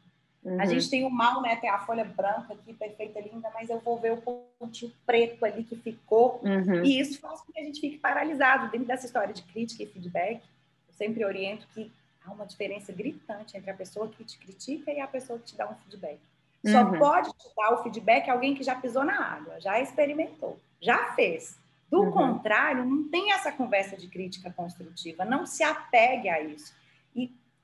Uhum. 0.44 0.60
A 0.60 0.66
gente 0.66 0.90
tem 0.90 1.04
o 1.04 1.10
mal, 1.10 1.40
né? 1.40 1.56
Tem 1.56 1.70
a 1.70 1.78
folha 1.78 2.04
branca 2.04 2.52
aqui, 2.52 2.74
perfeita, 2.74 3.18
linda, 3.20 3.50
mas 3.54 3.70
eu 3.70 3.80
vou 3.80 3.98
ver 3.98 4.12
o 4.12 4.44
pontinho 4.58 4.92
preto 5.06 5.44
ali 5.44 5.64
que 5.64 5.74
ficou. 5.74 6.40
Uhum. 6.44 6.84
E 6.84 7.00
isso 7.00 7.18
faz 7.18 7.40
com 7.40 7.50
que 7.50 7.58
a 7.58 7.64
gente 7.64 7.80
fique 7.80 7.98
paralisado. 7.98 8.70
Dentro 8.70 8.86
dessa 8.86 9.06
história 9.06 9.32
de 9.32 9.42
crítica 9.42 9.82
e 9.82 9.86
feedback, 9.86 10.42
eu 10.86 10.94
sempre 10.94 11.24
oriento 11.24 11.66
que 11.68 11.90
há 12.24 12.30
uma 12.30 12.44
diferença 12.44 12.92
gritante 12.92 13.56
entre 13.56 13.70
a 13.70 13.74
pessoa 13.74 14.08
que 14.08 14.22
te 14.22 14.38
critica 14.38 14.92
e 14.92 15.00
a 15.00 15.06
pessoa 15.06 15.38
que 15.38 15.46
te 15.46 15.56
dá 15.56 15.68
um 15.68 15.74
feedback. 15.76 16.18
Só 16.66 16.82
uhum. 16.82 16.98
pode 16.98 17.30
te 17.30 17.48
dar 17.56 17.74
o 17.74 17.82
feedback 17.82 18.28
alguém 18.28 18.54
que 18.54 18.62
já 18.62 18.74
pisou 18.74 19.04
na 19.04 19.18
água, 19.18 19.60
já 19.60 19.80
experimentou, 19.80 20.58
já 20.80 21.12
fez. 21.14 21.58
Do 21.90 22.02
uhum. 22.02 22.10
contrário, 22.10 22.84
não 22.84 23.08
tem 23.08 23.32
essa 23.32 23.52
conversa 23.52 23.96
de 23.96 24.08
crítica 24.08 24.50
construtiva, 24.50 25.24
não 25.24 25.46
se 25.46 25.62
apegue 25.62 26.28
a 26.28 26.40
isso. 26.40 26.74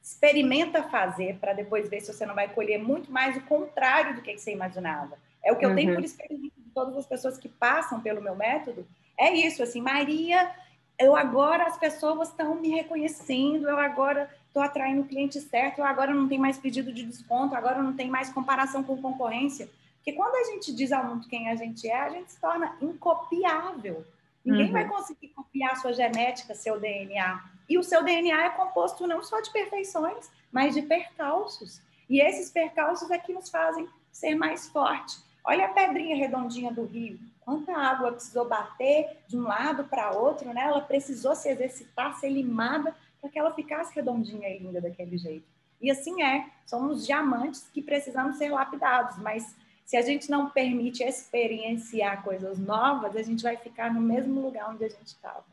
Experimenta 0.03 0.83
fazer 0.85 1.39
para 1.39 1.53
depois 1.53 1.89
ver 1.89 2.01
se 2.01 2.13
você 2.13 2.25
não 2.25 2.35
vai 2.35 2.49
colher 2.49 2.79
muito 2.79 3.11
mais 3.13 3.37
o 3.37 3.43
contrário 3.43 4.15
do 4.15 4.23
que 4.23 4.37
você 4.37 4.53
imaginava. 4.53 5.19
É 5.45 5.53
o 5.53 5.57
que 5.57 5.65
eu 5.65 5.71
uhum. 5.71 5.77
tenho 5.77 5.95
por 5.95 6.05
experiência 6.05 6.51
de 6.57 6.71
todas 6.75 6.97
as 6.97 7.07
pessoas 7.07 7.39
que 7.39 7.49
passam 7.49 8.01
pelo 8.01 8.23
meu 8.23 8.35
método. 8.35 8.87
É 9.19 9.33
isso, 9.33 9.63
assim, 9.63 9.81
Maria, 9.81 10.51
eu 10.99 11.17
agora 11.17 11.65
as 11.65 11.79
pessoas 11.79 12.29
estão 12.29 12.55
me 12.55 12.69
reconhecendo, 12.69 13.69
eu 13.69 13.79
agora 13.79 14.31
estou 14.47 14.63
atraindo 14.63 15.03
o 15.03 15.07
cliente 15.07 15.41
certo, 15.41 15.79
eu 15.79 15.85
agora 15.85 16.13
não 16.13 16.29
tenho 16.29 16.41
mais 16.41 16.59
pedido 16.59 16.93
de 16.93 17.05
desconto, 17.05 17.55
agora 17.55 17.83
não 17.83 17.95
tem 17.95 18.09
mais 18.09 18.31
comparação 18.31 18.83
com 18.83 19.01
concorrência. 19.01 19.69
Porque 19.97 20.13
quando 20.13 20.35
a 20.35 20.53
gente 20.53 20.75
diz 20.75 20.93
ao 20.93 21.05
mundo 21.05 21.29
quem 21.29 21.49
a 21.49 21.55
gente 21.55 21.89
é, 21.89 22.01
a 22.01 22.11
gente 22.11 22.33
se 22.33 22.41
torna 22.41 22.77
incopiável. 22.81 24.05
Ninguém 24.45 24.67
uhum. 24.67 24.73
vai 24.73 24.89
conseguir 24.89 25.29
copiar 25.29 25.77
sua 25.77 25.93
genética, 25.93 26.55
seu 26.55 26.81
DNA. 26.81 27.43
E 27.71 27.79
o 27.79 27.85
seu 27.85 28.03
DNA 28.03 28.47
é 28.47 28.51
composto 28.51 29.07
não 29.07 29.23
só 29.23 29.41
de 29.41 29.53
perfeições, 29.53 30.29
mas 30.51 30.75
de 30.75 30.83
percalços. 30.83 31.81
E 32.09 32.21
esses 32.21 32.51
percalços 32.51 33.13
é 33.13 33.17
que 33.17 33.33
nos 33.33 33.49
fazem 33.49 33.89
ser 34.11 34.35
mais 34.35 34.69
fortes. 34.69 35.25
Olha 35.45 35.67
a 35.67 35.69
pedrinha 35.69 36.17
redondinha 36.17 36.73
do 36.73 36.85
rio. 36.85 37.21
Quanta 37.41 37.73
água 37.73 38.11
precisou 38.11 38.49
bater 38.49 39.19
de 39.29 39.39
um 39.39 39.43
lado 39.43 39.85
para 39.85 40.11
outro, 40.11 40.53
né? 40.53 40.63
Ela 40.63 40.81
precisou 40.81 41.37
se 41.37 41.49
exercitar, 41.49 42.19
ser 42.19 42.31
limada 42.31 42.93
para 43.21 43.31
que 43.31 43.39
ela 43.39 43.55
ficasse 43.55 43.95
redondinha 43.95 44.49
e 44.49 44.59
linda 44.59 44.81
daquele 44.81 45.17
jeito. 45.17 45.47
E 45.81 45.93
assim 45.93 46.23
é, 46.25 46.51
somos 46.67 47.07
diamantes 47.07 47.69
que 47.73 47.81
precisamos 47.81 48.37
ser 48.37 48.51
lapidados, 48.51 49.17
mas 49.19 49.55
se 49.87 49.97
a 49.97 50.03
gente 50.03 50.29
não 50.29 50.51
permite 50.51 51.05
experienciar 51.05 52.25
coisas 52.25 52.59
novas, 52.59 53.15
a 53.15 53.23
gente 53.23 53.45
vai 53.45 53.57
ficar 53.57 53.95
no 53.95 54.01
mesmo 54.01 54.41
lugar 54.41 54.71
onde 54.71 54.85
a 54.85 54.89
gente 54.89 55.07
estava. 55.07 55.45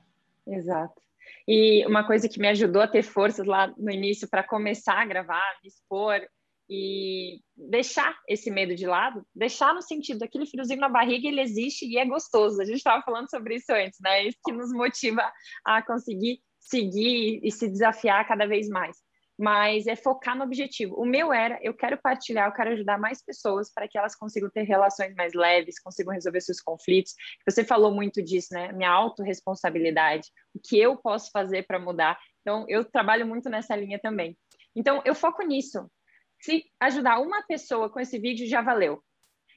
Exato. 0.46 1.07
E 1.48 1.86
uma 1.86 2.06
coisa 2.06 2.28
que 2.28 2.40
me 2.40 2.48
ajudou 2.50 2.82
a 2.82 2.88
ter 2.88 3.04
forças 3.04 3.46
lá 3.46 3.74
no 3.78 3.90
início 3.90 4.28
para 4.30 4.44
começar 4.44 5.02
a 5.02 5.06
gravar, 5.06 5.44
me 5.64 5.70
expor 5.70 6.22
e 6.70 7.40
deixar 7.56 8.14
esse 8.28 8.52
medo 8.52 8.76
de 8.76 8.86
lado, 8.86 9.26
deixar 9.34 9.74
no 9.74 9.82
sentido 9.82 10.20
daquele 10.20 10.46
friozinho 10.46 10.82
na 10.82 10.90
barriga, 10.90 11.28
ele 11.28 11.40
existe 11.40 11.86
e 11.86 11.98
é 11.98 12.06
gostoso. 12.06 12.62
A 12.62 12.66
gente 12.66 12.78
estava 12.78 13.02
falando 13.04 13.30
sobre 13.30 13.56
isso 13.56 13.72
antes, 13.72 13.98
né? 14.02 14.28
Isso 14.28 14.38
que 14.44 14.52
nos 14.52 14.74
motiva 14.74 15.32
a 15.66 15.82
conseguir 15.82 16.42
seguir 16.60 17.40
e 17.42 17.52
se 17.52 17.70
desafiar 17.70 18.28
cada 18.28 18.46
vez 18.46 18.68
mais. 18.68 18.98
Mas 19.38 19.86
é 19.86 19.96
focar 19.96 20.36
no 20.36 20.44
objetivo. 20.44 20.96
O 20.96 21.06
meu 21.06 21.32
era, 21.32 21.60
eu 21.62 21.74
quero 21.74 21.98
partilhar, 21.98 22.48
eu 22.48 22.54
quero 22.54 22.72
ajudar 22.72 22.98
mais 22.98 23.24
pessoas 23.24 23.72
para 23.72 23.88
que 23.88 23.98
elas 23.98 24.16
consigam 24.16 24.50
ter 24.50 24.64
relações 24.64 25.14
mais 25.16 25.34
leves, 25.34 25.80
consigam 25.80 26.14
resolver 26.14 26.42
seus 26.42 26.60
conflitos. 26.60 27.14
Você 27.48 27.64
falou 27.64 27.94
muito 27.94 28.22
disso, 28.22 28.54
né? 28.54 28.72
Minha 28.72 28.90
autorresponsabilidade, 28.90 30.30
o 30.56 30.60
que 30.60 30.80
eu 30.80 30.98
posso 30.98 31.30
fazer 31.32 31.68
para 31.68 31.80
mudar. 31.80 32.18
Então, 32.42 32.66
eu 32.68 32.84
trabalho 32.84 33.28
muito 33.28 33.50
nessa 33.50 33.76
linha 33.76 34.00
também. 34.00 34.36
Então, 34.76 35.02
eu 35.06 35.14
foco 35.14 35.44
nisso, 35.44 35.88
se 36.40 36.66
ajudar 36.80 37.20
uma 37.20 37.44
pessoa 37.44 37.90
com 37.90 38.00
esse 38.00 38.18
vídeo, 38.18 38.48
já 38.48 38.62
valeu. 38.62 39.04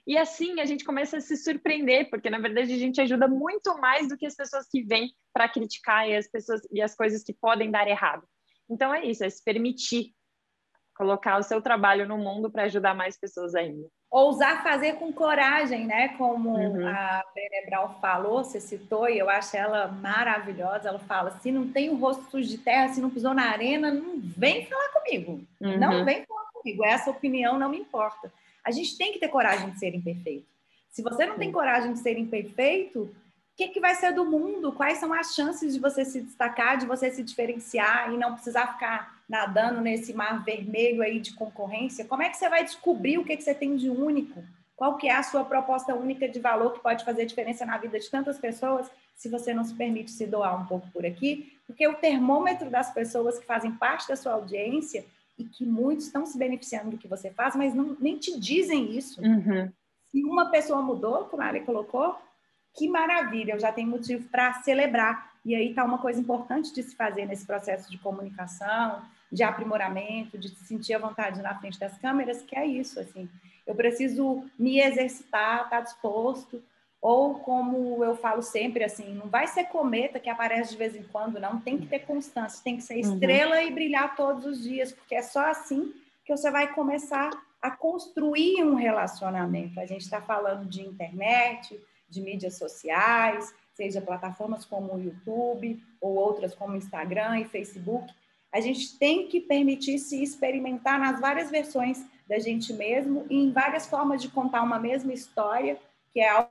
E 0.07 0.17
assim 0.17 0.61
a 0.61 0.65
gente 0.65 0.85
começa 0.85 1.19
a 1.19 1.21
se 1.21 1.37
surpreender, 1.37 2.09
porque 2.11 2.31
na 2.31 2.39
verdade 2.39 2.73
a 2.73 2.79
gente 2.79 3.01
ajuda 3.01 3.29
muito 3.29 3.79
mais 3.79 4.09
do 4.09 4.17
que 4.17 4.27
as 4.27 4.35
pessoas 4.35 4.67
que 4.69 4.83
vêm 4.83 5.15
para 5.33 5.49
criticar 5.49 6.09
e 6.09 6.17
as 6.17 6.27
pessoas 6.27 6.63
e 6.73 6.81
as 6.81 6.95
coisas 6.95 7.23
que 7.23 7.33
podem 7.33 7.71
dar 7.71 7.87
errado. 7.87 8.27
Então 8.71 8.95
é 8.95 9.05
isso, 9.05 9.25
é 9.25 9.29
se 9.29 9.43
permitir 9.43 10.15
colocar 11.01 11.39
o 11.39 11.43
seu 11.43 11.63
trabalho 11.63 12.07
no 12.07 12.19
mundo 12.19 12.51
para 12.51 12.65
ajudar 12.65 12.95
mais 12.95 13.19
pessoas 13.19 13.55
ainda. 13.55 13.89
Ousar 14.11 14.63
fazer 14.63 14.97
com 14.97 15.11
coragem, 15.13 15.87
né? 15.87 16.09
Como 16.19 16.51
uhum. 16.51 16.87
a 16.87 17.25
Brenebral 17.33 17.99
falou, 18.01 18.45
você 18.45 18.61
citou, 18.61 19.09
e 19.09 19.19
eu 19.19 19.31
acho 19.31 19.57
ela 19.57 19.89
maravilhosa. 19.89 20.89
Ela 20.89 20.99
fala: 20.99 21.31
se 21.41 21.51
não 21.51 21.71
tem 21.71 21.89
o 21.91 21.97
rosto 21.97 22.31
sujo 22.31 22.49
de 22.49 22.59
terra, 22.59 22.89
se 22.89 23.01
não 23.01 23.09
pisou 23.09 23.33
na 23.33 23.51
arena, 23.51 23.91
não 23.91 24.21
vem 24.21 24.67
falar 24.67 24.89
comigo. 24.91 25.41
Uhum. 25.61 25.79
Não 25.79 26.05
vem 26.05 26.25
falar 26.27 26.51
comigo, 26.53 26.85
essa 26.85 27.11
opinião 27.11 27.59
não 27.59 27.71
me 27.71 27.79
importa. 27.79 28.33
A 28.65 28.71
gente 28.71 28.99
tem 28.99 29.13
que 29.13 29.19
ter 29.19 29.29
coragem 29.29 29.71
de 29.71 29.79
ser 29.79 29.95
imperfeito. 29.95 30.47
Se 30.91 31.03
você 31.03 31.25
não 31.25 31.39
tem 31.39 31.51
coragem 31.51 31.93
de 31.93 32.01
ser 32.01 32.19
imperfeito, 32.19 33.15
que, 33.61 33.69
que 33.69 33.81
vai 33.81 33.95
ser 33.95 34.15
do 34.15 34.25
mundo? 34.25 34.73
Quais 34.73 34.97
são 34.97 35.13
as 35.13 35.35
chances 35.35 35.75
de 35.75 35.81
você 35.81 36.03
se 36.03 36.23
destacar, 36.23 36.79
de 36.79 36.87
você 36.87 37.11
se 37.11 37.23
diferenciar 37.23 38.11
e 38.11 38.17
não 38.17 38.33
precisar 38.33 38.73
ficar 38.73 39.21
nadando 39.29 39.83
nesse 39.83 40.15
mar 40.15 40.43
vermelho 40.43 41.03
aí 41.03 41.21
de 41.21 41.35
concorrência? 41.35 42.07
Como 42.07 42.23
é 42.23 42.31
que 42.31 42.39
você 42.39 42.49
vai 42.49 42.65
descobrir 42.65 43.19
o 43.19 43.25
que, 43.25 43.37
que 43.37 43.43
você 43.43 43.55
tem 43.55 43.77
de 43.77 43.91
único? 43.91 44.43
Qual 44.75 44.97
que 44.97 45.09
é 45.09 45.15
a 45.15 45.23
sua 45.23 45.45
proposta 45.45 45.95
única 45.95 46.27
de 46.27 46.41
valor 46.41 46.73
que 46.73 46.81
pode 46.81 47.05
fazer 47.05 47.27
diferença 47.27 47.67
na 47.67 47.77
vida 47.77 48.01
de 48.01 48.11
tantas 48.11 48.39
pessoas 48.39 48.91
se 49.15 49.29
você 49.29 49.53
não 49.53 49.63
se 49.63 49.75
permite 49.75 50.11
se 50.11 50.27
doar 50.27 50.59
um 50.59 50.65
pouco 50.65 50.89
por 50.91 51.05
aqui? 51.05 51.53
Porque 51.67 51.87
o 51.87 51.97
termômetro 51.97 52.71
das 52.71 52.91
pessoas 52.95 53.39
que 53.39 53.45
fazem 53.45 53.73
parte 53.73 54.09
da 54.09 54.17
sua 54.17 54.33
audiência 54.33 55.05
e 55.39 55.45
que 55.45 55.67
muitos 55.67 56.07
estão 56.07 56.25
se 56.25 56.39
beneficiando 56.39 56.93
do 56.93 56.99
que 56.99 57.07
você 57.07 57.31
faz, 57.31 57.55
mas 57.55 57.75
não, 57.75 57.95
nem 58.01 58.17
te 58.17 58.41
dizem 58.41 58.97
isso. 58.97 59.21
Uhum. 59.21 59.71
Se 60.11 60.25
uma 60.25 60.51
pessoa 60.51 60.81
mudou, 60.81 61.27
como 61.27 61.43
a 61.43 61.47
Ali 61.47 61.61
colocou, 61.61 62.17
que 62.75 62.89
maravilha, 62.89 63.53
eu 63.53 63.61
já 63.61 63.73
tenho 63.73 63.89
motivo 63.89 64.29
para 64.29 64.53
celebrar. 64.55 65.31
E 65.45 65.55
aí 65.55 65.71
está 65.71 65.85
uma 65.85 65.99
coisa 65.99 66.21
importante 66.21 66.73
de 66.73 66.83
se 66.83 66.95
fazer 66.95 67.27
nesse 67.27 67.47
processo 67.47 67.91
de 67.91 67.99
comunicação, 67.99 69.03
de 69.33 69.43
aprimoramento, 69.43 70.39
de 70.39 70.49
se 70.49 70.65
sentir 70.65 70.95
à 70.95 70.99
vontade 70.99 71.41
na 71.41 71.59
frente 71.59 71.79
das 71.79 71.97
câmeras, 71.99 72.43
que 72.43 72.57
é 72.57 72.67
isso, 72.67 73.01
assim. 73.01 73.29
Eu 73.67 73.75
preciso 73.75 74.45
me 74.59 74.81
exercitar, 74.81 75.65
estar 75.65 75.69
tá 75.71 75.81
disposto, 75.81 76.63
ou 77.01 77.39
como 77.39 78.05
eu 78.05 78.15
falo 78.15 78.43
sempre, 78.43 78.85
assim, 78.85 79.15
não 79.15 79.27
vai 79.27 79.47
ser 79.47 79.65
cometa 79.65 80.21
que 80.21 80.29
aparece 80.29 80.73
de 80.73 80.77
vez 80.77 80.95
em 80.95 81.03
quando, 81.05 81.41
não. 81.41 81.59
Tem 81.59 81.79
que 81.79 81.87
ter 81.87 82.01
constância, 82.01 82.63
tem 82.63 82.77
que 82.77 82.83
ser 82.83 82.95
uhum. 82.95 83.15
estrela 83.15 83.57
uhum. 83.57 83.67
e 83.67 83.71
brilhar 83.71 84.17
todos 84.17 84.45
os 84.45 84.63
dias, 84.63 84.93
porque 84.93 85.15
é 85.15 85.23
só 85.23 85.47
assim 85.47 85.95
que 86.25 86.37
você 86.37 86.51
vai 86.51 86.75
começar 86.75 87.31
a 87.63 87.71
construir 87.71 88.63
um 88.63 88.75
relacionamento. 88.75 89.81
A 89.81 89.87
gente 89.87 90.03
está 90.03 90.21
falando 90.21 90.69
de 90.69 90.83
internet, 90.83 91.79
de 92.11 92.21
mídias 92.21 92.57
sociais, 92.59 93.55
seja 93.75 94.01
plataformas 94.01 94.65
como 94.65 94.95
o 94.95 95.01
YouTube 95.01 95.83
ou 96.01 96.15
outras 96.15 96.55
como 96.55 96.77
Instagram 96.77 97.41
e 97.41 97.45
Facebook. 97.45 98.13
A 98.53 98.61
gente 98.61 98.99
tem 98.99 99.29
que 99.29 99.41
permitir 99.41 99.99
se 99.99 100.23
experimentar 100.23 100.99
nas 100.99 101.21
várias 101.21 101.51
versões 101.51 102.05
da 102.29 102.39
gente 102.39 102.73
mesmo 102.73 103.27
e 103.31 103.37
em 103.37 103.53
várias 103.53 103.87
formas 103.87 104.21
de 104.21 104.29
contar 104.29 104.63
uma 104.63 104.79
mesma 104.79 105.13
história, 105.13 105.79
que 106.13 106.21
é 106.21 106.29
algo 106.29 106.51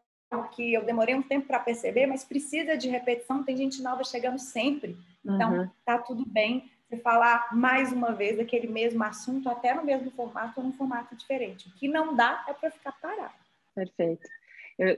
que 0.52 0.74
eu 0.74 0.84
demorei 0.84 1.16
um 1.16 1.22
tempo 1.22 1.48
para 1.48 1.60
perceber, 1.60 2.06
mas 2.06 2.24
precisa 2.24 2.78
de 2.78 2.88
repetição, 2.88 3.44
tem 3.44 3.58
gente 3.58 3.82
nova 3.82 4.04
chegando 4.04 4.40
sempre. 4.40 4.98
Então, 5.24 5.54
uhum. 5.54 5.70
tá 5.86 5.98
tudo 5.98 6.26
bem 6.26 6.70
você 6.90 6.98
falar 6.98 7.50
mais 7.54 7.92
uma 7.92 8.12
vez 8.12 8.38
daquele 8.38 8.68
mesmo 8.68 9.04
assunto, 9.04 9.50
até 9.50 9.74
no 9.74 9.84
mesmo 9.84 10.10
formato 10.12 10.60
ou 10.60 10.66
num 10.66 10.74
formato 10.74 11.16
diferente. 11.16 11.68
O 11.68 11.74
que 11.74 11.88
não 11.88 12.16
dá 12.16 12.44
é 12.48 12.54
para 12.54 12.72
ficar 12.72 12.94
parado. 12.94 13.34
Perfeito. 13.76 14.28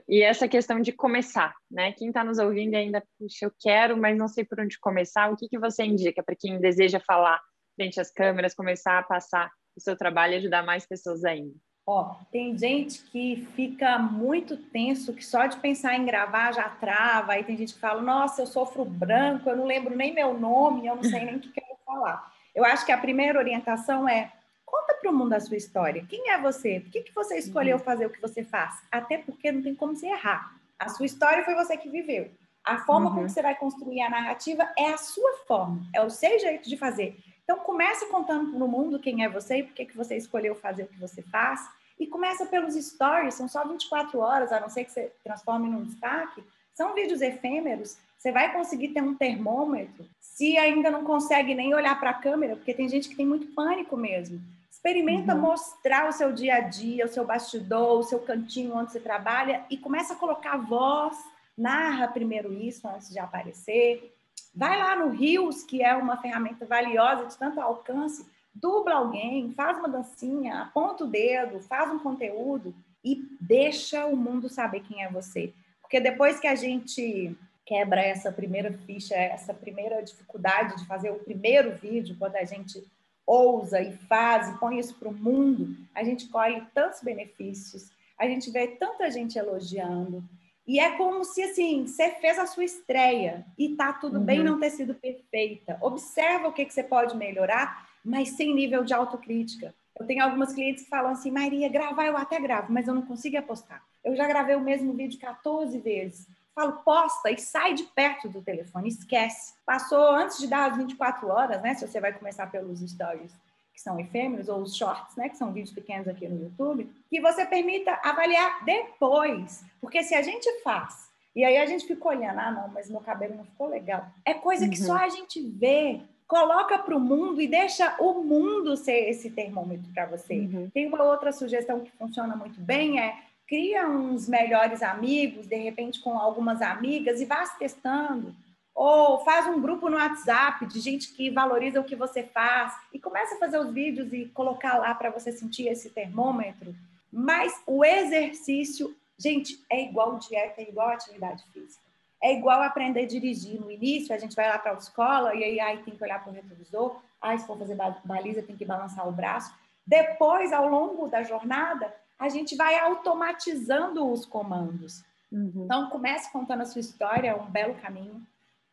E 0.08 0.22
essa 0.22 0.46
questão 0.46 0.80
de 0.80 0.92
começar, 0.92 1.54
né? 1.70 1.92
Quem 1.92 2.08
está 2.08 2.22
nos 2.22 2.38
ouvindo 2.38 2.76
ainda, 2.76 3.02
puxa, 3.18 3.46
eu 3.46 3.52
quero, 3.60 3.96
mas 3.96 4.16
não 4.16 4.28
sei 4.28 4.44
por 4.44 4.60
onde 4.60 4.78
começar. 4.78 5.30
O 5.30 5.36
que, 5.36 5.48
que 5.48 5.58
você 5.58 5.84
indica 5.84 6.22
para 6.22 6.36
quem 6.38 6.60
deseja 6.60 7.00
falar 7.00 7.40
frente 7.74 8.00
às 8.00 8.12
câmeras, 8.12 8.54
começar 8.54 8.98
a 8.98 9.02
passar 9.02 9.50
o 9.76 9.80
seu 9.80 9.96
trabalho 9.96 10.34
e 10.34 10.36
ajudar 10.36 10.62
mais 10.64 10.86
pessoas 10.86 11.24
ainda? 11.24 11.54
Ó, 11.84 12.14
tem 12.30 12.56
gente 12.56 13.02
que 13.06 13.44
fica 13.56 13.98
muito 13.98 14.56
tenso, 14.56 15.12
que 15.12 15.24
só 15.24 15.46
de 15.46 15.56
pensar 15.56 15.96
em 15.96 16.06
gravar 16.06 16.52
já 16.52 16.68
trava. 16.68 17.32
Aí 17.32 17.42
tem 17.42 17.56
gente 17.56 17.74
que 17.74 17.80
fala: 17.80 18.00
Nossa, 18.00 18.42
eu 18.42 18.46
sofro 18.46 18.84
branco, 18.84 19.50
eu 19.50 19.56
não 19.56 19.64
lembro 19.64 19.96
nem 19.96 20.14
meu 20.14 20.38
nome, 20.38 20.86
eu 20.86 20.94
não 20.94 21.02
sei 21.02 21.24
nem 21.24 21.36
o 21.36 21.40
que 21.40 21.50
quero 21.50 21.76
falar. 21.84 22.32
Eu 22.54 22.64
acho 22.64 22.86
que 22.86 22.92
a 22.92 22.98
primeira 22.98 23.36
orientação 23.36 24.08
é: 24.08 24.32
conta 24.72 24.94
para 24.94 25.10
o 25.10 25.14
mundo 25.14 25.34
a 25.34 25.40
sua 25.40 25.58
história. 25.58 26.06
Quem 26.08 26.30
é 26.30 26.40
você? 26.40 26.80
Por 26.80 26.90
que, 26.90 27.02
que 27.02 27.14
você 27.14 27.36
escolheu 27.36 27.76
uhum. 27.76 27.82
fazer 27.82 28.06
o 28.06 28.10
que 28.10 28.20
você 28.20 28.42
faz? 28.42 28.80
Até 28.90 29.18
porque 29.18 29.52
não 29.52 29.60
tem 29.60 29.74
como 29.74 29.94
se 29.94 30.06
errar. 30.06 30.56
A 30.78 30.88
sua 30.88 31.04
história 31.04 31.44
foi 31.44 31.54
você 31.54 31.76
que 31.76 31.90
viveu. 31.90 32.30
A 32.64 32.78
forma 32.78 33.10
uhum. 33.10 33.16
como 33.16 33.28
você 33.28 33.42
vai 33.42 33.54
construir 33.54 34.00
a 34.00 34.08
narrativa 34.08 34.72
é 34.78 34.90
a 34.90 34.96
sua 34.96 35.32
forma, 35.46 35.84
é 35.94 36.00
o 36.00 36.08
seu 36.08 36.38
jeito 36.38 36.68
de 36.68 36.76
fazer. 36.78 37.18
Então, 37.44 37.58
comece 37.58 38.06
contando 38.06 38.56
no 38.56 38.66
mundo 38.66 39.00
quem 39.00 39.24
é 39.24 39.28
você 39.28 39.58
e 39.58 39.62
por 39.64 39.74
que, 39.74 39.84
que 39.84 39.96
você 39.96 40.16
escolheu 40.16 40.54
fazer 40.54 40.84
o 40.84 40.88
que 40.88 40.98
você 40.98 41.20
faz. 41.22 41.68
E 41.98 42.06
começa 42.06 42.46
pelos 42.46 42.74
stories, 42.74 43.34
são 43.34 43.48
só 43.48 43.66
24 43.66 44.18
horas, 44.18 44.52
a 44.52 44.60
não 44.60 44.70
ser 44.70 44.84
que 44.84 44.92
você 44.92 45.12
transforme 45.22 45.68
num 45.68 45.84
destaque. 45.84 46.42
São 46.72 46.94
vídeos 46.94 47.20
efêmeros, 47.20 47.98
você 48.16 48.32
vai 48.32 48.52
conseguir 48.52 48.88
ter 48.88 49.02
um 49.02 49.14
termômetro. 49.14 50.06
Se 50.20 50.56
ainda 50.56 50.90
não 50.90 51.04
consegue 51.04 51.54
nem 51.54 51.74
olhar 51.74 51.98
para 51.98 52.10
a 52.10 52.14
câmera, 52.14 52.56
porque 52.56 52.72
tem 52.72 52.88
gente 52.88 53.08
que 53.08 53.16
tem 53.16 53.26
muito 53.26 53.48
pânico 53.48 53.96
mesmo. 53.96 54.40
Experimenta 54.84 55.32
uhum. 55.32 55.42
mostrar 55.42 56.08
o 56.08 56.12
seu 56.12 56.32
dia 56.32 56.56
a 56.56 56.60
dia, 56.60 57.06
o 57.06 57.08
seu 57.08 57.24
bastidor, 57.24 58.00
o 58.00 58.02
seu 58.02 58.18
cantinho 58.18 58.74
onde 58.74 58.90
você 58.90 58.98
trabalha 58.98 59.64
e 59.70 59.76
começa 59.76 60.12
a 60.12 60.16
colocar 60.16 60.56
voz, 60.56 61.16
narra 61.56 62.08
primeiro 62.08 62.52
isso 62.52 62.88
antes 62.88 63.08
de 63.08 63.20
aparecer. 63.20 64.12
Vai 64.52 64.76
lá 64.76 64.96
no 64.96 65.10
Rios, 65.10 65.62
que 65.62 65.84
é 65.84 65.94
uma 65.94 66.16
ferramenta 66.16 66.66
valiosa 66.66 67.26
de 67.26 67.38
tanto 67.38 67.60
alcance, 67.60 68.26
dubla 68.52 68.96
alguém, 68.96 69.52
faz 69.52 69.78
uma 69.78 69.88
dancinha, 69.88 70.62
aponta 70.62 71.04
o 71.04 71.06
dedo, 71.06 71.60
faz 71.60 71.88
um 71.88 72.00
conteúdo 72.00 72.74
e 73.04 73.24
deixa 73.40 74.04
o 74.06 74.16
mundo 74.16 74.48
saber 74.48 74.80
quem 74.80 75.04
é 75.04 75.08
você. 75.08 75.52
Porque 75.80 76.00
depois 76.00 76.40
que 76.40 76.48
a 76.48 76.56
gente 76.56 77.36
quebra 77.64 78.00
essa 78.00 78.32
primeira 78.32 78.72
ficha, 78.78 79.14
essa 79.14 79.54
primeira 79.54 80.02
dificuldade 80.02 80.76
de 80.78 80.86
fazer 80.86 81.10
o 81.12 81.20
primeiro 81.20 81.70
vídeo, 81.76 82.16
quando 82.18 82.34
a 82.34 82.44
gente 82.44 82.84
ousa 83.26 83.80
e 83.80 83.92
faz 83.92 84.48
e 84.48 84.58
põe 84.58 84.78
isso 84.78 84.94
para 84.96 85.08
o 85.08 85.14
mundo, 85.14 85.76
a 85.94 86.02
gente 86.02 86.28
colhe 86.28 86.62
tantos 86.74 87.00
benefícios, 87.00 87.90
a 88.18 88.26
gente 88.26 88.50
vê 88.50 88.68
tanta 88.68 89.10
gente 89.10 89.38
elogiando, 89.38 90.22
E 90.66 90.78
é 90.78 90.96
como 90.96 91.24
se 91.24 91.42
assim, 91.42 91.86
você 91.86 92.10
fez 92.10 92.38
a 92.38 92.46
sua 92.46 92.64
estreia 92.64 93.44
e 93.58 93.74
tá 93.74 93.92
tudo 93.92 94.18
uhum. 94.18 94.24
bem 94.24 94.44
não 94.44 94.60
ter 94.60 94.70
sido 94.70 94.94
perfeita. 94.94 95.76
Observa 95.80 96.48
o 96.48 96.52
que, 96.52 96.64
que 96.64 96.72
você 96.72 96.84
pode 96.84 97.16
melhorar, 97.16 97.88
mas 98.04 98.30
sem 98.30 98.54
nível 98.54 98.84
de 98.84 98.94
autocrítica. 98.94 99.74
Eu 99.98 100.06
tenho 100.06 100.22
algumas 100.22 100.52
clientes 100.52 100.84
que 100.84 100.90
falam 100.90 101.10
assim, 101.10 101.30
Maria, 101.30 101.68
gravar 101.68 102.06
eu 102.06 102.16
até 102.16 102.40
gravo, 102.40 102.72
mas 102.72 102.86
eu 102.86 102.94
não 102.94 103.02
consigo 103.02 103.36
apostar. 103.36 103.82
Eu 104.04 104.14
já 104.14 104.26
gravei 104.26 104.54
o 104.54 104.60
mesmo 104.60 104.92
vídeo 104.92 105.18
14 105.18 105.78
vezes. 105.78 106.28
Falo, 106.54 106.72
posta 106.84 107.30
e 107.30 107.38
sai 107.38 107.74
de 107.74 107.84
perto 107.84 108.28
do 108.28 108.42
telefone, 108.42 108.88
esquece. 108.88 109.54
Passou 109.64 110.10
antes 110.10 110.38
de 110.38 110.46
dar 110.46 110.70
as 110.70 110.76
24 110.76 111.28
horas, 111.28 111.62
né? 111.62 111.74
Se 111.74 111.86
você 111.86 112.00
vai 112.00 112.12
começar 112.12 112.46
pelos 112.50 112.80
stories 112.80 113.32
que 113.72 113.80
são 113.80 113.98
efêmeros, 113.98 114.48
ou 114.48 114.60
os 114.60 114.76
shorts, 114.76 115.16
né, 115.16 115.28
que 115.28 115.36
são 115.36 115.52
vídeos 115.52 115.74
pequenos 115.74 116.06
aqui 116.06 116.28
no 116.28 116.42
YouTube, 116.42 116.90
que 117.08 117.20
você 117.20 117.46
permita 117.46 117.98
avaliar 118.02 118.64
depois. 118.64 119.64
Porque 119.80 120.02
se 120.02 120.14
a 120.14 120.22
gente 120.22 120.60
faz, 120.62 121.10
e 121.34 121.44
aí 121.44 121.56
a 121.56 121.66
gente 121.66 121.86
fica 121.86 122.08
olhando, 122.08 122.38
ah, 122.38 122.50
não, 122.50 122.68
mas 122.68 122.90
meu 122.90 123.00
cabelo 123.00 123.34
não 123.36 123.44
ficou 123.44 123.68
legal. 123.68 124.06
É 124.24 124.34
coisa 124.34 124.68
que 124.68 124.76
só 124.76 124.92
uhum. 124.92 124.98
a 124.98 125.08
gente 125.08 125.40
vê. 125.40 126.00
Coloca 126.28 126.78
para 126.78 126.96
o 126.96 127.00
mundo 127.00 127.42
e 127.42 127.46
deixa 127.46 127.94
o 127.98 128.22
mundo 128.22 128.74
ser 128.74 129.10
esse 129.10 129.30
termômetro 129.30 129.92
para 129.92 130.06
você. 130.06 130.40
Uhum. 130.40 130.70
Tem 130.72 130.86
uma 130.86 131.02
outra 131.02 131.30
sugestão 131.30 131.80
que 131.80 131.90
funciona 131.90 132.34
muito 132.34 132.58
bem, 132.58 132.98
é 132.98 133.18
cria 133.52 133.86
uns 133.86 134.26
melhores 134.26 134.82
amigos, 134.82 135.46
de 135.46 135.56
repente 135.56 136.00
com 136.00 136.18
algumas 136.18 136.62
amigas, 136.62 137.20
e 137.20 137.26
vá 137.26 137.44
se 137.44 137.58
testando. 137.58 138.34
Ou 138.74 139.22
faz 139.26 139.46
um 139.46 139.60
grupo 139.60 139.90
no 139.90 139.98
WhatsApp 139.98 140.64
de 140.64 140.80
gente 140.80 141.12
que 141.12 141.28
valoriza 141.28 141.78
o 141.78 141.84
que 141.84 141.94
você 141.94 142.22
faz 142.22 142.74
e 142.94 142.98
começa 142.98 143.34
a 143.34 143.38
fazer 143.38 143.58
os 143.58 143.70
vídeos 143.70 144.10
e 144.10 144.24
colocar 144.32 144.78
lá 144.78 144.94
para 144.94 145.10
você 145.10 145.30
sentir 145.30 145.68
esse 145.68 145.90
termômetro. 145.90 146.74
Mas 147.12 147.52
o 147.66 147.84
exercício, 147.84 148.96
gente, 149.18 149.62
é 149.68 149.82
igual 149.82 150.16
dieta, 150.16 150.62
é 150.62 150.70
igual 150.70 150.88
atividade 150.88 151.44
física. 151.52 151.84
É 152.22 152.32
igual 152.32 152.62
aprender 152.62 153.00
a 153.00 153.06
dirigir. 153.06 153.60
No 153.60 153.70
início, 153.70 154.14
a 154.14 154.18
gente 154.18 154.34
vai 154.34 154.48
lá 154.48 154.58
para 154.58 154.72
a 154.72 154.78
escola 154.78 155.34
e 155.34 155.44
aí, 155.44 155.60
aí 155.60 155.76
tem 155.82 155.94
que 155.94 156.02
olhar 156.02 156.24
para 156.24 156.32
o 156.32 156.34
retrovisor. 156.34 156.96
Aí, 157.20 157.38
se 157.38 157.46
for 157.46 157.58
fazer 157.58 157.76
baliza, 158.02 158.42
tem 158.42 158.56
que 158.56 158.64
balançar 158.64 159.06
o 159.06 159.12
braço. 159.12 159.52
Depois, 159.86 160.54
ao 160.54 160.66
longo 160.66 161.06
da 161.06 161.22
jornada, 161.22 161.92
a 162.22 162.28
gente 162.28 162.56
vai 162.56 162.78
automatizando 162.78 164.10
os 164.10 164.24
comandos. 164.24 165.02
Uhum. 165.30 165.64
Então, 165.64 165.90
comece 165.90 166.30
contando 166.32 166.62
a 166.62 166.66
sua 166.66 166.80
história, 166.80 167.30
é 167.30 167.34
um 167.34 167.50
belo 167.50 167.74
caminho 167.74 168.24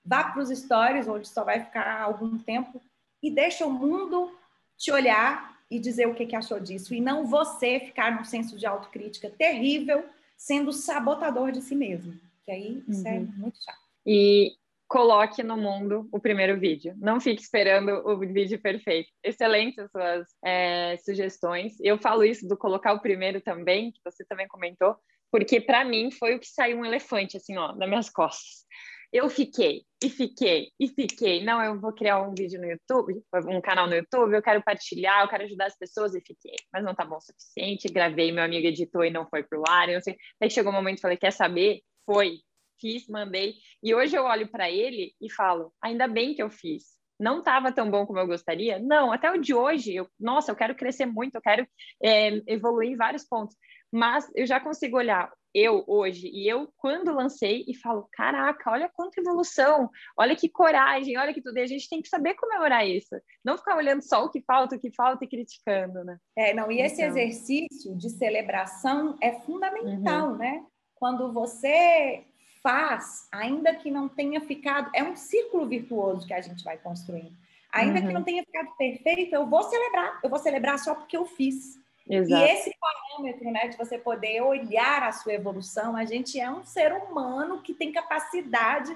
vá 0.10 0.24
para 0.24 0.42
os 0.42 0.50
stories, 0.50 1.08
onde 1.08 1.28
só 1.28 1.44
vai 1.44 1.60
ficar 1.64 2.02
algum 2.02 2.38
tempo, 2.38 2.82
e 3.22 3.30
deixa 3.30 3.66
o 3.66 3.72
mundo 3.72 4.32
te 4.76 4.92
olhar 4.92 5.60
e 5.70 5.78
dizer 5.78 6.08
o 6.08 6.16
que, 6.16 6.26
que 6.26 6.36
achou 6.36 6.60
disso, 6.60 6.96
e 6.96 7.02
não 7.02 7.28
você 7.28 7.80
ficar 7.80 8.16
num 8.16 8.24
senso 8.24 8.58
de 8.58 8.66
autocrítica 8.66 9.30
terrível, 9.30 10.04
sendo 10.36 10.74
sabotador 10.74 11.52
de 11.52 11.62
si 11.62 11.76
mesmo. 11.76 12.14
Que 12.44 12.52
aí 12.52 12.84
isso 12.88 13.08
é 13.08 13.12
uhum. 13.12 13.18
é 13.18 13.40
muito 13.40 13.64
chato. 13.64 13.78
E 14.06 14.56
coloque 14.90 15.44
no 15.44 15.56
mundo 15.56 16.10
o 16.12 16.20
primeiro 16.20 16.60
vídeo. 16.60 16.94
Não 16.98 17.22
fique 17.22 17.42
esperando 17.42 17.92
o 18.06 18.18
vídeo 18.18 18.60
perfeito. 18.60 19.10
Excelentes 19.24 19.78
as 19.78 19.92
suas 19.92 20.28
é, 20.44 20.98
sugestões. 20.98 21.74
Eu 21.80 21.98
falo 21.98 22.24
isso 22.24 22.48
do 22.48 22.58
colocar 22.58 22.94
o 22.94 23.02
primeiro 23.02 23.40
também, 23.40 23.92
que 23.92 24.02
você 24.04 24.26
também 24.26 24.48
comentou, 24.48 24.98
porque 25.32 25.62
para 25.62 25.86
mim 25.86 26.12
foi 26.12 26.36
o 26.36 26.40
que 26.40 26.48
saiu 26.48 26.80
um 26.80 26.86
elefante 26.86 27.38
assim, 27.38 27.56
ó, 27.56 27.74
nas 27.76 27.88
minhas 27.88 28.10
costas 28.10 28.66
eu 29.12 29.28
fiquei, 29.30 29.84
e 30.04 30.10
fiquei, 30.10 30.72
e 30.80 30.88
fiquei. 30.88 31.44
Não, 31.44 31.62
eu 31.64 31.80
vou 31.80 31.92
criar 31.92 32.22
um 32.22 32.34
vídeo 32.34 32.60
no 32.62 32.68
YouTube, 32.68 33.22
um 33.48 33.60
canal 33.60 33.88
no 33.88 33.96
YouTube, 33.96 34.34
eu 34.34 34.42
quero 34.42 34.62
partilhar, 34.64 35.24
eu 35.24 35.28
quero 35.28 35.44
ajudar 35.44 35.66
as 35.66 35.78
pessoas, 35.78 36.14
e 36.14 36.22
fiquei. 36.22 36.56
Mas 36.72 36.84
não 36.84 36.94
tá 36.94 37.04
bom 37.04 37.18
o 37.18 37.22
suficiente, 37.22 37.92
gravei, 37.92 38.32
meu 38.32 38.44
amigo 38.44 38.68
editou 38.68 39.04
e 39.04 39.10
não 39.10 39.28
foi 39.28 39.44
pro 39.44 39.64
ar, 39.68 39.90
eu 39.90 39.96
não 39.96 40.02
sei. 40.02 40.16
Aí 40.42 40.50
chegou 40.50 40.72
um 40.72 40.76
momento 40.76 41.00
e 41.00 41.02
falei, 41.02 41.18
quer 41.18 41.32
saber? 41.32 41.82
Foi, 42.06 42.40
fiz, 42.80 43.08
mandei. 43.08 43.56
E 43.84 43.94
hoje 43.94 44.16
eu 44.16 44.24
olho 44.24 44.48
para 44.48 44.70
ele 44.70 45.14
e 45.22 45.32
falo, 45.32 45.74
ainda 45.82 46.08
bem 46.08 46.34
que 46.34 46.42
eu 46.42 46.50
fiz. 46.50 46.98
Não 47.20 47.40
estava 47.40 47.72
tão 47.72 47.92
bom 47.92 48.06
como 48.06 48.20
eu 48.20 48.28
gostaria? 48.28 48.80
Não, 48.80 49.12
até 49.12 49.30
o 49.30 49.38
de 49.38 49.54
hoje, 49.54 49.94
eu, 49.94 50.08
nossa, 50.20 50.52
eu 50.52 50.56
quero 50.56 50.74
crescer 50.74 51.06
muito, 51.06 51.36
eu 51.36 51.42
quero 51.42 51.68
é, 52.02 52.42
evoluir 52.48 52.92
em 52.92 52.96
vários 52.96 53.26
pontos. 53.26 53.56
Mas 53.92 54.32
eu 54.36 54.46
já 54.46 54.60
consigo 54.60 54.98
olhar 54.98 55.32
eu 55.54 55.84
hoje 55.88 56.28
e 56.28 56.48
eu 56.48 56.72
quando 56.78 57.14
lancei 57.14 57.66
e 57.68 57.76
falo, 57.76 58.08
caraca, 58.12 58.70
olha 58.72 58.90
quanta 58.94 59.20
evolução, 59.20 59.90
olha 60.18 60.36
que 60.36 60.48
coragem, 60.48 61.18
olha 61.18 61.34
que 61.34 61.42
tudo. 61.42 61.58
E 61.58 61.62
a 61.62 61.68
gente 61.68 61.90
tem 61.90 62.02
que 62.02 62.10
saber 62.10 62.36
comemorar 62.36 62.88
isso, 62.88 63.16
não 63.44 63.58
ficar 63.58 63.76
olhando 63.76 64.02
só 64.02 64.24
o 64.24 64.30
que 64.30 64.42
falta, 64.42 64.76
o 64.76 64.80
que 64.80 64.92
falta 64.92 65.26
e 65.26 65.28
criticando, 65.28 66.04
né? 66.04 66.18
É, 66.38 66.54
não, 66.54 66.72
e 66.72 66.82
esse 66.82 67.02
então... 67.02 67.18
exercício 67.18 67.96
de 67.98 68.10
celebração 68.10 69.18
é 69.22 69.34
fundamental, 69.42 70.32
uhum. 70.32 70.38
né? 70.38 70.64
Quando 70.96 71.32
você 71.32 72.26
faz, 72.62 73.28
ainda 73.32 73.74
que 73.74 73.90
não 73.90 74.10
tenha 74.10 74.42
ficado, 74.42 74.90
é 74.94 75.04
um 75.04 75.16
círculo 75.16 75.68
virtuoso 75.68 76.28
que 76.28 76.34
a 76.34 76.42
gente 76.42 76.64
vai 76.64 76.78
construindo. 76.78 77.36
Ainda 77.72 78.00
uhum. 78.00 78.08
que 78.08 78.14
não 78.14 78.24
tenha 78.24 78.44
ficado 78.44 78.70
perfeito, 78.78 79.34
eu 79.34 79.46
vou 79.46 79.64
celebrar, 79.64 80.20
eu 80.24 80.30
vou 80.30 80.40
celebrar 80.40 80.80
só 80.80 80.96
porque 80.96 81.16
eu 81.16 81.26
fiz. 81.26 81.80
Exato. 82.08 82.44
E 82.44 82.52
esse 82.52 82.76
parâmetro, 82.80 83.52
né, 83.52 83.68
de 83.68 83.78
você 83.78 83.98
poder 83.98 84.42
olhar 84.42 85.04
a 85.04 85.12
sua 85.12 85.34
evolução, 85.34 85.96
a 85.96 86.06
gente 86.06 86.40
é 86.40 86.50
um 86.50 86.64
ser 86.64 86.92
humano 86.92 87.62
que 87.62 87.74
tem 87.74 87.92
capacidade, 87.92 88.96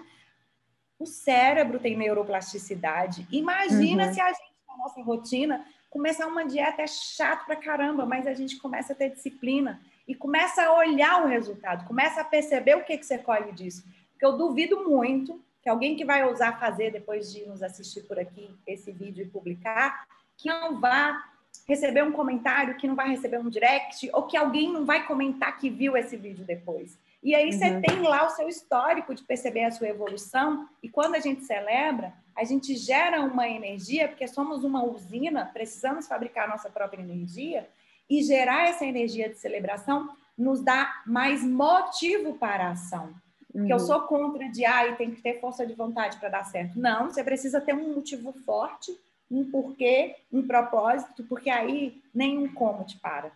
o 0.98 1.06
cérebro 1.06 1.80
tem 1.80 1.96
neuroplasticidade. 1.96 3.28
Imagina 3.32 4.08
uhum. 4.08 4.14
se 4.14 4.20
a 4.20 4.30
gente, 4.30 4.54
na 4.68 4.78
nossa 4.78 5.02
rotina, 5.04 5.66
começar 5.92 6.26
uma 6.26 6.44
dieta 6.44 6.82
é 6.82 6.88
chato 6.88 7.46
pra 7.46 7.56
caramba, 7.56 8.04
mas 8.06 8.26
a 8.26 8.34
gente 8.34 8.58
começa 8.58 8.94
a 8.94 8.96
ter 8.96 9.12
disciplina 9.12 9.80
e 10.08 10.14
começa 10.14 10.64
a 10.64 10.74
olhar 10.74 11.24
o 11.24 11.28
resultado, 11.28 11.86
começa 11.86 12.22
a 12.22 12.26
perceber 12.26 12.76
o 12.76 12.84
que, 12.84 12.98
que 12.98 13.06
você 13.06 13.18
colhe 13.18 13.52
disso. 13.52 13.84
Porque 14.12 14.26
eu 14.26 14.38
duvido 14.38 14.88
muito 14.88 15.42
que 15.62 15.70
alguém 15.70 15.96
que 15.96 16.04
vai 16.04 16.26
ousar 16.26 16.60
fazer 16.60 16.92
depois 16.92 17.32
de 17.32 17.46
nos 17.46 17.64
assistir 17.64 18.02
por 18.02 18.20
aqui 18.20 18.54
esse 18.68 18.92
vídeo 18.92 19.24
e 19.24 19.30
publicar, 19.30 20.06
que 20.36 20.50
não 20.50 20.80
vá 20.80 21.24
receber 21.68 22.04
um 22.04 22.12
comentário, 22.12 22.76
que 22.76 22.88
não 22.88 22.96
vai 22.96 23.10
receber 23.10 23.38
um 23.38 23.50
direct, 23.50 24.10
ou 24.12 24.24
que 24.24 24.36
alguém 24.36 24.72
não 24.74 24.86
vai 24.86 25.08
comentar 25.08 25.58
que 25.58 25.70
viu 25.70 25.96
esse 25.96 26.18
vídeo 26.18 26.44
depois. 26.44 26.98
E 27.22 27.34
aí 27.34 27.54
você 27.54 27.70
uhum. 27.70 27.82
tem 27.82 28.02
lá 28.02 28.26
o 28.26 28.32
seu 28.32 28.50
histórico 28.50 29.16
de 29.16 29.24
perceber 29.24 29.64
a 29.64 29.72
sua 29.72 29.88
evolução, 29.88 30.68
e 30.82 30.90
quando 30.90 31.16
a 31.16 31.20
gente 31.20 31.46
celebra, 31.46 32.14
a 32.36 32.44
gente 32.44 32.76
gera 32.76 33.22
uma 33.22 33.48
energia, 33.48 34.10
porque 34.10 34.28
somos 34.28 34.64
uma 34.64 34.84
usina, 34.84 35.46
precisamos 35.46 36.08
fabricar 36.08 36.50
nossa 36.50 36.70
própria 36.70 37.02
energia, 37.02 37.70
e 38.10 38.22
gerar 38.24 38.70
essa 38.70 38.86
energia 38.86 39.30
de 39.30 39.38
celebração 39.38 40.10
nos 40.38 40.62
dá 40.62 41.02
mais 41.06 41.44
motivo 41.44 42.36
para 42.38 42.68
a 42.68 42.72
ação. 42.72 43.14
Porque 43.52 43.72
uhum. 43.72 43.80
eu 43.80 43.80
sou 43.80 44.02
contra 44.02 44.50
de, 44.50 44.66
ah, 44.66 44.96
tem 44.96 45.12
que 45.12 45.22
ter 45.22 45.40
força 45.40 45.66
de 45.66 45.74
vontade 45.74 46.18
para 46.18 46.30
dar 46.30 46.44
certo. 46.44 46.80
Não, 46.80 47.10
você 47.10 47.24
precisa 47.24 47.62
ter 47.62 47.74
um 47.74 47.94
motivo 47.94 48.34
forte 48.46 48.92
um 49.34 49.50
porquê, 49.50 50.16
um 50.32 50.46
propósito, 50.46 51.24
porque 51.24 51.50
aí 51.50 52.02
nenhum 52.14 52.54
como 52.54 52.84
te 52.84 53.00
para 53.00 53.32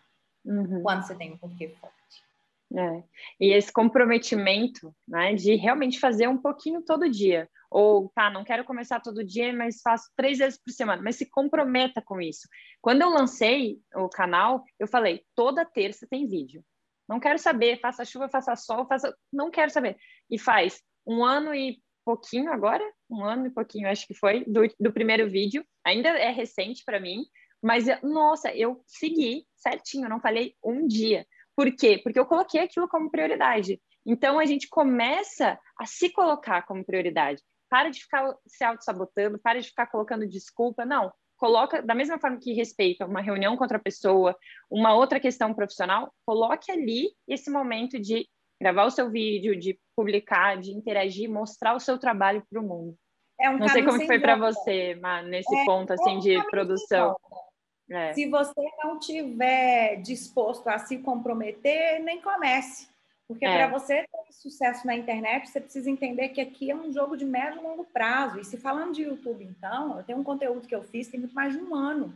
uhum. 0.46 0.82
quando 0.84 1.06
você 1.06 1.16
tem 1.16 1.34
um 1.34 1.38
porquê 1.38 1.70
forte. 1.70 1.96
É. 2.76 3.04
E 3.40 3.54
esse 3.54 3.72
comprometimento, 3.72 4.94
né, 5.08 5.34
de 5.34 5.56
realmente 5.56 6.00
fazer 6.00 6.28
um 6.28 6.38
pouquinho 6.38 6.82
todo 6.82 7.10
dia. 7.10 7.50
Ou, 7.70 8.10
tá, 8.16 8.30
não 8.30 8.44
quero 8.44 8.64
começar 8.64 9.00
todo 9.00 9.26
dia, 9.26 9.52
mas 9.54 9.82
faço 9.82 10.10
três 10.16 10.38
vezes 10.38 10.60
por 10.62 10.72
semana. 10.72 11.02
Mas 11.04 11.18
se 11.18 11.30
comprometa 11.30 12.02
com 12.02 12.22
isso. 12.22 12.48
Quando 12.82 13.02
eu 13.02 13.10
lancei 13.10 13.80
o 13.96 14.08
canal, 14.10 14.64
eu 14.80 14.88
falei, 14.88 15.24
toda 15.36 15.66
terça 15.66 16.08
tem 16.10 16.28
vídeo. 16.28 16.64
Não 17.08 17.20
quero 17.20 17.40
saber, 17.40 17.80
faça 17.80 18.06
chuva, 18.06 18.30
faça 18.30 18.56
sol, 18.56 18.86
faça... 18.88 19.16
Não 19.32 19.50
quero 19.50 19.72
saber. 19.72 19.98
E 20.30 20.38
faz 20.38 20.82
um 21.06 21.24
ano 21.24 21.54
e 21.54 21.82
pouquinho 22.04 22.52
agora, 22.52 22.84
um 23.10 23.24
ano 23.24 23.48
e 23.48 23.50
pouquinho, 23.50 23.90
acho 23.90 24.08
que 24.08 24.14
foi, 24.14 24.46
do, 24.46 24.62
do 24.80 24.94
primeiro 24.94 25.30
vídeo. 25.30 25.66
Ainda 25.86 26.10
é 26.10 26.32
recente 26.32 26.84
para 26.86 27.00
mim, 27.00 27.26
mas 27.62 27.86
nossa, 28.02 28.54
eu 28.56 28.82
segui 28.86 29.46
certinho, 29.56 30.08
não 30.08 30.20
falei 30.20 30.56
um 30.64 30.88
dia. 30.88 31.26
Por 31.56 31.70
quê? 31.76 32.00
Porque 32.02 32.20
eu 32.20 32.26
coloquei 32.26 32.62
aquilo 32.62 32.88
como 32.88 33.12
prioridade. 33.12 33.82
Então 34.06 34.40
a 34.40 34.46
gente 34.46 34.70
começa 34.70 35.60
a 35.78 35.86
se 35.86 36.10
colocar 36.12 36.62
como 36.66 36.86
prioridade. 36.86 37.42
Para 37.70 37.90
de 37.90 38.02
ficar 38.02 38.34
se 38.46 38.64
auto-sabotando, 38.64 39.40
para 39.40 39.60
de 39.60 39.68
ficar 39.68 39.88
colocando 39.88 40.28
desculpa. 40.28 40.86
Não, 40.86 41.12
coloca, 41.38 41.82
da 41.82 41.96
mesma 41.96 42.20
forma 42.20 42.40
que 42.40 42.54
respeita 42.54 43.06
uma 43.06 43.22
reunião 43.22 43.56
com 43.56 43.64
outra 43.64 43.80
pessoa, 43.80 44.36
uma 44.70 44.94
outra 44.96 45.20
questão 45.20 45.54
profissional, 45.54 46.12
coloque 46.26 46.72
ali 46.72 47.12
esse 47.28 47.50
momento 47.50 48.00
de 48.00 48.28
gravar 48.60 48.86
o 48.86 48.92
seu 48.92 49.10
vídeo, 49.10 49.58
de 49.58 49.80
publicar, 49.96 50.58
de 50.58 50.72
interagir, 50.72 51.30
mostrar 51.30 51.76
o 51.76 51.80
seu 51.80 51.98
trabalho 51.98 52.44
para 52.50 52.60
o 52.60 52.64
mundo. 52.64 52.96
É 53.40 53.50
um 53.50 53.60
Não 53.60 53.68
sei 53.68 53.84
como 53.84 54.04
foi 54.06 54.20
para 54.20 54.36
você, 54.36 54.96
Mar, 54.96 55.24
nesse 55.24 55.56
é, 55.56 55.66
ponto 55.66 55.94
assim 55.94 56.18
é 56.18 56.20
de 56.20 56.50
produção. 56.50 57.16
É. 57.90 58.14
Se 58.14 58.28
você 58.30 58.62
não 58.84 59.00
tiver 59.00 60.02
disposto 60.02 60.68
a 60.68 60.80
se 60.80 60.98
comprometer, 60.98 62.02
nem 62.04 62.20
comece. 62.20 62.90
Porque 63.28 63.46
é. 63.46 63.58
para 63.58 63.68
você 63.68 64.04
ter 64.04 64.32
sucesso 64.34 64.88
na 64.88 64.96
internet, 64.96 65.50
você 65.50 65.60
precisa 65.60 65.90
entender 65.90 66.30
que 66.30 66.40
aqui 66.40 66.72
é 66.72 66.76
um 66.76 66.92
jogo 66.92 67.18
de 67.18 67.26
médio 67.26 67.60
e 67.60 67.64
longo 67.64 67.84
prazo. 67.86 68.40
E 68.40 68.46
se 68.46 68.58
falando 68.58 68.94
de 68.94 69.04
YouTube, 69.04 69.44
então, 69.44 69.98
eu 69.98 70.04
tenho 70.04 70.20
um 70.20 70.24
conteúdo 70.24 70.68
que 70.68 70.76
eu 70.76 70.84
fiz 70.84 71.08
tem 71.08 71.20
muito 71.20 71.36
mais 71.36 71.54
de 71.54 71.60
um 71.60 71.76
ano 71.76 72.14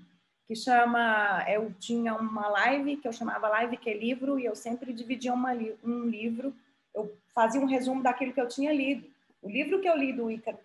que 0.48 0.56
chama. 0.56 1.44
Eu 1.50 1.74
tinha 1.80 2.16
uma 2.16 2.48
live 2.48 2.98
que 2.98 3.08
eu 3.08 3.14
chamava 3.14 3.50
Live 3.50 3.78
que 3.78 3.90
é 3.90 3.98
livro, 3.98 4.40
e 4.40 4.46
eu 4.46 4.56
sempre 4.56 4.94
dividia 4.94 5.34
uma, 5.34 5.52
um 5.84 6.06
livro 6.06 6.54
eu 6.94 7.16
fazia 7.34 7.62
um 7.62 7.66
resumo 7.66 8.04
daquilo 8.04 8.34
que 8.34 8.42
eu 8.42 8.48
tinha 8.48 8.72
lido. 8.72 9.10
O 9.42 9.50
livro 9.50 9.80
que 9.82 9.90
eu 9.90 9.98
li 9.98 10.14
do 10.14 10.30
Ícaro 10.30 10.60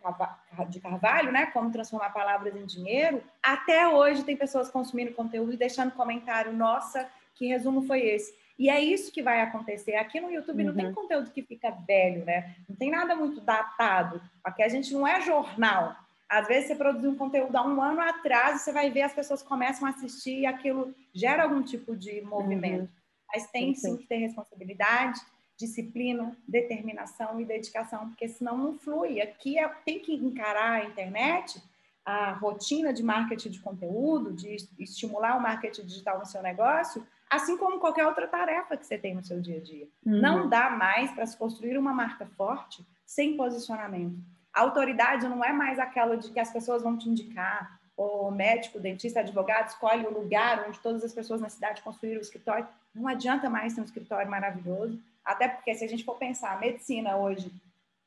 de 0.68 0.80
Carvalho, 0.80 1.32
né, 1.32 1.46
Como 1.46 1.72
Transformar 1.72 2.10
Palavras 2.10 2.54
em 2.54 2.66
Dinheiro, 2.66 3.22
até 3.42 3.88
hoje 3.88 4.22
tem 4.22 4.36
pessoas 4.36 4.68
consumindo 4.68 5.14
conteúdo 5.14 5.54
e 5.54 5.56
deixando 5.56 5.92
comentário, 5.92 6.52
nossa, 6.52 7.08
que 7.34 7.46
resumo 7.46 7.86
foi 7.86 8.00
esse? 8.00 8.34
E 8.58 8.70
é 8.70 8.80
isso 8.80 9.12
que 9.12 9.22
vai 9.22 9.40
acontecer. 9.40 9.96
Aqui 9.96 10.20
no 10.20 10.30
YouTube 10.30 10.60
uhum. 10.60 10.68
não 10.68 10.74
tem 10.74 10.86
uhum. 10.86 10.94
conteúdo 10.94 11.30
que 11.30 11.42
fica 11.42 11.70
velho, 11.70 12.24
né? 12.24 12.56
Não 12.68 12.76
tem 12.76 12.90
nada 12.90 13.14
muito 13.14 13.40
datado. 13.40 14.20
Aqui 14.42 14.62
a 14.62 14.68
gente 14.68 14.92
não 14.92 15.06
é 15.06 15.20
jornal. 15.20 15.94
Às 16.28 16.48
vezes 16.48 16.68
você 16.68 16.74
produziu 16.74 17.10
um 17.10 17.16
conteúdo 17.16 17.54
há 17.54 17.62
um 17.62 17.80
ano 17.80 18.00
atrás 18.00 18.60
e 18.60 18.64
você 18.64 18.72
vai 18.72 18.90
ver 18.90 19.02
as 19.02 19.12
pessoas 19.12 19.42
começam 19.42 19.86
a 19.86 19.90
assistir 19.90 20.40
e 20.40 20.46
aquilo 20.46 20.94
gera 21.14 21.44
algum 21.44 21.62
tipo 21.62 21.94
de 21.94 22.20
movimento. 22.22 22.82
Uhum. 22.82 22.88
Mas 23.32 23.50
tem 23.50 23.74
sim 23.74 23.96
que 23.96 24.06
ter 24.06 24.16
responsabilidade, 24.16 25.20
disciplina, 25.56 26.36
determinação 26.46 27.40
e 27.40 27.44
dedicação, 27.44 28.08
porque 28.08 28.28
senão 28.28 28.56
não 28.56 28.78
flui. 28.78 29.20
Aqui 29.20 29.58
é, 29.58 29.68
tem 29.84 30.00
que 30.00 30.14
encarar 30.14 30.80
a 30.80 30.84
internet, 30.84 31.62
a 32.04 32.32
rotina 32.32 32.92
de 32.92 33.02
marketing 33.02 33.50
de 33.50 33.60
conteúdo, 33.60 34.32
de 34.32 34.56
estimular 34.78 35.36
o 35.36 35.40
marketing 35.40 35.86
digital 35.86 36.18
no 36.18 36.26
seu 36.26 36.42
negócio, 36.42 37.06
assim 37.30 37.56
como 37.56 37.80
qualquer 37.80 38.06
outra 38.06 38.26
tarefa 38.26 38.76
que 38.76 38.86
você 38.86 38.96
tem 38.96 39.14
no 39.14 39.24
seu 39.24 39.40
dia 39.40 39.58
a 39.58 39.62
dia. 39.62 39.88
Uhum. 40.04 40.20
Não 40.20 40.48
dá 40.48 40.70
mais 40.70 41.10
para 41.12 41.26
se 41.26 41.36
construir 41.36 41.76
uma 41.76 41.92
marca 41.92 42.26
forte 42.36 42.86
sem 43.04 43.36
posicionamento. 43.36 44.18
A 44.52 44.62
autoridade 44.62 45.28
não 45.28 45.44
é 45.44 45.52
mais 45.52 45.78
aquela 45.78 46.16
de 46.16 46.30
que 46.30 46.40
as 46.40 46.50
pessoas 46.50 46.82
vão 46.82 46.96
te 46.96 47.08
indicar, 47.08 47.78
o 47.96 48.30
médico, 48.30 48.78
dentista, 48.78 49.20
advogado 49.20 49.68
escolhe 49.68 50.06
o 50.06 50.12
lugar 50.12 50.66
onde 50.68 50.78
todas 50.80 51.02
as 51.02 51.14
pessoas 51.14 51.40
na 51.40 51.48
cidade 51.48 51.82
construíram 51.82 52.18
o 52.18 52.22
escritório. 52.22 52.66
Não 52.94 53.08
adianta 53.08 53.48
mais 53.48 53.74
ter 53.74 53.80
um 53.80 53.84
escritório 53.84 54.30
maravilhoso, 54.30 55.00
até 55.24 55.48
porque 55.48 55.74
se 55.74 55.84
a 55.84 55.88
gente 55.88 56.04
for 56.04 56.16
pensar, 56.16 56.52
a 56.52 56.58
medicina 56.58 57.16
hoje, 57.16 57.50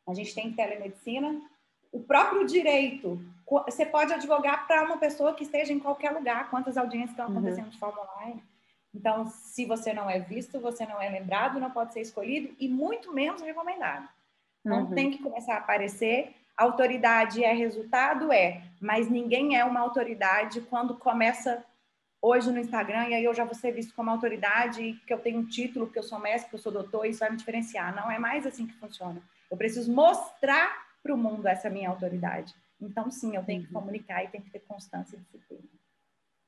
a 0.07 0.13
gente 0.13 0.33
tem 0.33 0.53
telemedicina, 0.53 1.41
o 1.91 1.99
próprio 1.99 2.45
direito, 2.45 3.19
você 3.65 3.85
pode 3.85 4.13
advogar 4.13 4.67
para 4.67 4.83
uma 4.83 4.97
pessoa 4.97 5.33
que 5.33 5.43
esteja 5.43 5.73
em 5.73 5.79
qualquer 5.79 6.11
lugar, 6.11 6.49
quantas 6.51 6.77
audiências 6.77 7.11
estão 7.11 7.25
uhum. 7.25 7.31
acontecendo 7.31 7.65
uhum. 7.65 7.71
de 7.71 7.79
forma 7.79 8.01
online. 8.15 8.43
Então, 8.93 9.27
se 9.27 9.65
você 9.65 9.93
não 9.93 10.09
é 10.09 10.19
visto, 10.19 10.59
você 10.59 10.85
não 10.85 11.01
é 11.01 11.09
lembrado, 11.09 11.59
não 11.59 11.69
pode 11.69 11.93
ser 11.93 12.01
escolhido 12.01 12.55
e 12.59 12.67
muito 12.67 13.13
menos 13.13 13.41
recomendado. 13.41 14.07
Então, 14.65 14.85
uhum. 14.85 14.95
tem 14.95 15.11
que 15.11 15.19
começar 15.19 15.55
a 15.55 15.57
aparecer. 15.59 16.35
Autoridade 16.57 17.43
é 17.43 17.53
resultado? 17.53 18.31
É, 18.31 18.63
mas 18.81 19.09
ninguém 19.09 19.55
é 19.55 19.63
uma 19.63 19.79
autoridade 19.79 20.61
quando 20.61 20.95
começa 20.95 21.63
hoje 22.21 22.51
no 22.51 22.59
Instagram 22.59 23.07
e 23.07 23.13
aí 23.13 23.23
eu 23.23 23.33
já 23.33 23.45
vou 23.45 23.55
ser 23.55 23.71
visto 23.71 23.93
como 23.95 24.09
autoridade, 24.09 24.99
que 25.07 25.13
eu 25.13 25.19
tenho 25.19 25.39
um 25.39 25.45
título, 25.45 25.89
que 25.89 25.97
eu 25.97 26.03
sou 26.03 26.19
mestre, 26.19 26.49
que 26.49 26.55
eu 26.55 26.59
sou 26.59 26.71
doutor, 26.71 27.05
isso 27.05 27.19
vai 27.19 27.29
me 27.29 27.37
diferenciar. 27.37 27.95
Não 27.95 28.11
é 28.11 28.19
mais 28.19 28.45
assim 28.45 28.67
que 28.67 28.73
funciona. 28.73 29.21
Eu 29.49 29.55
preciso 29.55 29.91
mostrar 29.91 30.89
para 31.01 31.13
o 31.13 31.17
mundo 31.17 31.47
essa 31.47 31.69
minha 31.69 31.89
autoridade. 31.89 32.53
Então, 32.81 33.09
sim, 33.09 33.35
eu 33.35 33.43
tenho 33.43 33.61
que 33.61 33.73
uhum. 33.73 33.79
comunicar 33.81 34.23
e 34.23 34.27
tenho 34.27 34.43
que 34.43 34.51
ter 34.51 34.59
constância 34.59 35.15
e 35.15 35.19
disciplina. 35.19 35.78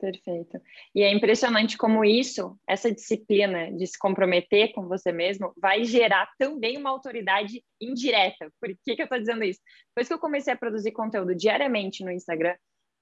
Perfeito. 0.02 0.60
E 0.96 1.04
é 1.04 1.14
impressionante 1.14 1.78
como 1.78 2.04
isso, 2.04 2.58
essa 2.68 2.92
disciplina 2.92 3.72
de 3.72 3.86
se 3.86 4.00
comprometer 4.00 4.74
com 4.74 4.88
você 4.88 5.12
mesmo, 5.12 5.54
vai 5.56 5.84
gerar 5.84 6.28
também 6.40 6.76
uma 6.76 6.90
autoridade 6.90 7.64
indireta. 7.80 8.52
Por 8.60 8.70
que, 8.84 8.96
que 8.96 9.02
eu 9.02 9.04
estou 9.04 9.20
dizendo 9.20 9.44
isso? 9.44 9.60
Depois 9.90 10.08
que 10.08 10.14
eu 10.16 10.18
comecei 10.18 10.52
a 10.52 10.58
produzir 10.58 10.92
conteúdo 10.92 11.36
diariamente 11.36 12.04
no 12.04 12.10
Instagram, 12.10 12.56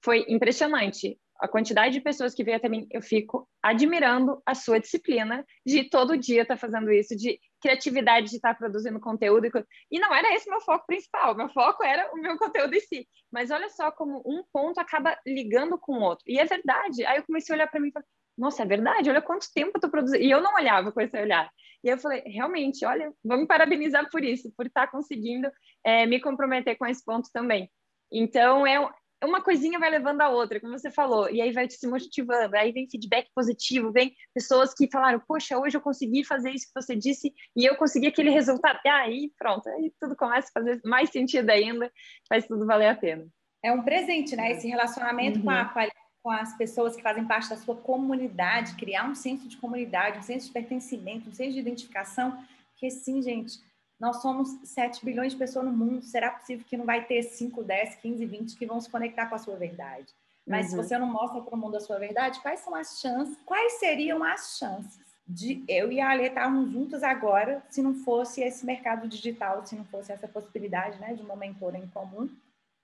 foi 0.04 0.26
impressionante 0.28 1.18
a 1.40 1.48
quantidade 1.48 1.94
de 1.94 2.02
pessoas 2.02 2.34
que 2.34 2.44
veio 2.44 2.58
até 2.58 2.68
mim, 2.68 2.86
eu 2.90 3.00
fico 3.00 3.48
admirando 3.62 4.42
a 4.44 4.54
sua 4.54 4.78
disciplina 4.78 5.42
de 5.64 5.84
todo 5.84 6.18
dia 6.18 6.42
estar 6.42 6.56
tá 6.56 6.60
fazendo 6.60 6.92
isso, 6.92 7.16
de 7.16 7.40
criatividade 7.60 8.30
de 8.30 8.36
estar 8.36 8.54
produzindo 8.56 8.98
conteúdo. 9.00 9.46
E 9.90 9.98
não 9.98 10.14
era 10.14 10.34
esse 10.34 10.48
meu 10.48 10.60
foco 10.60 10.86
principal, 10.86 11.34
meu 11.34 11.48
foco 11.50 11.84
era 11.84 12.10
o 12.12 12.16
meu 12.16 12.36
conteúdo 12.38 12.74
em 12.74 12.80
si. 12.80 13.08
Mas 13.30 13.50
olha 13.50 13.68
só 13.68 13.90
como 13.90 14.22
um 14.26 14.42
ponto 14.52 14.78
acaba 14.78 15.16
ligando 15.26 15.78
com 15.78 15.98
o 15.98 16.02
outro. 16.02 16.24
E 16.26 16.38
é 16.38 16.44
verdade. 16.44 17.04
Aí 17.04 17.18
eu 17.18 17.24
comecei 17.24 17.54
a 17.54 17.56
olhar 17.56 17.66
para 17.68 17.80
mim 17.80 17.88
e 17.88 17.92
falei, 17.92 18.08
nossa, 18.36 18.62
é 18.62 18.66
verdade, 18.66 19.10
olha 19.10 19.20
quanto 19.20 19.52
tempo 19.52 19.72
eu 19.74 19.78
estou 19.78 19.90
produzindo. 19.90 20.24
E 20.24 20.30
eu 20.30 20.40
não 20.40 20.54
olhava 20.54 20.90
com 20.90 21.00
esse 21.00 21.20
olhar. 21.20 21.50
E 21.84 21.88
eu 21.88 21.98
falei, 21.98 22.22
realmente, 22.26 22.84
olha, 22.84 23.12
vamos 23.24 23.46
parabenizar 23.46 24.08
por 24.10 24.24
isso, 24.24 24.52
por 24.56 24.66
estar 24.66 24.86
tá 24.86 24.92
conseguindo 24.92 25.50
é, 25.84 26.06
me 26.06 26.20
comprometer 26.20 26.76
com 26.76 26.86
esse 26.86 27.04
ponto 27.04 27.28
também. 27.32 27.70
Então, 28.12 28.66
é, 28.66 28.76
uma 29.22 29.42
coisinha 29.42 29.78
vai 29.78 29.90
levando 29.90 30.20
a 30.22 30.28
outra, 30.28 30.60
como 30.60 30.78
você 30.78 30.90
falou, 30.90 31.28
e 31.30 31.40
aí 31.40 31.52
vai 31.52 31.68
te 31.68 31.86
motivando, 31.86 32.56
aí 32.56 32.72
vem 32.72 32.88
feedback 32.88 33.28
positivo, 33.34 33.92
vem 33.92 34.14
pessoas 34.34 34.72
que 34.72 34.90
falaram, 34.90 35.20
poxa, 35.20 35.58
hoje 35.58 35.76
eu 35.76 35.80
consegui 35.80 36.24
fazer 36.24 36.50
isso 36.50 36.66
que 36.66 36.80
você 36.80 36.96
disse 36.96 37.32
e 37.54 37.64
eu 37.64 37.76
consegui 37.76 38.06
aquele 38.06 38.30
resultado. 38.30 38.78
E 38.84 38.88
aí, 38.88 39.32
pronto, 39.38 39.68
aí 39.68 39.92
tudo 40.00 40.16
começa 40.16 40.48
a 40.48 40.60
fazer 40.60 40.80
mais 40.84 41.10
sentido 41.10 41.50
ainda, 41.50 41.90
faz 42.28 42.46
tudo 42.46 42.66
valer 42.66 42.88
a 42.88 42.96
pena. 42.96 43.26
É 43.62 43.70
um 43.70 43.82
presente, 43.82 44.34
né? 44.34 44.52
Esse 44.52 44.66
relacionamento 44.66 45.38
uhum. 45.38 45.44
com, 45.44 45.50
a, 45.50 45.90
com 46.22 46.30
as 46.30 46.56
pessoas 46.56 46.96
que 46.96 47.02
fazem 47.02 47.26
parte 47.26 47.50
da 47.50 47.56
sua 47.56 47.76
comunidade, 47.76 48.74
criar 48.76 49.04
um 49.04 49.14
senso 49.14 49.46
de 49.46 49.58
comunidade, 49.58 50.18
um 50.18 50.22
senso 50.22 50.46
de 50.46 50.52
pertencimento, 50.52 51.28
um 51.28 51.32
senso 51.32 51.52
de 51.52 51.60
identificação, 51.60 52.42
porque 52.72 52.90
sim, 52.90 53.20
gente, 53.20 53.58
nós 54.00 54.22
somos 54.22 54.48
7 54.64 55.04
bilhões 55.04 55.32
de 55.32 55.38
pessoas 55.38 55.66
no 55.66 55.72
mundo. 55.72 56.02
Será 56.02 56.30
possível 56.30 56.64
que 56.66 56.76
não 56.76 56.86
vai 56.86 57.04
ter 57.04 57.22
5, 57.22 57.62
10, 57.62 57.96
15, 57.96 58.24
20 58.24 58.56
que 58.56 58.66
vão 58.66 58.80
se 58.80 58.88
conectar 58.88 59.26
com 59.26 59.34
a 59.34 59.38
sua 59.38 59.56
verdade? 59.56 60.06
Mas 60.46 60.66
uhum. 60.66 60.70
se 60.70 60.76
você 60.76 60.98
não 60.98 61.06
mostra 61.06 61.40
para 61.42 61.54
o 61.54 61.58
mundo 61.58 61.76
a 61.76 61.80
sua 61.80 61.98
verdade, 61.98 62.40
quais 62.40 62.60
são 62.60 62.74
as 62.74 62.98
chances? 62.98 63.36
Quais 63.44 63.74
seriam 63.74 64.24
as 64.24 64.56
chances 64.58 64.98
de 65.28 65.62
eu 65.68 65.92
e 65.92 66.00
a 66.00 66.10
Ale 66.10 66.26
estarmos 66.26 66.72
juntos 66.72 67.02
agora, 67.02 67.62
se 67.68 67.82
não 67.82 67.94
fosse 67.94 68.40
esse 68.40 68.64
mercado 68.64 69.06
digital, 69.06 69.64
se 69.64 69.76
não 69.76 69.84
fosse 69.84 70.10
essa 70.10 70.26
possibilidade 70.26 70.98
né, 70.98 71.14
de 71.14 71.22
uma 71.22 71.36
mentora 71.36 71.76
em 71.76 71.86
comum? 71.86 72.28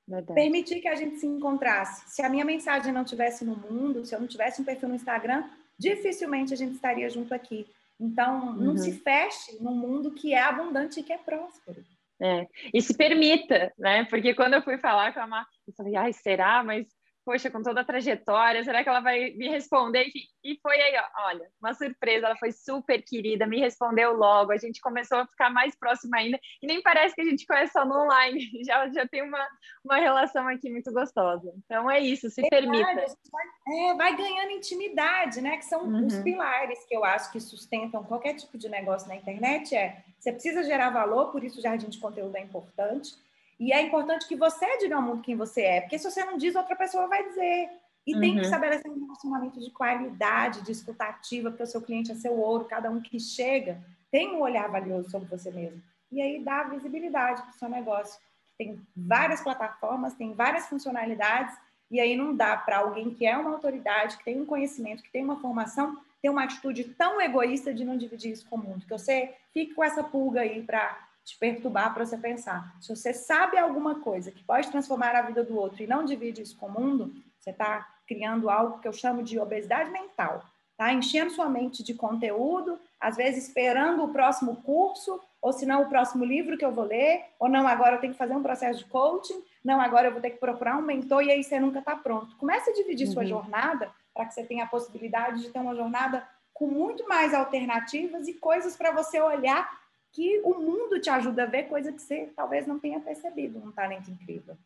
Verdade. 0.07 0.35
Permitir 0.35 0.81
que 0.81 0.87
a 0.87 0.95
gente 0.95 1.17
se 1.17 1.27
encontrasse. 1.27 2.09
Se 2.09 2.23
a 2.23 2.29
minha 2.29 2.45
mensagem 2.45 2.93
não 2.93 3.05
tivesse 3.05 3.45
no 3.45 3.57
mundo, 3.57 4.05
se 4.05 4.15
eu 4.15 4.21
não 4.21 4.29
tivesse 4.29 4.61
um 4.61 4.65
perfil 4.65 4.91
no 4.91 4.95
Instagram, 4.95 5.45
dificilmente 5.77 6.55
a 6.55 6.57
gente 6.57 6.75
estaria 6.75 7.09
junto 7.11 7.35
aqui. 7.35 7.67
Então, 7.99 8.53
não 8.53 8.73
uhum. 8.73 8.77
se 8.77 8.93
feche 8.93 9.57
num 9.61 9.75
mundo 9.75 10.13
que 10.13 10.35
é 10.35 10.43
abundante 10.43 11.01
e 11.01 11.03
que 11.03 11.13
é 11.13 11.19
próspero. 11.19 11.83
É. 12.21 12.47
E 12.73 12.81
se 12.81 12.97
permita, 12.97 13.73
né? 13.79 14.05
Porque 14.05 14.35
quando 14.35 14.55
eu 14.55 14.63
fui 14.63 14.79
falar 14.79 15.13
com 15.13 15.21
a 15.21 15.27
Mar, 15.27 15.47
eu 15.67 15.75
falei, 15.75 15.97
ai, 15.97 16.13
será? 16.13 16.63
Mas 16.63 16.87
poxa, 17.27 17.51
com 17.51 17.61
toda 17.61 17.81
a 17.81 17.85
trajetória, 17.85 18.63
será 18.63 18.85
que 18.85 18.89
ela 18.89 19.01
vai 19.01 19.33
me 19.33 19.49
responder? 19.49 20.07
E 20.45 20.57
foi 20.63 20.81
aí, 20.81 20.95
ó, 20.97 21.27
olha, 21.27 21.51
uma 21.61 21.75
surpresa, 21.75 22.27
ela 22.27 22.37
foi 22.37 22.53
super 22.53 23.03
querida, 23.03 23.49
me 23.49 23.59
respondeu 23.59 24.13
logo, 24.13 24.53
a 24.53 24.57
gente 24.57 24.81
começou 24.81 25.19
a 25.19 25.27
ficar 25.27 25.51
mais 25.51 25.75
próxima 25.75 26.19
ainda, 26.19 26.39
e 26.63 26.67
nem 26.69 26.81
parece 26.81 27.17
que 27.17 27.23
a 27.23 27.25
gente 27.25 27.45
conhece 27.45 27.73
só 27.73 27.85
no 27.85 27.99
online, 27.99 28.39
já, 28.65 28.89
já 28.91 29.09
tem 29.09 29.23
uma, 29.23 29.45
uma 29.85 29.97
relação 29.97 30.47
aqui 30.47 30.71
muito 30.71 30.93
gostosa. 30.93 31.53
Então 31.65 31.91
é 31.91 31.99
isso, 31.99 32.31
se 32.31 32.49
permita. 32.49 32.95
Vai, 33.33 33.45
é, 33.77 33.95
vai 33.95 34.17
ganhando 34.17 34.53
intimidade, 34.53 35.41
né? 35.41 35.57
Que 35.57 35.65
são 35.65 35.83
uhum. 35.83 36.07
os 36.07 36.17
pilares 36.21 36.87
que 36.87 36.95
eu 36.95 37.05
acho 37.05 37.33
que 37.33 37.41
sustentam 37.41 38.05
qualquer 38.05 38.35
tipo 38.35 38.57
de 38.57 38.69
negócio 38.69 39.09
na 39.09 39.17
internet, 39.17 39.75
é 39.75 40.05
você 40.17 40.31
precisa 40.31 40.63
gerar 40.63 40.91
valor, 40.91 41.33
por 41.33 41.43
isso 41.43 41.59
o 41.59 41.63
jardim 41.63 41.89
de 41.89 41.99
conteúdo 41.99 42.37
é 42.37 42.41
importante 42.41 43.26
e 43.59 43.73
é 43.73 43.81
importante 43.81 44.29
que 44.29 44.37
você 44.37 44.79
diga 44.79 44.97
ao 44.97 45.03
mundo 45.03 45.23
quem 45.23 45.37
você 45.37 45.63
é, 45.63 45.81
porque 45.81 45.99
se 45.99 46.11
você 46.11 46.25
não 46.25 46.37
diz, 46.37 46.55
outra 46.55 46.77
pessoa 46.77 47.09
vai 47.09 47.27
dizer. 47.29 47.71
E 48.07 48.15
uhum. 48.15 48.21
tem 48.21 48.31
que 48.33 48.39
uhum. 48.39 48.45
estabelecer 48.45 48.91
um 48.91 49.01
relacionamento 49.01 49.59
de 49.59 49.71
qualidade, 49.71 50.63
de 50.63 50.71
escutativa, 50.71 51.51
porque 51.51 51.65
o 51.65 51.67
seu 51.67 51.83
cliente 51.83 52.13
é 52.13 52.15
seu 52.15 52.39
ouro, 52.39 52.67
cada 52.67 52.91
um 52.91 53.01
que 53.01 53.19
chega 53.19 53.83
tem 54.11 54.35
um 54.35 54.41
olhar 54.41 54.71
valioso 54.71 55.11
sobre 55.11 55.29
você 55.29 55.51
mesmo. 55.51 55.83
E 56.13 56.23
aí 56.23 56.43
dá 56.43 56.63
visibilidade 56.65 57.43
para 57.43 57.51
o 57.51 57.55
seu 57.55 57.69
negócio. 57.69 58.21
Tem 58.57 58.81
várias 58.97 59.43
plataformas, 59.43 60.15
tem 60.15 60.33
várias 60.33 60.67
funcionalidades, 60.69 61.55
e 61.91 62.01
aí 62.01 62.17
não 62.17 62.35
dá 62.35 62.57
para 62.57 62.79
alguém 62.79 63.11
que 63.11 63.27
é 63.27 63.37
uma 63.37 63.51
autoridade, 63.51 64.17
que 64.17 64.25
tem 64.25 64.41
um 64.41 64.47
conhecimento, 64.47 65.03
que 65.03 65.11
tem 65.11 65.25
uma 65.25 65.41
formação, 65.41 65.99
ter 66.23 66.31
uma 66.31 66.45
atitude 66.45 66.85
tão 66.85 67.21
egoísta 67.21 67.75
de 67.75 67.85
não 67.85 67.97
dividir 67.97 68.33
isso 68.33 68.49
com 68.49 68.57
o 68.57 68.63
mundo. 68.63 68.87
Que 68.87 68.91
você 68.91 69.35
fique 69.53 69.75
com 69.75 69.85
essa 69.85 70.03
pulga 70.03 70.41
aí 70.41 70.63
para 70.63 71.06
te 71.27 71.37
perturbar 71.39 71.93
para 71.93 72.07
você 72.07 72.17
pensar. 72.17 72.77
Se 72.81 72.95
você 72.95 73.13
sabe 73.13 73.59
alguma 73.59 73.97
coisa 73.97 74.31
que 74.31 74.45
pode 74.45 74.71
transformar 74.71 75.17
a 75.17 75.23
vida 75.23 75.43
do 75.43 75.59
outro 75.59 75.83
e 75.83 75.87
não 75.87 76.05
divide 76.05 76.41
isso 76.41 76.57
com 76.57 76.67
o 76.67 76.71
mundo, 76.71 77.13
você 77.37 77.51
está 77.51 77.85
criando 78.07 78.49
algo 78.49 78.79
que 78.79 78.87
eu 78.87 78.93
chamo 78.93 79.25
de 79.25 79.37
obesidade 79.37 79.91
mental. 79.91 80.45
Tá 80.77 80.93
enchendo 80.93 81.33
sua 81.33 81.49
mente 81.49 81.83
de 81.83 81.95
conteúdo, 81.95 82.79
às 83.01 83.17
vezes 83.17 83.49
esperando 83.49 84.05
o 84.05 84.13
próximo 84.13 84.63
curso, 84.63 85.21
ou 85.43 85.53
se 85.53 85.67
não 85.67 85.83
o 85.83 85.89
próximo 85.89 86.25
livro 86.25 86.57
que 86.57 86.65
eu 86.65 86.71
vou 86.71 86.85
ler, 86.85 87.25
ou 87.41 87.49
não, 87.49 87.67
agora 87.67 87.97
eu 87.97 88.01
tenho 88.01 88.13
que 88.13 88.19
fazer 88.19 88.37
um 88.37 88.43
processo 88.43 88.79
de 88.79 88.85
coaching, 88.85 89.43
não, 89.65 89.81
agora 89.81 90.07
eu 90.07 90.13
vou 90.13 90.21
ter 90.21 90.31
que 90.31 90.39
procurar 90.39 90.77
um 90.77 90.83
mentor 90.83 91.25
e 91.25 91.33
aí 91.33 91.43
você 91.43 91.59
nunca 91.59 91.81
está 91.81 91.97
pronto. 91.97 92.37
Comece 92.37 92.71
a 92.71 92.73
dividir 92.73 93.09
uhum. 93.09 93.13
sua 93.15 93.27
jornada 93.27 93.91
para 94.15 94.27
que 94.27 94.35
você 94.35 94.45
tenha 94.45 94.63
a 94.63 94.69
possibilidade 94.69 95.43
de 95.43 95.51
ter 95.51 95.59
uma 95.59 95.75
jornada 95.75 96.27
com 96.55 96.69
muito 96.69 97.09
mais 97.09 97.35
alternativas 97.35 98.29
e 98.29 98.35
coisas 98.35 98.77
para 98.77 98.93
você 98.93 99.21
olhar 99.21 99.69
que 100.17 100.41
o 100.43 100.55
mundo 100.55 100.99
te 100.99 101.11
ajuda 101.11 101.43
a 101.43 101.47
ver 101.47 101.65
coisa 101.65 101.93
que 101.93 102.01
você 102.01 102.33
talvez 102.35 102.67
não 102.67 102.79
tenha 102.79 102.99
percebido, 102.99 103.59
um 103.59 103.71
talento 103.71 104.11
incrível. 104.11 104.57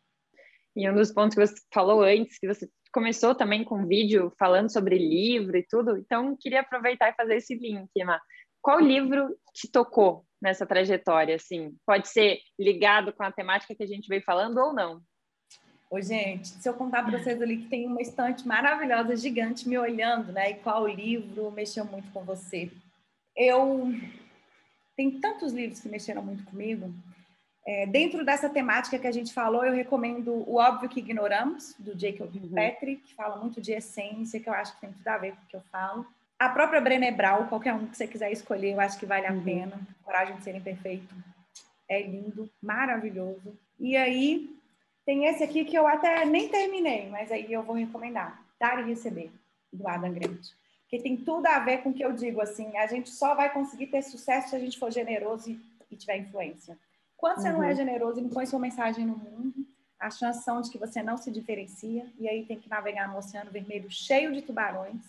E 0.73 0.89
um 0.89 0.95
dos 0.95 1.11
pontos 1.11 1.35
que 1.35 1.45
você 1.45 1.61
falou 1.73 2.01
antes, 2.01 2.39
que 2.39 2.47
você 2.47 2.69
começou 2.93 3.35
também 3.35 3.61
com 3.61 3.79
um 3.79 3.85
vídeo 3.85 4.31
falando 4.39 4.71
sobre 4.71 4.97
livro 4.97 5.57
e 5.57 5.67
tudo, 5.69 5.97
então 5.97 6.37
queria 6.39 6.61
aproveitar 6.61 7.09
e 7.09 7.15
fazer 7.15 7.35
esse 7.35 7.53
link, 7.55 7.89
Emma. 7.97 8.21
Qual 8.61 8.79
livro 8.79 9.35
te 9.53 9.69
tocou 9.69 10.25
nessa 10.41 10.65
trajetória, 10.65 11.35
assim? 11.35 11.75
Pode 11.85 12.07
ser 12.07 12.39
ligado 12.57 13.11
com 13.11 13.23
a 13.23 13.31
temática 13.31 13.75
que 13.75 13.83
a 13.83 13.87
gente 13.87 14.07
veio 14.07 14.23
falando 14.23 14.57
ou 14.57 14.73
não? 14.73 15.01
Ô, 15.89 15.99
gente, 15.99 16.47
se 16.47 16.69
eu 16.69 16.73
contar 16.73 17.03
para 17.03 17.19
vocês 17.19 17.41
ali 17.41 17.57
que 17.57 17.67
tem 17.67 17.85
uma 17.85 18.01
estante 18.01 18.47
maravilhosa, 18.47 19.17
gigante, 19.17 19.67
me 19.67 19.77
olhando, 19.77 20.31
né? 20.31 20.51
E 20.51 20.53
qual 20.55 20.87
livro 20.87 21.51
mexeu 21.51 21.83
muito 21.83 22.09
com 22.13 22.23
você? 22.23 22.71
Eu... 23.35 23.91
Tem 25.01 25.09
tantos 25.09 25.51
livros 25.51 25.79
que 25.79 25.89
mexeram 25.89 26.21
muito 26.21 26.43
comigo. 26.43 26.93
É, 27.65 27.87
dentro 27.87 28.23
dessa 28.23 28.47
temática 28.47 28.99
que 28.99 29.07
a 29.07 29.11
gente 29.11 29.33
falou, 29.33 29.65
eu 29.65 29.73
recomendo 29.73 30.31
O 30.47 30.57
Óbvio 30.57 30.87
que 30.87 30.99
Ignoramos, 30.99 31.73
do 31.79 31.99
Jacob 31.99 32.29
uhum. 32.35 32.51
Petri, 32.51 32.97
que 32.97 33.15
fala 33.15 33.37
muito 33.37 33.59
de 33.59 33.71
essência, 33.71 34.39
que 34.39 34.47
eu 34.47 34.53
acho 34.53 34.75
que 34.75 34.81
tem 34.81 34.91
tudo 34.91 35.07
a 35.07 35.17
ver 35.17 35.31
com 35.31 35.41
o 35.41 35.47
que 35.47 35.55
eu 35.55 35.61
falo. 35.71 36.05
A 36.37 36.49
própria 36.49 36.79
Brené 36.79 37.09
Brown, 37.09 37.47
qualquer 37.47 37.73
um 37.73 37.87
que 37.87 37.97
você 37.97 38.05
quiser 38.05 38.31
escolher, 38.31 38.73
eu 38.73 38.79
acho 38.79 38.99
que 38.99 39.07
vale 39.07 39.25
a 39.25 39.31
uhum. 39.31 39.43
pena. 39.43 39.79
Coragem 40.03 40.35
de 40.35 40.43
ser 40.43 40.53
imperfeito. 40.53 41.15
É 41.89 42.03
lindo, 42.03 42.47
maravilhoso. 42.61 43.57
E 43.79 43.97
aí, 43.97 44.55
tem 45.03 45.25
esse 45.25 45.43
aqui 45.43 45.65
que 45.65 45.75
eu 45.75 45.87
até 45.87 46.23
nem 46.25 46.47
terminei, 46.47 47.09
mas 47.09 47.31
aí 47.31 47.51
eu 47.51 47.63
vou 47.63 47.75
recomendar. 47.75 48.39
Dar 48.59 48.79
e 48.81 48.83
Receber, 48.83 49.31
do 49.73 49.87
Adam 49.87 50.13
Grant. 50.13 50.49
Que 50.91 50.99
tem 50.99 51.17
tudo 51.17 51.47
a 51.47 51.57
ver 51.59 51.79
com 51.81 51.89
o 51.89 51.93
que 51.93 52.05
eu 52.05 52.13
digo, 52.13 52.39
assim, 52.41 52.77
a 52.77 52.85
gente 52.85 53.09
só 53.09 53.33
vai 53.33 53.51
conseguir 53.51 53.87
ter 53.87 54.03
sucesso 54.03 54.49
se 54.49 54.55
a 54.55 54.59
gente 54.59 54.77
for 54.77 54.91
generoso 54.91 55.49
e, 55.49 55.59
e 55.89 55.95
tiver 55.95 56.17
influência. 56.17 56.77
Quando 57.17 57.41
você 57.41 57.47
uhum. 57.47 57.53
não 57.55 57.63
é 57.63 57.69
uhum. 57.69 57.75
generoso 57.75 58.19
e 58.19 58.23
não 58.23 58.29
põe 58.29 58.45
sua 58.45 58.59
mensagem 58.59 59.05
no 59.05 59.17
mundo, 59.17 59.65
a 59.99 60.11
chance 60.11 60.43
são 60.43 60.61
de 60.61 60.69
que 60.69 60.77
você 60.77 61.01
não 61.01 61.17
se 61.17 61.31
diferencia 61.31 62.05
e 62.19 62.27
aí 62.27 62.45
tem 62.45 62.59
que 62.59 62.69
navegar 62.69 63.07
no 63.07 63.17
Oceano 63.17 63.49
Vermelho 63.51 63.89
cheio 63.89 64.31
de 64.31 64.41
tubarões 64.43 65.01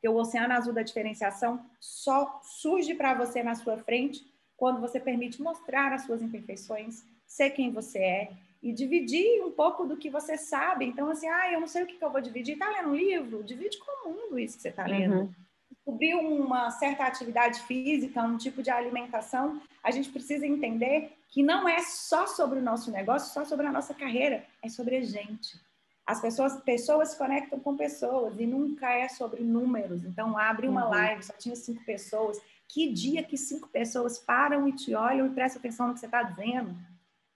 porque 0.00 0.08
o 0.08 0.16
oceano 0.16 0.54
azul 0.54 0.72
da 0.72 0.82
diferenciação 0.82 1.62
só 1.78 2.40
surge 2.42 2.94
para 2.94 3.12
você 3.12 3.42
na 3.42 3.54
sua 3.54 3.76
frente 3.76 4.24
quando 4.56 4.80
você 4.80 4.98
permite 4.98 5.42
mostrar 5.42 5.92
as 5.92 6.06
suas 6.06 6.22
imperfeições, 6.22 7.04
ser 7.26 7.50
quem 7.50 7.70
você 7.70 7.98
é 7.98 8.32
e 8.62 8.72
dividir 8.72 9.42
um 9.42 9.50
pouco 9.50 9.86
do 9.86 9.96
que 9.96 10.10
você 10.10 10.36
sabe. 10.36 10.84
Então, 10.84 11.10
assim, 11.10 11.28
ah, 11.28 11.52
eu 11.52 11.60
não 11.60 11.66
sei 11.66 11.82
o 11.82 11.86
que, 11.86 11.96
que 11.96 12.04
eu 12.04 12.10
vou 12.10 12.20
dividir. 12.20 12.54
Está 12.54 12.68
lendo 12.68 12.90
um 12.90 12.94
livro? 12.94 13.42
Divide 13.42 13.78
com 13.78 14.08
o 14.08 14.12
mundo 14.12 14.38
isso 14.38 14.56
que 14.56 14.62
você 14.62 14.68
está 14.68 14.84
lendo. 14.84 15.14
Uhum. 15.14 15.34
Descobrir 15.70 16.14
uma 16.14 16.70
certa 16.70 17.04
atividade 17.04 17.60
física, 17.62 18.22
um 18.22 18.36
tipo 18.36 18.62
de 18.62 18.70
alimentação, 18.70 19.60
a 19.82 19.90
gente 19.90 20.10
precisa 20.10 20.46
entender 20.46 21.12
que 21.28 21.42
não 21.42 21.68
é 21.68 21.80
só 21.80 22.26
sobre 22.26 22.58
o 22.58 22.62
nosso 22.62 22.90
negócio, 22.90 23.32
só 23.32 23.44
sobre 23.44 23.66
a 23.66 23.72
nossa 23.72 23.94
carreira, 23.94 24.44
é 24.62 24.68
sobre 24.68 24.96
a 24.96 25.02
gente. 25.02 25.58
As 26.06 26.20
pessoas, 26.20 26.60
pessoas 26.62 27.10
se 27.10 27.18
conectam 27.18 27.58
com 27.60 27.76
pessoas 27.76 28.38
e 28.38 28.46
nunca 28.46 28.90
é 28.92 29.08
sobre 29.08 29.42
números. 29.42 30.04
Então, 30.04 30.36
abre 30.36 30.68
uma 30.68 30.84
uhum. 30.84 30.90
live, 30.90 31.22
só 31.22 31.32
tinha 31.32 31.56
cinco 31.56 31.82
pessoas. 31.84 32.38
Que 32.68 32.92
dia 32.92 33.22
que 33.22 33.36
cinco 33.36 33.68
pessoas 33.68 34.18
param 34.18 34.68
e 34.68 34.72
te 34.72 34.94
olham 34.94 35.26
e 35.26 35.30
prestam 35.30 35.60
atenção 35.60 35.88
no 35.88 35.94
que 35.94 36.00
você 36.00 36.06
está 36.06 36.22
dizendo? 36.22 36.76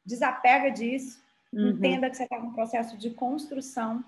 Desapega 0.04 0.70
disso. 0.70 1.22
Uhum. 1.52 1.70
Entenda 1.70 2.10
que 2.10 2.16
você 2.16 2.24
está 2.24 2.38
num 2.38 2.52
processo 2.52 2.96
de 2.96 3.10
construção. 3.10 4.04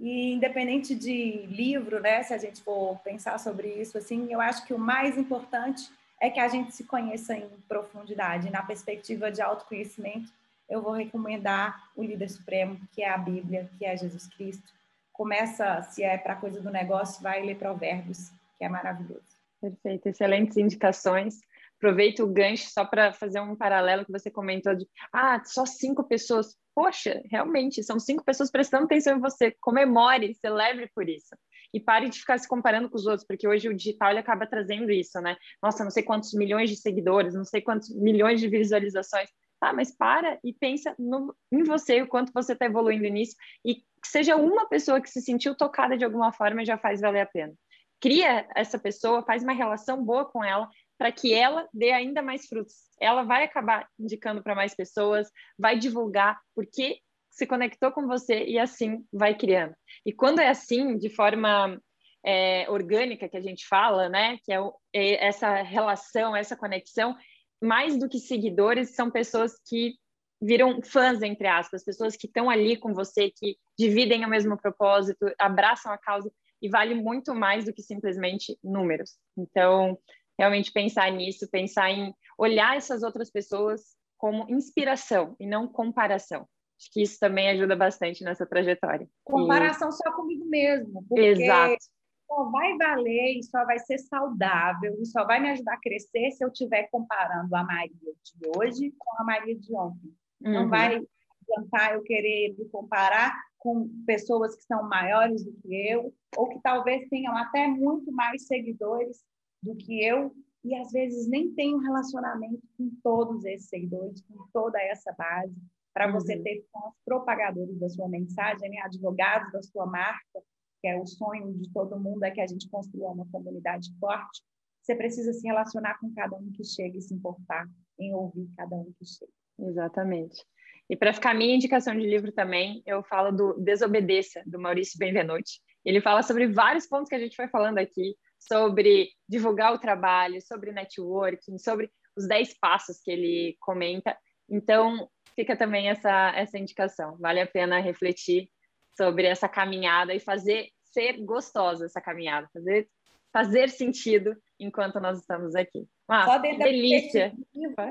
E 0.00 0.32
independente 0.32 0.94
de 0.94 1.46
livro, 1.46 2.00
né? 2.00 2.22
Se 2.22 2.32
a 2.32 2.38
gente 2.38 2.62
for 2.62 2.98
pensar 3.00 3.38
sobre 3.38 3.68
isso, 3.68 3.98
assim, 3.98 4.32
eu 4.32 4.40
acho 4.40 4.64
que 4.64 4.72
o 4.72 4.78
mais 4.78 5.18
importante 5.18 5.90
é 6.20 6.30
que 6.30 6.38
a 6.38 6.48
gente 6.48 6.74
se 6.74 6.84
conheça 6.84 7.36
em 7.36 7.48
profundidade, 7.68 8.50
na 8.50 8.62
perspectiva 8.62 9.30
de 9.30 9.42
autoconhecimento 9.42 10.32
eu 10.68 10.82
vou 10.82 10.92
recomendar 10.92 11.90
o 11.96 12.02
líder 12.02 12.28
supremo, 12.28 12.78
que 12.92 13.02
é 13.02 13.08
a 13.08 13.16
Bíblia, 13.16 13.70
que 13.78 13.84
é 13.84 13.96
Jesus 13.96 14.26
Cristo. 14.26 14.72
Começa, 15.12 15.82
se 15.82 16.02
é 16.02 16.18
para 16.18 16.36
coisa 16.36 16.60
do 16.60 16.70
negócio, 16.70 17.22
vai 17.22 17.42
ler 17.42 17.56
Provérbios, 17.56 18.30
que 18.58 18.64
é 18.64 18.68
maravilhoso. 18.68 19.24
Perfeito, 19.60 20.08
excelentes 20.08 20.56
indicações. 20.56 21.40
Aproveito 21.78 22.24
o 22.24 22.26
gancho 22.26 22.68
só 22.70 22.84
para 22.84 23.12
fazer 23.12 23.40
um 23.40 23.54
paralelo 23.54 24.04
que 24.04 24.10
você 24.10 24.30
comentou 24.30 24.74
de 24.74 24.86
ah, 25.12 25.40
só 25.44 25.64
cinco 25.64 26.02
pessoas. 26.02 26.56
Poxa, 26.74 27.22
realmente, 27.30 27.82
são 27.84 28.00
cinco 28.00 28.24
pessoas 28.24 28.50
prestando 28.50 28.84
atenção 28.84 29.16
em 29.16 29.20
você. 29.20 29.54
Comemore, 29.60 30.34
celebre 30.34 30.90
por 30.92 31.08
isso. 31.08 31.36
E 31.72 31.78
pare 31.78 32.08
de 32.08 32.18
ficar 32.18 32.38
se 32.38 32.48
comparando 32.48 32.90
com 32.90 32.96
os 32.96 33.06
outros, 33.06 33.26
porque 33.26 33.46
hoje 33.46 33.68
o 33.68 33.76
digital 33.76 34.10
ele 34.10 34.18
acaba 34.18 34.46
trazendo 34.46 34.90
isso, 34.90 35.20
né? 35.20 35.36
Nossa, 35.62 35.84
não 35.84 35.90
sei 35.90 36.02
quantos 36.02 36.34
milhões 36.34 36.68
de 36.68 36.76
seguidores, 36.76 37.34
não 37.34 37.44
sei 37.44 37.60
quantos 37.60 37.94
milhões 37.94 38.40
de 38.40 38.48
visualizações. 38.48 39.28
Tá, 39.60 39.72
mas 39.72 39.94
para 39.96 40.38
e 40.44 40.52
pensa 40.52 40.94
no, 40.98 41.34
em 41.50 41.64
você, 41.64 42.00
o 42.00 42.06
quanto 42.06 42.32
você 42.32 42.52
está 42.52 42.66
evoluindo 42.66 43.08
nisso, 43.08 43.34
e 43.64 43.74
que 43.74 44.06
seja 44.06 44.36
uma 44.36 44.68
pessoa 44.68 45.00
que 45.00 45.10
se 45.10 45.20
sentiu 45.20 45.56
tocada 45.56 45.96
de 45.96 46.04
alguma 46.04 46.32
forma 46.32 46.64
já 46.64 46.78
faz 46.78 47.00
valer 47.00 47.22
a 47.22 47.26
pena. 47.26 47.52
Cria 48.00 48.48
essa 48.54 48.78
pessoa, 48.78 49.24
faz 49.24 49.42
uma 49.42 49.52
relação 49.52 50.04
boa 50.04 50.24
com 50.24 50.44
ela, 50.44 50.68
para 50.98 51.12
que 51.12 51.32
ela 51.32 51.68
dê 51.72 51.92
ainda 51.92 52.20
mais 52.20 52.46
frutos. 52.46 52.74
Ela 53.00 53.22
vai 53.22 53.44
acabar 53.44 53.88
indicando 53.98 54.42
para 54.42 54.54
mais 54.54 54.74
pessoas, 54.74 55.30
vai 55.56 55.78
divulgar, 55.78 56.38
porque 56.54 56.98
se 57.30 57.46
conectou 57.46 57.92
com 57.92 58.06
você 58.06 58.44
e 58.44 58.58
assim 58.58 59.04
vai 59.12 59.36
criando. 59.36 59.74
E 60.04 60.12
quando 60.12 60.40
é 60.40 60.48
assim, 60.48 60.98
de 60.98 61.08
forma 61.08 61.80
é, 62.26 62.68
orgânica 62.68 63.28
que 63.28 63.36
a 63.36 63.40
gente 63.40 63.64
fala, 63.66 64.08
né, 64.08 64.38
que 64.42 64.52
é, 64.52 64.58
é 64.92 65.26
essa 65.26 65.62
relação, 65.62 66.34
essa 66.34 66.56
conexão, 66.56 67.16
mais 67.62 67.96
do 67.96 68.08
que 68.08 68.18
seguidores, 68.18 68.94
são 68.94 69.08
pessoas 69.08 69.52
que 69.68 69.94
viram 70.40 70.80
fãs, 70.82 71.22
entre 71.22 71.46
aspas, 71.46 71.84
pessoas 71.84 72.16
que 72.16 72.26
estão 72.26 72.50
ali 72.50 72.76
com 72.76 72.92
você, 72.92 73.30
que 73.30 73.56
dividem 73.78 74.24
o 74.24 74.28
mesmo 74.28 74.56
propósito, 74.56 75.32
abraçam 75.38 75.92
a 75.92 75.98
causa, 75.98 76.30
e 76.60 76.68
vale 76.68 76.94
muito 76.94 77.34
mais 77.34 77.64
do 77.64 77.72
que 77.72 77.82
simplesmente 77.82 78.58
números. 78.62 79.16
Então, 79.36 79.98
realmente 80.38 80.72
pensar 80.72 81.10
nisso, 81.10 81.50
pensar 81.50 81.90
em 81.90 82.14
olhar 82.38 82.76
essas 82.76 83.02
outras 83.02 83.30
pessoas 83.30 83.96
como 84.16 84.46
inspiração 84.48 85.36
e 85.38 85.46
não 85.46 85.66
comparação. 85.66 86.46
Acho 86.80 86.92
que 86.92 87.02
isso 87.02 87.18
também 87.18 87.48
ajuda 87.50 87.74
bastante 87.74 88.22
nessa 88.22 88.46
trajetória. 88.46 89.08
Comparação 89.24 89.88
e... 89.88 89.92
só 89.92 90.12
comigo 90.12 90.44
mesmo. 90.44 91.04
Porque... 91.08 91.20
Exato 91.20 91.84
só 92.28 92.44
vai 92.50 92.76
valer 92.76 93.38
e 93.38 93.42
só 93.42 93.64
vai 93.64 93.78
ser 93.78 93.98
saudável 93.98 94.94
e 95.00 95.06
só 95.06 95.24
vai 95.24 95.40
me 95.40 95.50
ajudar 95.50 95.74
a 95.74 95.80
crescer 95.80 96.30
se 96.30 96.44
eu 96.44 96.48
estiver 96.48 96.88
comparando 96.90 97.56
a 97.56 97.64
Maria 97.64 97.88
de 97.96 98.50
hoje 98.54 98.94
com 98.98 99.20
a 99.20 99.24
Maria 99.24 99.58
de 99.58 99.74
ontem. 99.74 100.14
Uhum. 100.42 100.52
Não 100.52 100.68
vai 100.68 101.00
adiantar 101.48 101.94
eu 101.94 102.02
querer 102.02 102.54
me 102.56 102.68
comparar 102.68 103.34
com 103.56 103.88
pessoas 104.06 104.54
que 104.54 104.62
são 104.64 104.86
maiores 104.86 105.42
do 105.42 105.52
que 105.62 105.90
eu 105.90 106.14
ou 106.36 106.48
que 106.50 106.60
talvez 106.60 107.08
tenham 107.08 107.36
até 107.36 107.66
muito 107.66 108.12
mais 108.12 108.46
seguidores 108.46 109.24
do 109.62 109.74
que 109.76 110.04
eu 110.04 110.32
e 110.64 110.74
às 110.74 110.90
vezes 110.90 111.28
nem 111.28 111.52
tem 111.54 111.74
um 111.74 111.78
relacionamento 111.78 112.62
com 112.76 112.90
todos 113.02 113.44
esses 113.44 113.68
seguidores, 113.68 114.20
com 114.22 114.46
toda 114.52 114.80
essa 114.82 115.12
base, 115.12 115.54
para 115.94 116.06
uhum. 116.06 116.12
você 116.12 116.38
ter 116.38 116.64
com 116.70 116.88
os 116.88 116.94
propagadores 117.04 117.78
da 117.78 117.88
sua 117.88 118.08
mensagem, 118.08 118.70
né? 118.70 118.78
advogados 118.82 119.52
da 119.52 119.62
sua 119.62 119.86
marca, 119.86 120.42
que 120.80 120.88
é 120.88 121.00
o 121.00 121.06
sonho 121.06 121.52
de 121.54 121.72
todo 121.72 121.98
mundo, 121.98 122.22
é 122.24 122.30
que 122.30 122.40
a 122.40 122.46
gente 122.46 122.68
construa 122.68 123.10
uma 123.10 123.26
comunidade 123.30 123.88
forte, 123.98 124.42
você 124.82 124.94
precisa 124.94 125.32
se 125.32 125.46
relacionar 125.46 125.98
com 125.98 126.12
cada 126.14 126.36
um 126.36 126.50
que 126.52 126.64
chega 126.64 126.96
e 126.96 127.02
se 127.02 127.14
importar 127.14 127.68
em 127.98 128.14
ouvir 128.14 128.48
cada 128.56 128.76
um 128.76 128.92
que 128.98 129.04
chega. 129.04 129.32
Exatamente. 129.58 130.44
E 130.88 130.96
para 130.96 131.12
ficar 131.12 131.34
minha 131.34 131.54
indicação 131.54 131.94
de 131.94 132.06
livro 132.06 132.32
também, 132.32 132.82
eu 132.86 133.02
falo 133.02 133.30
do 133.30 133.60
Desobedeça, 133.60 134.42
do 134.46 134.58
Maurício 134.58 134.98
Benvenuti. 134.98 135.60
Ele 135.84 136.00
fala 136.00 136.22
sobre 136.22 136.46
vários 136.46 136.86
pontos 136.86 137.08
que 137.08 137.14
a 137.14 137.18
gente 137.18 137.36
foi 137.36 137.48
falando 137.48 137.76
aqui, 137.76 138.16
sobre 138.38 139.10
divulgar 139.28 139.72
o 139.74 139.78
trabalho, 139.78 140.40
sobre 140.40 140.72
networking, 140.72 141.58
sobre 141.58 141.90
os 142.16 142.26
10 142.26 142.58
passos 142.58 143.00
que 143.00 143.10
ele 143.10 143.56
comenta. 143.60 144.16
Então, 144.48 145.08
fica 145.34 145.56
também 145.56 145.88
essa, 145.88 146.32
essa 146.34 146.58
indicação. 146.58 147.16
Vale 147.18 147.40
a 147.40 147.46
pena 147.46 147.80
refletir 147.80 148.48
sobre 148.96 149.26
essa 149.26 149.48
caminhada 149.48 150.14
e 150.14 150.20
fazer 150.20 150.68
ser 150.84 151.24
gostosa 151.24 151.84
essa 151.84 152.00
caminhada, 152.00 152.48
fazer 152.52 152.88
fazer 153.32 153.68
sentido 153.68 154.36
enquanto 154.58 155.00
nós 155.00 155.18
estamos 155.18 155.54
aqui. 155.54 155.86
Ah, 156.08 156.24
Só 156.24 156.38
que 156.40 156.56
delícia! 156.56 157.32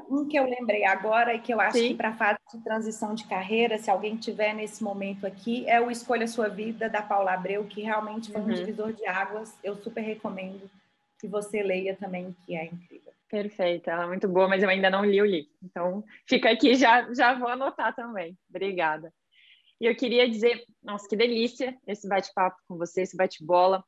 Um 0.10 0.28
que 0.28 0.38
eu 0.38 0.46
lembrei 0.46 0.84
agora 0.86 1.36
e 1.36 1.40
que 1.40 1.54
eu 1.54 1.62
acho 1.62 1.78
Sim. 1.78 1.90
que 1.90 1.96
para 1.96 2.10
a 2.10 2.16
fase 2.16 2.40
de 2.52 2.64
transição 2.64 3.14
de 3.14 3.26
carreira, 3.26 3.78
se 3.78 3.90
alguém 3.90 4.18
tiver 4.18 4.54
nesse 4.54 4.84
momento 4.84 5.26
aqui, 5.26 5.68
é 5.70 5.80
o 5.80 5.92
Escolha 5.92 6.28
Sua 6.28 6.50
Vida, 6.50 6.90
da 6.90 7.02
Paula 7.02 7.34
Abreu, 7.34 7.66
que 7.66 7.82
realmente 7.82 8.32
foi 8.32 8.42
uhum. 8.42 8.48
um 8.48 8.54
divisor 8.54 8.92
de 8.92 9.06
águas. 9.06 9.56
Eu 9.64 9.76
super 9.76 10.02
recomendo 10.02 10.70
que 11.20 11.28
você 11.28 11.62
leia 11.62 11.96
também, 11.96 12.36
que 12.46 12.56
é 12.56 12.66
incrível. 12.66 13.14
Perfeita, 13.30 13.92
ela 13.92 14.04
é 14.04 14.08
muito 14.08 14.28
boa, 14.28 14.48
mas 14.48 14.64
eu 14.64 14.70
ainda 14.70 14.90
não 14.90 15.04
li 15.04 15.22
o 15.22 15.26
livro. 15.26 15.52
Então, 15.62 16.04
fica 16.26 16.50
aqui, 16.50 16.76
já, 16.76 17.14
já 17.14 17.34
vou 17.34 17.50
anotar 17.50 17.94
também. 17.94 18.38
Obrigada. 18.50 19.14
E 19.80 19.86
eu 19.86 19.96
queria 19.96 20.28
dizer, 20.28 20.64
nossa, 20.82 21.08
que 21.08 21.16
delícia 21.16 21.78
esse 21.86 22.08
bate-papo 22.08 22.58
com 22.68 22.78
você, 22.78 23.02
esse 23.02 23.16
bate-bola, 23.16 23.84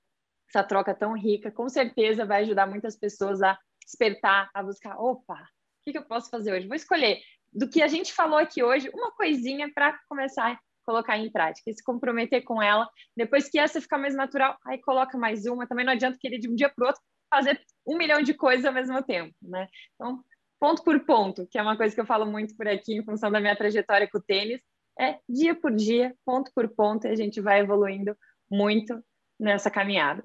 essa 0.49 0.63
troca 0.63 0.93
tão 0.93 1.13
rica. 1.13 1.51
Com 1.51 1.69
certeza 1.69 2.25
vai 2.25 2.41
ajudar 2.41 2.67
muitas 2.67 2.97
pessoas 2.97 3.41
a 3.41 3.57
despertar, 3.85 4.49
a 4.53 4.63
buscar, 4.63 4.99
opa, 4.99 5.35
o 5.35 5.83
que, 5.83 5.91
que 5.91 5.97
eu 5.97 6.05
posso 6.05 6.29
fazer 6.29 6.53
hoje? 6.53 6.67
Vou 6.67 6.75
escolher 6.75 7.19
do 7.51 7.69
que 7.69 7.81
a 7.81 7.87
gente 7.87 8.13
falou 8.13 8.37
aqui 8.37 8.63
hoje, 8.63 8.89
uma 8.93 9.11
coisinha 9.11 9.71
para 9.73 9.97
começar 10.07 10.51
a 10.51 10.59
colocar 10.85 11.17
em 11.17 11.31
prática 11.31 11.69
e 11.69 11.73
se 11.73 11.83
comprometer 11.83 12.43
com 12.43 12.61
ela. 12.61 12.87
Depois 13.15 13.49
que 13.49 13.59
essa 13.59 13.81
ficar 13.81 13.97
mais 13.97 14.15
natural, 14.15 14.57
aí 14.65 14.79
coloca 14.81 15.17
mais 15.17 15.45
uma. 15.45 15.67
Também 15.67 15.85
não 15.85 15.93
adianta 15.93 16.17
querer 16.19 16.39
de 16.39 16.49
um 16.49 16.55
dia 16.55 16.69
para 16.69 16.83
o 16.83 16.87
outro 16.87 17.01
fazer 17.29 17.61
um 17.87 17.97
milhão 17.97 18.21
de 18.21 18.33
coisas 18.33 18.65
ao 18.65 18.73
mesmo 18.73 19.01
tempo, 19.03 19.35
né? 19.41 19.67
Então, 19.95 20.23
ponto 20.59 20.83
por 20.83 20.99
ponto, 21.05 21.47
que 21.47 21.57
é 21.57 21.61
uma 21.61 21.77
coisa 21.77 21.93
que 21.93 22.01
eu 22.01 22.05
falo 22.05 22.25
muito 22.25 22.55
por 22.55 22.67
aqui 22.67 22.95
em 22.95 23.05
função 23.05 23.31
da 23.31 23.39
minha 23.39 23.55
trajetória 23.55 24.09
com 24.09 24.17
o 24.17 24.21
tênis, 24.21 24.59
é 24.99 25.19
dia 25.29 25.55
por 25.55 25.71
dia, 25.71 26.13
ponto 26.25 26.51
por 26.53 26.67
ponto, 26.69 27.07
e 27.07 27.11
a 27.11 27.15
gente 27.15 27.39
vai 27.39 27.59
evoluindo 27.59 28.17
muito 28.49 29.01
nessa 29.39 29.71
caminhada. 29.71 30.23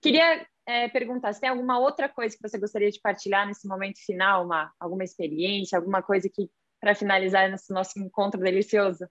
Queria 0.00 0.46
é, 0.66 0.88
perguntar 0.88 1.32
se 1.32 1.40
tem 1.40 1.48
alguma 1.48 1.78
outra 1.78 2.08
coisa 2.08 2.36
que 2.36 2.42
você 2.46 2.58
gostaria 2.58 2.90
de 2.90 3.00
partilhar 3.00 3.46
nesse 3.46 3.66
momento 3.66 4.04
final, 4.04 4.44
uma, 4.44 4.72
alguma 4.78 5.04
experiência, 5.04 5.78
alguma 5.78 6.02
coisa 6.02 6.28
que 6.28 6.50
para 6.80 6.94
finalizar 6.94 7.50
nesse 7.50 7.72
nosso 7.72 7.98
encontro 7.98 8.40
delicioso. 8.40 9.08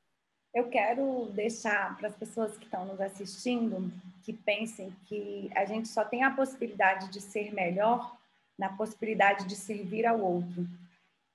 Eu 0.54 0.70
quero 0.70 1.26
deixar 1.34 1.98
para 1.98 2.08
as 2.08 2.16
pessoas 2.16 2.58
que 2.58 2.66
estão 2.66 2.86
nos 2.86 3.02
assistindo 3.02 3.92
que 4.24 4.34
pensem 4.34 4.96
que 5.06 5.52
a 5.56 5.66
gente 5.66 5.88
só 5.88 6.04
tem 6.04 6.24
a 6.24 6.32
possibilidade 6.32 7.10
de 7.10 7.22
ser 7.22 7.54
melhor 7.54 8.16
na 8.58 8.70
possibilidade 8.70 9.46
de 9.46 9.56
servir 9.56 10.06
ao 10.06 10.20
outro. 10.20 10.66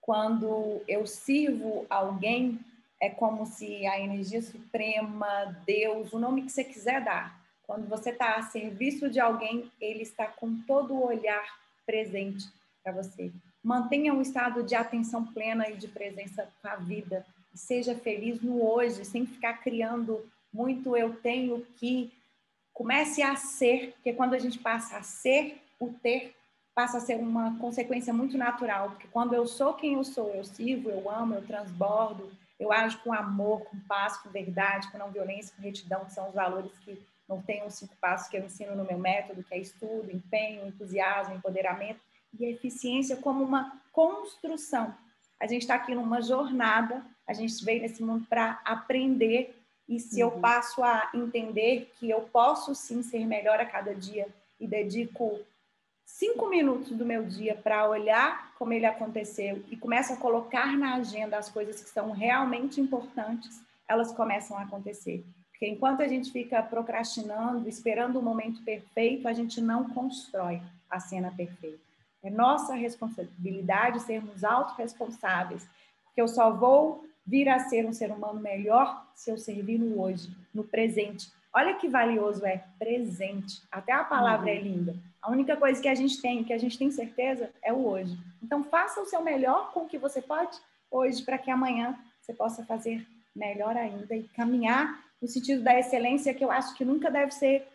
Quando 0.01 0.83
eu 0.89 1.07
sirvo 1.07 1.87
alguém, 1.89 2.59
é 3.01 3.11
como 3.11 3.47
se 3.47 3.87
a 3.87 4.01
energia 4.01 4.43
suprema, 4.43 5.57
Deus, 5.65 6.13
o 6.13 6.19
nome 6.19 6.43
que 6.43 6.51
você 6.51 6.65
quiser 6.65 7.05
dar, 7.05 7.42
quando 7.67 7.89
você 7.89 8.11
está 8.11 8.37
a 8.37 8.43
serviço 8.43 9.09
de 9.09 9.21
alguém, 9.21 9.71
ele 9.81 10.03
está 10.03 10.27
com 10.27 10.61
todo 10.67 10.95
o 10.95 11.07
olhar 11.07 11.45
presente 11.87 12.47
para 12.83 12.93
você. 12.93 13.31
Mantenha 13.63 14.13
um 14.13 14.21
estado 14.21 14.63
de 14.63 14.75
atenção 14.75 15.25
plena 15.25 15.69
e 15.69 15.77
de 15.77 15.89
presença 15.89 16.49
com 16.61 16.69
a 16.69 16.77
vida. 16.77 17.25
seja 17.55 17.95
feliz 17.95 18.41
no 18.41 18.63
hoje, 18.65 19.05
sem 19.05 19.27
ficar 19.27 19.55
criando 19.55 20.25
muito 20.53 20.97
eu 20.97 21.15
tenho 21.17 21.65
que. 21.77 22.13
Comece 22.73 23.23
a 23.23 23.37
ser, 23.37 23.93
porque 23.93 24.15
quando 24.15 24.33
a 24.33 24.39
gente 24.39 24.59
passa 24.59 24.97
a 24.97 25.03
ser, 25.03 25.61
o 25.79 25.93
ter 26.03 26.35
passa 26.75 26.97
a 26.97 27.01
ser 27.01 27.17
uma 27.17 27.59
consequência 27.59 28.15
muito 28.15 28.39
natural, 28.39 28.91
porque 28.91 29.07
quando 29.09 29.35
eu 29.35 29.47
sou 29.47 29.75
quem 29.75 29.95
eu 29.95 30.05
sou, 30.05 30.31
eu 30.31 30.43
sirvo, 30.43 30.89
eu 30.89 31.11
amo, 31.11 31.35
eu 31.35 31.47
transbordo, 31.47 32.33
eu 32.59 32.73
ajo 32.73 32.99
com 33.01 33.13
amor, 33.13 33.61
com 33.65 33.79
paz, 33.81 34.17
com 34.17 34.31
verdade, 34.31 34.91
com 34.91 34.97
não 34.97 35.11
violência, 35.11 35.55
com 35.55 35.63
retidão, 35.63 36.07
que 36.07 36.15
são 36.15 36.29
os 36.29 36.35
valores 36.35 36.73
que 36.79 36.99
não 37.29 37.41
tem 37.41 37.65
os 37.67 37.75
cinco 37.75 37.97
passos 38.01 38.29
que 38.29 38.37
eu 38.37 38.45
ensino 38.45 38.75
no 38.75 38.85
meu 38.85 38.99
método, 38.99 39.43
que 39.43 39.55
é 39.55 39.59
estudo, 39.59 40.11
empenho, 40.11 40.67
entusiasmo, 40.67 41.35
empoderamento 41.35 42.01
e 42.39 42.45
eficiência 42.45 43.17
como 43.17 43.45
uma 43.45 43.81
construção. 43.93 44.95
A 45.41 45.47
gente 45.47 45.63
está 45.63 45.75
aqui 45.75 45.95
numa 45.95 46.23
jornada, 46.23 47.05
a 47.27 47.33
gente 47.33 47.65
veio 47.65 47.83
nesse 47.83 48.03
mundo 48.03 48.27
para 48.29 48.61
aprender 48.65 49.59
e 49.89 49.99
se 49.99 50.23
uhum. 50.23 50.31
eu 50.31 50.41
passo 50.41 50.83
a 50.83 51.11
entender 51.15 51.93
que 51.99 52.09
eu 52.09 52.23
posso 52.23 52.75
sim 52.75 53.03
ser 53.03 53.27
melhor 53.27 53.61
a 53.61 53.67
cada 53.67 53.95
dia 53.95 54.29
e 54.61 54.67
dedico 54.67 55.41
cinco 56.05 56.49
minutos 56.49 56.93
do 56.93 57.05
meu 57.05 57.25
dia 57.25 57.55
para 57.55 57.89
olhar 57.89 58.55
como 58.59 58.73
ele 58.73 58.87
aconteceu 58.87 59.63
e 59.71 59.77
começo 59.77 60.13
a 60.13 60.17
colocar 60.17 60.77
na 60.79 60.95
agenda 60.97 61.39
as 61.39 61.51
coisas 61.51 61.83
que 61.83 61.91
são 61.91 62.13
realmente 62.13 62.81
importantes, 62.81 63.61
elas 63.89 64.13
começam 64.13 64.57
a 64.57 64.63
acontecer. 64.63 65.25
Porque 65.63 65.75
enquanto 65.75 66.03
a 66.03 66.09
gente 66.09 66.33
fica 66.33 66.61
procrastinando, 66.61 67.69
esperando 67.69 68.19
o 68.19 68.23
momento 68.23 68.61
perfeito, 68.65 69.29
a 69.29 69.33
gente 69.33 69.61
não 69.61 69.89
constrói 69.91 70.61
a 70.91 70.99
cena 70.99 71.31
perfeita. 71.31 71.79
É 72.21 72.29
nossa 72.29 72.75
responsabilidade 72.75 74.01
sermos 74.01 74.43
autorresponsáveis, 74.43 75.65
porque 76.03 76.21
eu 76.21 76.27
só 76.27 76.51
vou 76.51 77.05
vir 77.25 77.49
a 77.49 77.61
ser 77.61 77.87
um 77.87 77.93
ser 77.93 78.11
humano 78.11 78.41
melhor 78.41 79.07
se 79.15 79.31
eu 79.31 79.39
servir 79.39 79.79
no 79.79 80.03
hoje, 80.03 80.37
no 80.53 80.65
presente. 80.65 81.31
Olha 81.55 81.75
que 81.75 81.87
valioso 81.87 82.45
é 82.45 82.65
presente. 82.77 83.63
Até 83.71 83.93
a 83.93 84.03
palavra 84.03 84.51
uhum. 84.51 84.59
é 84.59 84.61
linda. 84.61 84.97
A 85.23 85.31
única 85.31 85.57
coisa 85.57 85.81
que 85.81 85.87
a 85.87 85.95
gente 85.95 86.21
tem, 86.21 86.43
que 86.43 86.53
a 86.53 86.59
gente 86.59 86.77
tem 86.77 86.91
certeza, 86.91 87.53
é 87.63 87.73
o 87.73 87.87
hoje. 87.87 88.19
Então, 88.43 88.65
faça 88.65 89.01
o 89.01 89.07
seu 89.07 89.23
melhor 89.23 89.73
com 89.73 89.85
o 89.85 89.89
que 89.89 89.97
você 89.97 90.21
pode 90.21 90.59
hoje, 90.91 91.23
para 91.23 91.39
que 91.39 91.53
amanhã 91.53 91.97
você 92.21 92.35
possa 92.35 92.65
fazer 92.65 93.07
melhor 93.33 93.77
ainda 93.77 94.17
e 94.17 94.25
caminhar 94.25 95.12
no 95.23 95.29
sentido 95.29 95.63
da 95.63 95.79
excelência, 95.79 96.35
que 96.35 96.45
eu 96.45 96.51
acho 96.51 96.75
que 96.75 96.85
nunca 96.85 97.09
deve 97.09 97.31
ser 97.31 97.67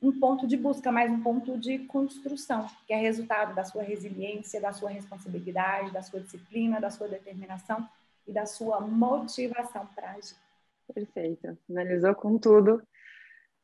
um 0.00 0.18
ponto 0.18 0.46
de 0.46 0.56
busca, 0.56 0.90
mas 0.90 1.10
um 1.10 1.22
ponto 1.22 1.58
de 1.58 1.78
construção, 1.80 2.66
que 2.86 2.92
é 2.92 2.96
resultado 2.96 3.54
da 3.54 3.64
sua 3.64 3.82
resiliência, 3.82 4.60
da 4.60 4.72
sua 4.72 4.90
responsabilidade, 4.90 5.92
da 5.92 6.02
sua 6.02 6.20
disciplina, 6.20 6.80
da 6.80 6.90
sua 6.90 7.06
determinação 7.06 7.86
e 8.26 8.32
da 8.32 8.46
sua 8.46 8.80
motivação 8.80 9.86
para 9.94 10.12
agir. 10.12 10.36
Perfeito. 10.92 11.58
Finalizou 11.66 12.14
com 12.14 12.38
tudo. 12.38 12.82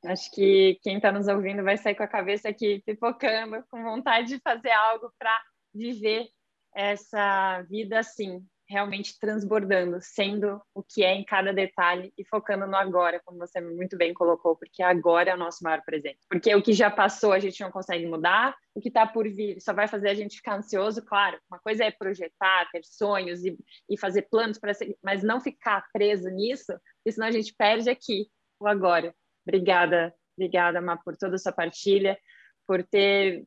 Acho 0.04 0.30
que 0.32 0.78
quem 0.82 0.96
está 0.96 1.12
nos 1.12 1.28
ouvindo 1.28 1.62
vai 1.62 1.76
sair 1.76 1.94
com 1.94 2.02
a 2.02 2.08
cabeça 2.08 2.48
aqui 2.48 2.82
pipocando, 2.86 3.62
com 3.70 3.82
vontade 3.82 4.28
de 4.28 4.38
fazer 4.40 4.70
algo 4.70 5.12
para 5.18 5.42
viver 5.74 6.28
essa 6.74 7.62
vida 7.62 7.98
assim, 7.98 8.42
realmente 8.70 9.18
transbordando, 9.18 9.98
sendo 10.00 10.62
o 10.72 10.80
que 10.80 11.02
é 11.02 11.12
em 11.12 11.24
cada 11.24 11.52
detalhe 11.52 12.12
e 12.16 12.24
focando 12.24 12.68
no 12.68 12.76
agora, 12.76 13.20
como 13.24 13.36
você 13.36 13.60
muito 13.60 13.96
bem 13.96 14.14
colocou, 14.14 14.54
porque 14.54 14.80
agora 14.80 15.30
é 15.30 15.34
o 15.34 15.38
nosso 15.38 15.64
maior 15.64 15.82
presente. 15.82 16.20
Porque 16.28 16.54
o 16.54 16.62
que 16.62 16.72
já 16.72 16.88
passou 16.88 17.32
a 17.32 17.40
gente 17.40 17.60
não 17.60 17.72
consegue 17.72 18.06
mudar, 18.06 18.54
o 18.72 18.80
que 18.80 18.86
está 18.86 19.04
por 19.04 19.28
vir 19.28 19.60
só 19.60 19.72
vai 19.72 19.88
fazer 19.88 20.08
a 20.08 20.14
gente 20.14 20.36
ficar 20.36 20.56
ansioso, 20.56 21.04
claro. 21.04 21.36
Uma 21.50 21.58
coisa 21.58 21.84
é 21.84 21.90
projetar, 21.90 22.70
ter 22.70 22.84
sonhos 22.84 23.44
e, 23.44 23.58
e 23.88 23.98
fazer 23.98 24.22
planos 24.30 24.56
para 24.56 24.70
mas 25.02 25.24
não 25.24 25.40
ficar 25.40 25.84
preso 25.92 26.30
nisso, 26.30 26.72
porque 26.98 27.10
senão 27.10 27.26
a 27.26 27.32
gente 27.32 27.52
perde 27.52 27.90
aqui 27.90 28.30
o 28.60 28.68
agora. 28.68 29.12
Obrigada, 29.44 30.14
obrigada, 30.36 30.80
Má, 30.80 30.96
por 30.96 31.16
toda 31.16 31.34
a 31.34 31.38
sua 31.38 31.52
partilha, 31.52 32.16
por 32.68 32.84
ter, 32.84 33.44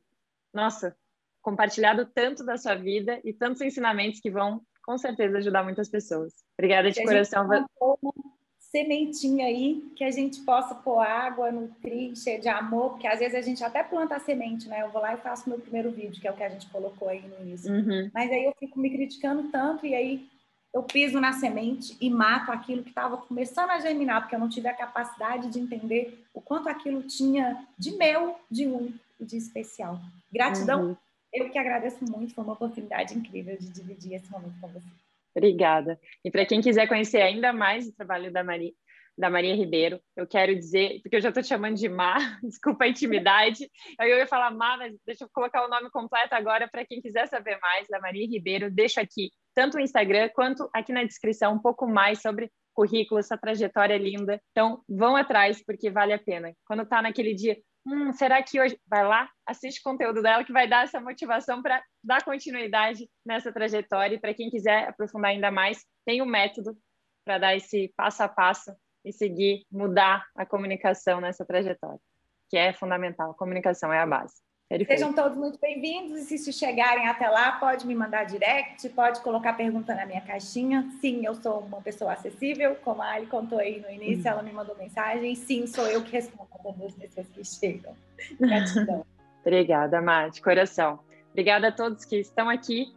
nossa, 0.52 0.94
compartilhado 1.40 2.04
tanto 2.14 2.44
da 2.44 2.58
sua 2.58 2.74
vida 2.74 3.20
e 3.24 3.32
tantos 3.32 3.62
ensinamentos 3.62 4.20
que 4.20 4.30
vão, 4.30 4.60
com 4.84 4.98
certeza, 4.98 5.38
ajudar 5.38 5.62
muitas 5.62 5.88
pessoas. 5.88 6.32
Obrigada 6.58 6.90
de 6.90 7.02
coração. 7.02 7.46
Uma 7.46 8.12
sementinha 8.60 9.46
aí 9.46 9.88
que 9.94 10.02
a 10.02 10.10
gente 10.10 10.40
possa 10.40 10.74
pôr 10.74 10.98
água, 10.98 11.52
nutrir, 11.52 12.16
cheio 12.16 12.40
de 12.40 12.48
amor, 12.48 12.90
porque 12.90 13.06
às 13.06 13.20
vezes 13.20 13.36
a 13.36 13.40
gente 13.40 13.62
até 13.62 13.84
planta 13.84 14.16
a 14.16 14.20
semente, 14.20 14.68
né? 14.68 14.82
Eu 14.82 14.90
vou 14.90 15.00
lá 15.00 15.14
e 15.14 15.18
faço 15.18 15.48
meu 15.48 15.60
primeiro 15.60 15.92
vídeo, 15.92 16.20
que 16.20 16.26
é 16.26 16.30
o 16.30 16.36
que 16.36 16.42
a 16.42 16.48
gente 16.48 16.68
colocou 16.70 17.08
aí 17.08 17.22
no 17.22 17.46
início. 17.46 17.72
Uhum. 17.72 18.10
Mas 18.12 18.30
aí 18.32 18.44
eu 18.44 18.54
fico 18.58 18.78
me 18.80 18.90
criticando 18.90 19.44
tanto 19.44 19.86
e 19.86 19.94
aí 19.94 20.28
eu 20.72 20.82
piso 20.82 21.20
na 21.20 21.32
semente 21.32 21.96
e 22.00 22.10
mato 22.10 22.50
aquilo 22.50 22.82
que 22.82 22.88
estava 22.88 23.16
começando 23.16 23.70
a 23.70 23.78
germinar, 23.78 24.22
porque 24.22 24.34
eu 24.34 24.40
não 24.40 24.48
tive 24.48 24.66
a 24.66 24.74
capacidade 24.74 25.48
de 25.48 25.60
entender 25.60 26.24
o 26.34 26.40
quanto 26.40 26.68
aquilo 26.68 27.00
tinha 27.04 27.64
de 27.78 27.92
meu, 27.92 28.34
de 28.50 28.66
único 28.66 28.98
e 29.20 29.24
de 29.24 29.36
especial. 29.36 30.00
Gratidão, 30.32 30.86
uhum. 30.88 30.96
Eu 31.34 31.50
que 31.50 31.58
agradeço 31.58 32.04
muito, 32.04 32.34
foi 32.34 32.44
uma 32.44 32.54
oportunidade 32.54 33.16
incrível 33.16 33.56
de 33.58 33.68
dividir 33.70 34.14
esse 34.14 34.30
momento 34.30 34.58
com 34.60 34.68
você. 34.68 34.88
Obrigada. 35.36 35.98
E 36.24 36.30
para 36.30 36.46
quem 36.46 36.60
quiser 36.60 36.86
conhecer 36.86 37.20
ainda 37.20 37.52
mais 37.52 37.88
o 37.88 37.94
trabalho 37.94 38.32
da 38.32 38.44
Maria, 38.44 38.72
da 39.16 39.30
Maria 39.30 39.54
Ribeiro. 39.54 40.00
Eu 40.16 40.26
quero 40.26 40.54
dizer, 40.54 41.00
porque 41.02 41.16
eu 41.16 41.20
já 41.20 41.28
estou 41.28 41.42
te 41.42 41.48
chamando 41.48 41.76
de 41.76 41.88
Má, 41.88 42.16
desculpa 42.42 42.84
a 42.84 42.88
intimidade. 42.88 43.68
Eu 44.00 44.18
ia 44.18 44.26
falar 44.26 44.50
Má, 44.50 44.76
mas 44.76 44.94
deixa 45.06 45.24
eu 45.24 45.28
colocar 45.32 45.64
o 45.64 45.68
nome 45.68 45.90
completo 45.90 46.34
agora 46.34 46.68
para 46.68 46.84
quem 46.84 47.00
quiser 47.00 47.26
saber 47.28 47.58
mais 47.60 47.86
da 47.88 48.00
Maria 48.00 48.26
Ribeiro. 48.26 48.70
Deixo 48.70 49.00
aqui 49.00 49.30
tanto 49.54 49.76
o 49.76 49.80
Instagram 49.80 50.30
quanto 50.34 50.68
aqui 50.74 50.92
na 50.92 51.04
descrição 51.04 51.54
um 51.54 51.60
pouco 51.60 51.86
mais 51.86 52.20
sobre 52.20 52.50
currículo, 52.74 53.20
essa 53.20 53.38
trajetória 53.38 53.96
linda. 53.96 54.40
Então, 54.50 54.82
vão 54.88 55.14
atrás, 55.14 55.62
porque 55.64 55.90
vale 55.90 56.12
a 56.12 56.18
pena. 56.18 56.52
Quando 56.66 56.82
está 56.82 57.00
naquele 57.00 57.32
dia, 57.32 57.56
hum, 57.86 58.12
será 58.12 58.42
que 58.42 58.60
hoje. 58.60 58.78
Vai 58.86 59.06
lá, 59.06 59.28
assiste 59.46 59.80
o 59.80 59.82
conteúdo 59.82 60.22
dela, 60.22 60.44
que 60.44 60.52
vai 60.52 60.68
dar 60.68 60.84
essa 60.84 61.00
motivação 61.00 61.62
para 61.62 61.82
dar 62.02 62.24
continuidade 62.24 63.08
nessa 63.24 63.52
trajetória. 63.52 64.16
E 64.16 64.20
para 64.20 64.34
quem 64.34 64.50
quiser 64.50 64.88
aprofundar 64.88 65.30
ainda 65.30 65.50
mais, 65.50 65.84
tem 66.04 66.22
um 66.22 66.26
método 66.26 66.76
para 67.24 67.38
dar 67.38 67.56
esse 67.56 67.92
passo 67.96 68.22
a 68.22 68.28
passo 68.28 68.74
e 69.04 69.12
seguir, 69.12 69.66
mudar 69.70 70.24
a 70.34 70.46
comunicação 70.46 71.20
nessa 71.20 71.44
trajetória, 71.44 72.00
que 72.48 72.56
é 72.56 72.72
fundamental. 72.72 73.32
A 73.32 73.34
comunicação 73.34 73.92
é 73.92 74.00
a 74.00 74.06
base. 74.06 74.34
Perfeito. 74.78 74.98
Sejam 74.98 75.12
todos 75.12 75.38
muito 75.38 75.56
bem-vindos 75.60 76.30
e 76.32 76.36
se 76.36 76.52
chegarem 76.52 77.06
até 77.06 77.28
lá, 77.28 77.52
pode 77.52 77.86
me 77.86 77.94
mandar 77.94 78.24
direct, 78.24 78.88
pode 78.88 79.20
colocar 79.20 79.52
pergunta 79.52 79.94
na 79.94 80.04
minha 80.04 80.20
caixinha. 80.20 80.88
Sim, 81.00 81.24
eu 81.24 81.34
sou 81.36 81.60
uma 81.60 81.80
pessoa 81.80 82.12
acessível, 82.12 82.74
como 82.82 83.00
a 83.00 83.12
Ali 83.12 83.26
contou 83.26 83.60
aí 83.60 83.80
no 83.80 83.88
início, 83.88 84.24
uhum. 84.24 84.30
ela 84.30 84.42
me 84.42 84.52
mandou 84.52 84.76
mensagem. 84.76 85.32
Sim, 85.36 85.66
sou 85.68 85.86
eu 85.86 86.02
que 86.02 86.10
respondo 86.10 86.48
a 86.52 86.86
as 86.86 86.94
pessoas 86.94 87.28
que 87.28 87.44
chegam. 87.44 87.94
Gratidão. 88.40 89.06
Obrigada, 89.46 90.00
Mar, 90.00 90.30
de 90.30 90.42
coração. 90.42 90.98
Obrigada 91.30 91.68
a 91.68 91.72
todos 91.72 92.04
que 92.04 92.16
estão 92.16 92.48
aqui 92.48 92.92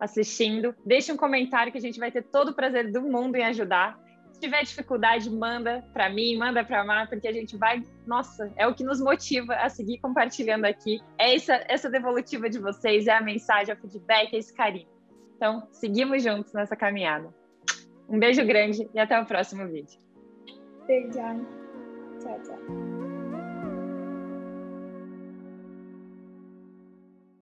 assistindo. 0.00 0.74
Deixe 0.86 1.12
um 1.12 1.16
comentário 1.16 1.70
que 1.70 1.78
a 1.78 1.80
gente 1.80 1.98
vai 1.98 2.10
ter 2.10 2.22
todo 2.22 2.50
o 2.50 2.54
prazer 2.54 2.90
do 2.90 3.02
mundo 3.02 3.36
em 3.36 3.44
ajudar. 3.44 3.98
Tiver 4.40 4.62
dificuldade, 4.62 5.28
manda 5.30 5.84
para 5.92 6.08
mim, 6.08 6.36
manda 6.36 6.64
para 6.64 6.84
Mar, 6.84 7.08
porque 7.08 7.26
a 7.26 7.32
gente 7.32 7.56
vai. 7.56 7.82
Nossa, 8.06 8.52
é 8.56 8.66
o 8.66 8.74
que 8.74 8.84
nos 8.84 9.00
motiva 9.00 9.54
a 9.54 9.68
seguir 9.68 9.98
compartilhando 9.98 10.64
aqui. 10.64 11.00
É 11.18 11.34
essa, 11.34 11.64
essa 11.68 11.90
devolutiva 11.90 12.48
de 12.48 12.58
vocês, 12.58 13.06
é 13.06 13.12
a 13.12 13.20
mensagem, 13.20 13.74
é 13.74 13.76
o 13.76 13.80
feedback, 13.80 14.34
é 14.34 14.38
esse 14.38 14.54
carinho. 14.54 14.88
Então, 15.36 15.66
seguimos 15.72 16.22
juntos 16.22 16.52
nessa 16.52 16.76
caminhada. 16.76 17.34
Um 18.08 18.18
beijo 18.18 18.44
grande 18.44 18.88
e 18.94 18.98
até 18.98 19.20
o 19.20 19.26
próximo 19.26 19.66
vídeo. 19.66 19.98
Beijo. 20.86 21.12
Tchau, 21.12 22.40
tchau. 22.42 23.07